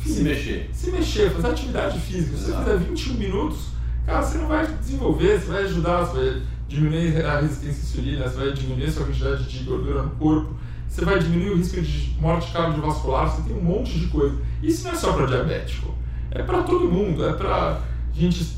enfim, 0.00 0.12
Se 0.14 0.22
mexer. 0.22 0.70
se 0.72 0.90
mexer, 0.90 1.30
fazer 1.30 1.48
atividade 1.48 2.00
física. 2.00 2.36
Se 2.36 2.44
você 2.50 2.56
fizer 2.58 2.76
21 2.78 3.14
minutos, 3.14 3.68
cara, 4.06 4.22
você 4.22 4.38
não 4.38 4.48
vai 4.48 4.66
desenvolver, 4.66 5.40
você 5.40 5.52
vai 5.52 5.62
ajudar, 5.64 6.04
você 6.04 6.20
vai 6.20 6.42
diminuir 6.68 7.24
a 7.24 7.40
resistência 7.40 7.80
à 7.80 7.84
insulina, 7.84 8.28
você 8.28 8.36
vai 8.36 8.52
diminuir 8.52 8.84
a 8.84 8.92
sua 8.92 9.06
quantidade 9.06 9.44
de 9.44 9.64
gordura 9.64 10.02
no 10.02 10.10
corpo, 10.10 10.54
você 10.88 11.04
vai 11.04 11.18
diminuir 11.18 11.50
o 11.50 11.56
risco 11.56 11.80
de 11.80 12.16
morte 12.20 12.52
cardiovascular, 12.52 13.28
você 13.28 13.42
tem 13.42 13.56
um 13.56 13.62
monte 13.62 13.98
de 13.98 14.06
coisa. 14.08 14.36
Isso 14.62 14.84
não 14.84 14.92
é 14.92 14.94
só 14.94 15.12
para 15.12 15.26
diabético, 15.26 15.94
é 16.30 16.42
para 16.42 16.62
todo 16.62 16.88
mundo, 16.88 17.24
é 17.26 17.32
para 17.32 17.80
gente 18.12 18.56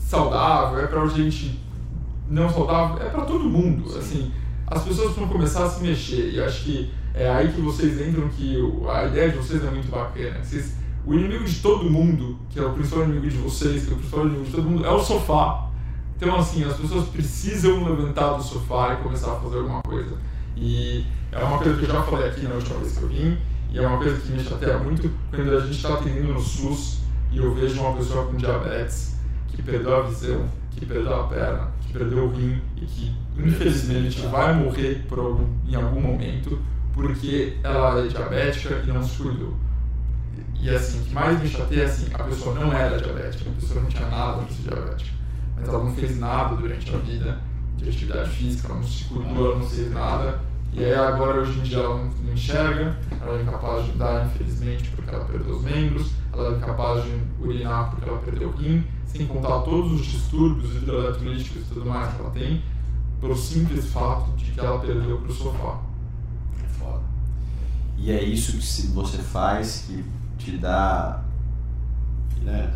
saudável, 0.00 0.80
é 0.80 0.86
para 0.86 1.06
gente 1.06 1.60
não 2.28 2.48
saudável, 2.48 3.06
é 3.06 3.10
para 3.10 3.24
todo 3.24 3.44
mundo. 3.44 3.96
Assim, 3.96 4.32
as 4.66 4.82
pessoas 4.82 5.12
precisam 5.12 5.28
começar 5.28 5.64
a 5.64 5.70
se 5.70 5.82
mexer. 5.82 6.30
E 6.30 6.36
eu 6.36 6.44
acho 6.44 6.64
que 6.64 6.90
é 7.14 7.28
aí 7.28 7.52
que 7.52 7.60
vocês 7.60 8.00
entram 8.00 8.28
que 8.28 8.56
a 8.88 9.06
ideia 9.06 9.30
de 9.30 9.36
vocês 9.36 9.64
é 9.64 9.70
muito 9.70 9.90
bacana. 9.90 10.42
Vocês, 10.42 10.74
o 11.06 11.14
inimigo 11.14 11.44
de 11.44 11.60
todo 11.60 11.90
mundo, 11.90 12.38
que 12.50 12.58
é 12.58 12.62
o 12.62 12.72
principal 12.72 13.04
inimigo 13.04 13.28
de 13.28 13.36
vocês, 13.38 13.86
que 13.86 13.92
é 13.92 13.94
o 13.94 13.98
principal 13.98 14.26
inimigo 14.26 14.44
de 14.44 14.50
todo 14.50 14.70
mundo, 14.70 14.84
é 14.84 14.90
o 14.90 15.00
sofá. 15.00 15.68
Então, 16.16 16.36
assim, 16.36 16.64
as 16.64 16.76
pessoas 16.76 17.08
precisam 17.08 17.84
levantar 17.84 18.32
do 18.34 18.42
sofá 18.42 18.94
e 18.94 19.02
começar 19.02 19.32
a 19.32 19.36
fazer 19.36 19.58
alguma 19.58 19.82
coisa. 19.82 20.16
E 20.56 21.04
é 21.30 21.42
uma 21.42 21.58
coisa 21.58 21.78
que 21.78 21.84
eu 21.84 21.92
já 21.94 22.02
falei 22.02 22.28
aqui 22.28 22.42
na 22.42 22.54
última 22.54 22.78
vez 22.78 22.96
que 22.96 23.02
eu 23.02 23.08
vim, 23.08 23.38
e 23.70 23.78
é 23.78 23.86
uma 23.86 23.98
coisa 23.98 24.18
que 24.20 24.32
me 24.32 24.42
chateia 24.42 24.78
muito 24.78 25.10
quando 25.30 25.56
a 25.56 25.60
gente 25.60 25.76
está 25.76 25.94
atendendo 25.94 26.32
no 26.32 26.40
SUS 26.40 26.98
e 27.30 27.38
eu 27.38 27.54
vejo 27.54 27.80
uma 27.80 27.94
pessoa 27.96 28.26
com 28.26 28.36
diabetes 28.36 29.16
que 29.48 29.62
perdeu 29.62 29.96
a 29.96 30.02
visão, 30.02 30.48
que 30.70 30.86
perdeu 30.86 31.14
a 31.14 31.24
perna, 31.24 31.70
que 31.82 31.92
perdeu 31.92 32.24
o 32.24 32.32
rim 32.32 32.60
e 32.76 32.86
que 32.86 33.14
infelizmente 33.36 34.20
vai 34.26 34.54
morrer 34.54 35.04
algum, 35.10 35.46
em 35.66 35.74
algum 35.74 36.00
momento 36.00 36.58
porque 36.92 37.56
ela 37.62 38.00
é 38.00 38.08
diabética 38.08 38.82
e 38.84 38.88
não 38.88 39.02
se 39.02 39.22
cuidou. 39.22 39.54
E 40.60 40.70
assim, 40.70 41.00
o 41.00 41.04
que 41.04 41.14
mais 41.14 41.40
me 41.40 41.48
chateia 41.48 41.82
é 41.82 41.84
assim, 41.84 42.06
a 42.12 42.22
pessoa 42.24 42.54
não 42.54 42.72
era 42.72 42.98
diabética, 42.98 43.50
a 43.50 43.60
pessoa 43.60 43.80
não 43.80 43.88
tinha 43.88 44.08
nada 44.08 44.42
para 44.42 44.54
ser 44.54 44.62
diabética, 44.62 45.10
mas 45.56 45.68
ela 45.68 45.84
não 45.84 45.94
fez 45.94 46.18
nada 46.18 46.56
durante 46.56 46.94
a 46.94 46.98
vida 46.98 47.38
de 47.76 47.88
atividade 47.88 48.30
física, 48.30 48.68
ela 48.68 48.76
não 48.76 48.84
se 48.84 49.04
cuidou, 49.04 49.46
ela 49.46 49.58
não 49.58 49.66
fez 49.66 49.92
nada, 49.92 50.40
e 50.72 50.84
aí 50.84 50.94
agora 50.94 51.40
hoje 51.40 51.58
em 51.58 51.62
dia 51.62 51.78
ela 51.78 51.96
não, 51.96 52.04
não 52.04 52.32
enxerga, 52.32 52.96
ela 53.20 53.38
é 53.38 53.42
incapaz 53.42 53.84
de 53.84 53.92
andar, 53.92 54.26
infelizmente, 54.26 54.90
porque 54.90 55.14
ela 55.14 55.24
perdeu 55.24 55.56
os 55.56 55.62
membros, 55.62 56.10
ela 56.32 56.54
é 56.54 56.56
incapaz 56.56 57.04
de 57.04 57.22
urinar 57.40 57.90
porque 57.90 58.08
ela 58.08 58.18
perdeu 58.18 58.48
o 58.48 58.52
rim, 58.52 58.84
sem 59.06 59.26
contar 59.26 59.60
todos 59.60 59.92
os 59.92 60.06
distúrbios 60.06 60.74
hidroeletrolíticos 60.76 61.62
e 61.62 61.74
tudo 61.74 61.86
mais 61.86 62.14
que 62.14 62.20
ela 62.20 62.30
tem, 62.30 62.62
pelo 63.20 63.36
simples 63.36 63.86
fato 63.86 64.30
de 64.36 64.52
que 64.52 64.60
ela 64.60 64.78
perdeu 64.78 65.18
pro 65.18 65.32
sofá. 65.32 65.80
É 66.62 66.68
foda. 66.68 67.02
E 67.96 68.12
é 68.12 68.22
isso 68.22 68.52
que 68.52 68.92
você 68.92 69.18
faz 69.18 69.84
que 69.86 70.04
te 70.50 70.56
dá. 70.56 71.22
Né? 72.42 72.72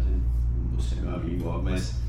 Você 0.76 0.96
é 0.96 1.00
meu 1.00 1.14
amigo, 1.14 1.62
mas 1.62 2.00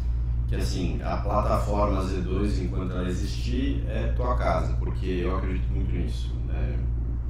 que 0.47 0.55
assim, 0.55 1.01
a 1.01 1.17
plataforma 1.17 2.01
Z2, 2.01 2.63
enquanto 2.63 2.91
ela 2.91 3.07
existir, 3.07 3.83
é 3.87 4.07
tua 4.15 4.35
casa, 4.35 4.73
porque 4.73 5.05
eu 5.05 5.37
acredito 5.37 5.71
muito 5.71 5.91
nisso. 5.91 6.33
Né? 6.47 6.77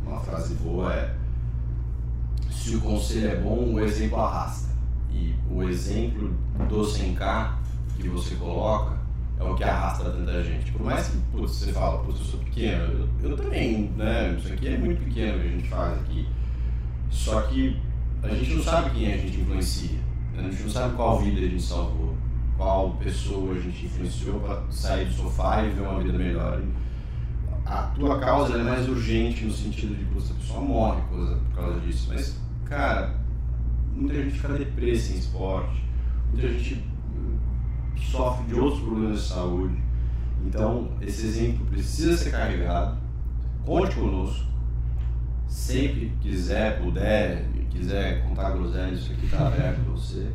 Uma 0.05 0.19
frase 0.19 0.55
boa 0.55 0.93
é 0.93 1.15
se 2.49 2.75
o 2.75 2.81
conselho 2.81 3.27
é 3.27 3.35
bom, 3.35 3.73
o 3.73 3.79
exemplo 3.79 4.19
arrasta. 4.19 4.73
E 5.11 5.35
o 5.49 5.63
exemplo 5.63 6.33
do 6.67 6.81
100K 6.81 7.53
que 7.97 8.09
você 8.09 8.35
coloca 8.35 8.97
é 9.39 9.43
o 9.43 9.55
que 9.55 9.63
arrasta 9.63 10.09
tanta 10.09 10.43
gente. 10.43 10.71
Por 10.71 10.83
mais 10.83 11.07
que 11.07 11.17
putz, 11.31 11.51
você 11.51 11.71
fala, 11.71 12.03
putz, 12.03 12.19
eu 12.19 12.25
sou 12.25 12.39
pequeno, 12.39 13.07
eu, 13.21 13.29
eu 13.29 13.37
também, 13.37 13.91
né? 13.95 14.35
Isso 14.39 14.51
aqui 14.51 14.69
é 14.69 14.77
muito 14.77 15.03
pequeno 15.03 15.39
que 15.39 15.47
a 15.47 15.51
gente 15.51 15.69
faz 15.69 15.99
aqui. 15.99 16.27
Só 17.11 17.41
que 17.41 17.79
a 18.23 18.35
gente 18.35 18.55
não 18.55 18.63
sabe 18.63 18.91
quem 18.91 19.13
a 19.13 19.17
gente 19.17 19.39
influencia. 19.39 19.99
A 20.37 20.41
gente 20.41 20.63
não 20.63 20.69
sabe 20.69 20.95
qual 20.95 21.19
vida 21.19 21.39
a 21.39 21.49
gente 21.49 21.61
salvou, 21.61 22.15
qual 22.57 22.91
pessoa 22.91 23.53
a 23.53 23.59
gente 23.59 23.85
influenciou 23.85 24.39
para 24.39 24.63
sair 24.71 25.05
do 25.05 25.13
sofá 25.13 25.63
e 25.63 25.69
ver 25.69 25.81
uma 25.81 26.01
vida 26.01 26.17
melhor. 26.17 26.61
A 27.65 27.83
tua 27.95 28.19
causa 28.19 28.57
é 28.57 28.63
mais 28.63 28.89
urgente 28.89 29.45
no 29.45 29.51
sentido 29.51 29.95
de, 29.95 30.03
putz, 30.05 30.31
a 30.31 30.33
pessoa 30.33 30.61
morre 30.61 31.01
por 31.09 31.55
causa, 31.55 31.79
disso. 31.81 32.09
Mas, 32.11 32.39
cara, 32.65 33.15
muita 33.93 34.15
gente 34.15 34.39
fica 34.39 34.53
depressa 34.53 35.07
sem 35.07 35.17
esporte, 35.17 35.83
muita 36.31 36.47
gente 36.49 36.83
hum, 37.15 37.37
sofre 38.11 38.45
de 38.47 38.55
outros 38.59 38.81
problemas 38.81 39.21
de 39.21 39.27
saúde. 39.27 39.83
Então, 40.45 40.91
esse 41.01 41.25
exemplo 41.25 41.65
precisa 41.67 42.17
ser 42.17 42.31
carregado. 42.31 42.97
Conte 43.65 43.95
conosco. 43.95 44.52
Sempre 45.53 46.11
quiser, 46.19 46.81
puder, 46.81 47.45
quiser 47.69 48.23
contar 48.23 48.49
groselha, 48.49 48.91
isso 48.91 49.13
aqui 49.13 49.25
está 49.25 49.47
aberto 49.47 49.83
para 49.83 49.93
você. 49.93 50.27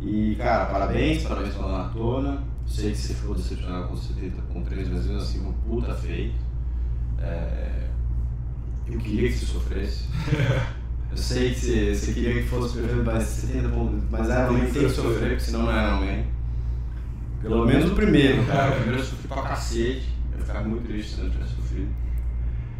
E, 0.00 0.34
cara, 0.36 0.64
parabéns, 0.64 1.22
parabéns 1.22 1.54
pela 1.54 1.68
maratona. 1.68 2.42
Sei 2.66 2.90
que 2.92 2.96
você 2.96 3.12
ficou 3.12 3.34
decepcionado 3.34 3.88
com 3.88 3.96
70 3.96 4.40
com 4.50 4.62
3, 4.62 4.88
mas 4.88 5.04
mesmo 5.04 5.18
assim, 5.18 5.46
um 5.46 5.52
puta 5.52 5.94
feito. 5.94 6.34
É, 7.20 7.88
Eu 8.86 8.98
queria 8.98 9.28
que 9.28 9.36
você 9.36 9.44
sofresse. 9.44 10.08
Eu 11.12 11.16
sei 11.18 11.50
que 11.52 11.60
você, 11.60 11.94
você 11.94 12.12
queria 12.14 12.32
que 12.32 12.48
fosse 12.48 12.78
perfeito, 12.78 13.04
mas 13.04 13.22
70 13.24 13.68
pontos, 13.68 14.02
mas 14.10 14.30
alguém 14.30 14.64
que 14.64 14.72
tem 14.72 14.82
que 14.84 14.88
sofrer, 14.90 15.28
porque 15.28 15.40
senão 15.40 15.64
não 15.64 15.70
era 15.70 15.92
alguém. 15.92 16.24
Pelo 17.42 17.66
menos 17.66 17.92
o 17.92 17.94
primeiro, 17.94 18.42
cara. 18.46 18.70
O 18.70 18.76
primeiro 18.76 19.00
eu 19.00 19.04
sofri 19.04 19.28
pra 19.28 19.42
cacete. 19.42 20.08
Eu 20.32 20.38
ia 20.38 20.46
ficar 20.46 20.64
muito 20.64 20.86
triste 20.86 21.12
se 21.12 21.18
eu 21.18 21.24
não 21.24 21.30
tivesse 21.30 21.54
sofrido. 21.56 21.88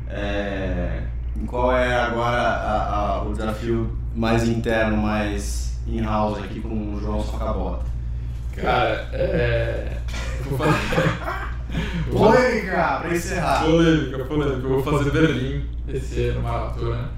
É, 0.09 1.07
qual 1.47 1.73
é 1.77 1.95
agora 1.95 2.37
a- 2.39 2.95
a- 3.19 3.23
o 3.25 3.33
desafio 3.33 3.97
mais 4.15 4.49
interno, 4.49 4.97
mais 4.97 5.79
in-house 5.87 6.39
aqui 6.43 6.61
com 6.61 6.95
o 6.95 7.01
João 7.01 7.23
Socabota? 7.23 7.85
Cara, 8.57 9.09
é. 9.13 9.99
eu 10.47 10.51
Vou 10.57 10.59
fazer. 10.59 11.55
Polêmica, 12.13 12.99
pra 13.01 13.15
encerrar. 13.15 13.65
Polêmica, 13.65 14.25
polêmica. 14.25 14.59
Eu 14.69 14.69
vou 14.69 14.83
fazer 14.83 15.11
Berlim 15.11 15.65
esse 15.89 16.29
ano, 16.29 16.43
maratona. 16.43 17.11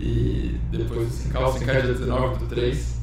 E 0.00 0.58
depois, 0.70 1.08
assim, 1.08 1.28
calça 1.28 1.62
em 1.62 1.66
dia 1.66 1.82
19 1.82 2.38
do 2.38 2.46
3. 2.46 3.00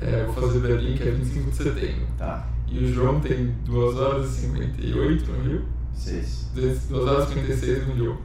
É, 0.00 0.24
vou 0.24 0.34
fazer 0.34 0.60
Berlim, 0.60 0.96
que 0.96 1.02
é 1.02 1.10
25 1.10 1.50
de 1.50 1.56
setembro. 1.56 2.06
Tá. 2.16 2.46
E 2.66 2.78
o 2.84 2.92
João 2.94 3.20
tem 3.20 3.54
2 3.66 3.96
horas 3.98 4.30
e 4.38 4.40
58 4.42 5.30
no 5.32 5.42
Rio. 5.42 5.64
6. 5.92 6.50
2 6.54 6.92
horas 7.08 7.24
e 7.30 7.34
56 7.34 7.86
no 7.88 7.94
Rio. 7.94 8.18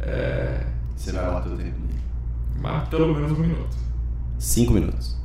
É, 0.00 0.64
Você 1.00 1.12
vai 1.12 1.26
lá 1.26 1.40
todo 1.40 1.54
o 1.54 1.56
tempo. 1.56 1.74
mas 2.60 2.88
pelo 2.88 3.14
menos 3.14 3.32
um 3.32 3.40
minuto. 3.40 3.76
5 4.38 4.72
minutos. 4.72 5.16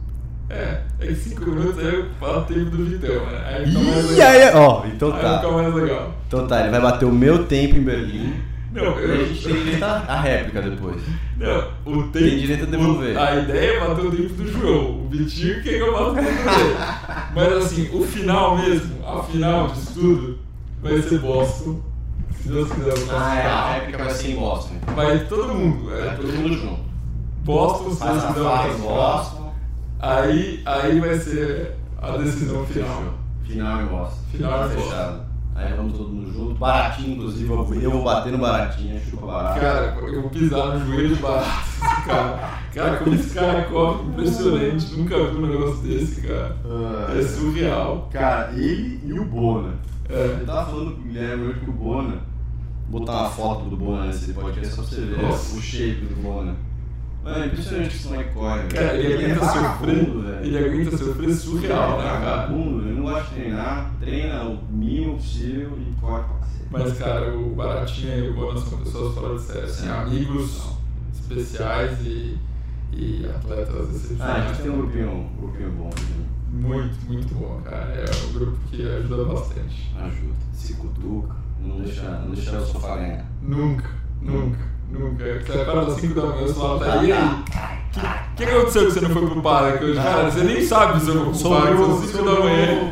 É, 0.49 0.81
aí 1.01 1.15
5 1.15 1.41
minutos 1.49 1.79
aí 1.79 1.95
eu 1.95 2.05
falo 2.19 2.39
o 2.41 2.43
tempo 2.45 2.69
do 2.69 2.85
Vitão, 2.85 3.25
né? 3.25 3.43
Aí 3.45 3.65
fica 3.65 3.79
mais 3.79 4.05
Ih, 4.05 4.07
legal. 4.09 4.29
aí, 4.29 4.53
ó, 4.53 4.85
então 4.85 5.13
Aí 5.15 5.21
tá. 5.21 5.39
fica 5.39 5.51
mais 5.51 5.73
legal. 5.75 6.13
Então 6.27 6.47
tá, 6.47 6.61
ele 6.61 6.69
vai 6.69 6.81
bater 6.81 7.05
o 7.05 7.11
meu 7.11 7.45
tempo 7.45 7.75
em 7.77 7.83
Berlim. 7.83 8.33
Não, 8.71 8.83
E 8.83 8.87
a 9.03 9.07
eu, 9.07 9.25
gente 9.27 9.43
tem 9.43 9.53
direito 9.55 9.83
à 9.83 9.95
à 10.07 10.21
réplica 10.21 10.61
depois. 10.61 11.01
Não, 11.37 11.69
o 11.85 12.03
tempo. 12.03 12.11
Tem 12.11 12.37
direito 12.39 12.63
a 12.63 12.67
devolver. 12.67 13.15
o- 13.15 13.19
a 13.19 13.35
ideia 13.37 13.71
é 13.77 13.79
bater 13.87 14.05
o 14.05 14.11
tempo 14.11 14.33
do 14.33 14.51
João. 14.51 15.05
O 15.05 15.09
Vitinho 15.09 15.63
quer 15.63 15.73
que 15.75 15.79
eu 15.79 15.91
bato 15.93 16.11
o 16.11 16.15
tempo 16.15 16.27
dele. 16.27 16.75
Mas 17.35 17.53
assim, 17.53 17.89
o 17.97 18.03
final 18.03 18.57
mesmo, 18.57 19.05
a 19.07 19.23
final 19.23 19.67
disso 19.69 19.93
tudo, 19.93 20.39
vai 20.81 21.01
ser 21.01 21.19
Boston. 21.19 21.81
Se 22.45 22.51
Deus 22.51 22.71
quiser, 22.71 22.89
eu 22.89 22.93
posso 23.07 23.11
Ah, 23.11 23.35
é, 23.39 23.45
a 23.47 23.73
réplica 23.73 24.03
vai 24.03 24.13
ser 24.13 24.29
em 24.29 24.35
Boston. 24.35 24.75
Vai 24.95 25.19
todo 25.25 25.51
mundo. 25.55 25.91
É, 25.95 26.05
Vai 26.05 26.15
todo 26.15 26.27
mundo 26.27 26.53
junto. 26.53 26.79
Boston, 27.43 27.89
se 27.89 28.03
Deus 28.03 28.23
quiser, 28.23 28.69
eu. 28.69 28.77
Boston. 28.81 29.53
Aí, 29.99 30.61
aí 30.63 30.99
vai 30.99 31.17
ser 31.17 31.75
a 31.99 32.11
decisão 32.17 32.63
final. 32.67 33.03
Final 33.45 33.81
em 33.81 33.85
Boston. 33.87 34.19
Final 34.31 34.51
em 34.51 34.75
Boston. 34.75 34.81
Fechado. 34.89 35.21
Aí 35.55 35.73
vamos 35.73 35.97
todo 35.97 36.09
mundo 36.09 36.31
junto. 36.31 36.53
Baratinho, 36.53 37.15
inclusive. 37.15 37.49
Eu 37.49 37.63
vou, 37.63 37.91
vou 37.91 38.03
bater 38.03 38.31
no 38.31 38.37
baratinho, 38.37 39.01
chupa 39.09 39.25
barato. 39.25 39.59
Cara, 39.59 39.97
eu 40.03 40.21
vou 40.21 40.29
pisar 40.29 40.77
no 40.77 40.85
joelho 40.85 41.15
barato 41.15 41.49
desse 41.81 42.05
cara. 42.05 42.49
Cara, 42.75 42.97
como 42.97 43.15
esse 43.15 43.33
cara 43.33 43.63
corre, 43.63 44.03
impressionante. 44.03 44.93
Nunca 44.95 45.17
vi 45.17 45.37
um 45.37 45.47
negócio 45.47 45.81
desse, 45.81 46.21
cara. 46.21 46.55
É 47.17 47.21
surreal. 47.23 48.07
Cara, 48.11 48.51
ele 48.53 49.01
e 49.03 49.19
o 49.19 49.25
Bona. 49.25 49.73
É. 50.07 50.37
Eu 50.41 50.45
tava 50.45 50.69
falando 50.69 50.91
com 50.91 51.01
o 51.01 51.03
Guilherme 51.05 51.47
hoje 51.47 51.59
que 51.61 51.69
o 51.71 51.73
Bona. 51.73 52.34
Botar 52.89 53.21
uma 53.21 53.29
foto 53.29 53.69
do 53.69 53.75
Bona 53.77 54.05
nesse 54.07 54.33
podcast 54.33 54.75
só 54.75 54.81
pra 54.83 54.91
você 54.91 55.01
ver 55.01 55.21
Nossa. 55.21 55.57
o 55.57 55.61
shape 55.61 56.01
do 56.05 56.21
Bona. 56.21 56.55
Mano, 57.23 57.43
é 57.43 57.47
impressionante 57.47 57.89
que 57.89 57.95
esse 57.95 58.07
moleque 58.07 58.33
corre. 58.33 58.63
Cara, 58.67 58.93
ele 58.95 59.13
é 59.13 59.25
aguenta 59.31 59.39
vagabundo, 59.45 59.95
sofrer. 59.95 60.21
velho. 60.21 60.45
Ele 60.45 60.57
aguenta 60.57 60.97
sofrer 60.97 61.33
surreal, 61.33 61.97
né, 61.97 62.03
cara? 62.03 62.19
Vagabundo, 62.19 62.81
ele 62.87 62.95
não 62.95 63.03
gosta 63.03 63.23
de 63.23 63.29
treinar, 63.41 63.91
treina 63.99 64.43
o 64.43 64.63
mínimo 64.71 65.15
possível 65.17 65.71
e 65.79 65.99
corre 65.99 66.23
pra. 66.23 66.35
Mas, 66.69 66.97
cara, 66.97 67.35
o 67.35 67.55
Baratinha 67.55 68.15
e 68.17 68.29
o 68.29 68.33
Bona 68.35 68.59
são 68.59 68.77
pessoas 68.79 69.15
fora 69.15 69.35
de 69.35 69.41
série, 69.41 69.65
assim, 69.65 69.87
amigos 69.89 70.61
especiais 71.13 71.99
e, 72.05 72.37
e 72.93 73.25
atletas 73.25 73.75
Ah, 73.75 73.79
a 73.79 73.95
excepcionais. 73.95 74.47
gente 74.49 74.61
tem 74.61 74.71
um 74.71 74.77
grupinho, 74.77 75.09
um 75.11 75.37
grupinho 75.41 75.71
bom, 75.71 75.89
né? 75.89 76.25
Muito, 76.51 76.95
muito 77.07 77.33
bom, 77.35 77.59
cara. 77.63 77.85
É 77.93 78.05
um 78.29 78.33
grupo 78.33 78.57
que 78.69 78.81
ajuda 78.87 79.25
bastante. 79.25 79.91
ajuda, 79.99 80.33
se 80.53 80.73
cutuca, 80.75 81.35
não 81.59 81.79
deixa, 81.81 82.09
não 82.09 82.31
deixa 82.31 82.57
o 82.57 82.65
sofá 82.65 82.95
ganhar. 82.97 83.25
Nunca, 83.41 83.89
nunca, 84.21 84.57
nunca. 84.89 85.23
Você 85.45 85.61
acorda 85.61 85.91
às 85.91 85.99
5 86.01 86.13
da 86.13 86.25
manhã 86.27 86.45
e 86.45 86.53
fala, 86.53 86.79
tá, 86.85 86.99
aí? 86.99 87.11
O 87.11 88.35
que, 88.35 88.45
que 88.45 88.51
aconteceu 88.51 88.85
que 88.87 88.91
você 88.91 89.01
não 89.01 89.09
foi 89.11 89.27
pro 89.29 89.41
parque 89.41 89.83
hoje? 89.85 89.95
Cara, 90.01 90.29
você 90.29 90.43
nem 90.43 90.61
sabe 90.65 90.99
se 90.99 91.09
eu 91.09 91.25
vou 91.25 91.33
pro 91.33 91.49
parque, 91.49 91.77
são 91.77 92.01
5 92.01 92.17
da 92.25 92.39
manhã. 92.41 92.91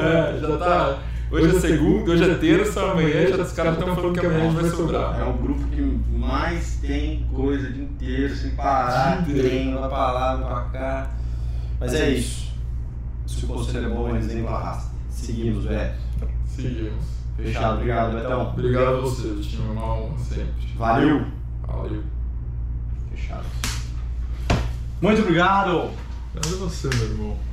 É, 0.00 0.38
já 0.40 0.56
tá. 0.58 0.98
Hoje 1.28 1.56
é 1.56 1.60
segunda, 1.60 2.12
hoje 2.12 2.30
é 2.30 2.34
terça, 2.36 2.80
amanhã 2.82 3.26
já 3.26 3.42
os 3.42 3.50
caras 3.50 3.76
estão 3.76 3.96
falando 3.96 4.18
que 4.20 4.24
amanhã 4.26 4.42
a 4.42 4.50
gente 4.50 4.54
vai 4.60 4.66
É 4.66 4.70
sobrar. 4.70 5.28
o 5.28 5.32
grupo 5.34 5.64
que 5.70 5.80
mais 6.16 6.76
tem 6.76 7.26
coisa 7.34 7.68
o 7.68 7.72
dia 7.72 7.82
inteiro, 7.82 8.36
sem 8.36 8.50
parar, 8.52 9.24
treino, 9.24 9.80
vai 9.80 9.88
pra 9.88 10.12
lá, 10.12 10.36
pra 10.38 10.60
cá. 10.78 11.10
Mas 11.80 11.94
é 11.94 12.10
isso. 12.10 12.52
Se 13.26 13.44
o 13.44 13.48
conselho 13.48 13.86
é 13.86 13.88
bom, 13.88 14.12
o 14.12 14.16
exemplo 14.16 14.54
arrasta. 14.54 14.92
Seguimos, 15.10 15.64
velho. 15.64 15.92
Seguimos. 16.46 17.04
Fechado, 17.36 17.74
obrigado, 17.74 18.14
Betão. 18.14 18.48
Obrigado 18.48 18.96
a 18.96 19.00
você, 19.00 19.28
Vitinho. 19.28 19.72
Uma 19.72 19.94
honra 19.94 20.18
sempre. 20.18 20.74
Valeu. 20.76 21.26
Valeu. 21.66 22.02
Fechado. 23.10 23.44
Muito 25.02 25.20
obrigado. 25.20 25.90
Obrigado 26.34 26.54
a 26.54 26.58
você, 26.66 26.88
meu 26.88 27.04
irmão. 27.04 27.45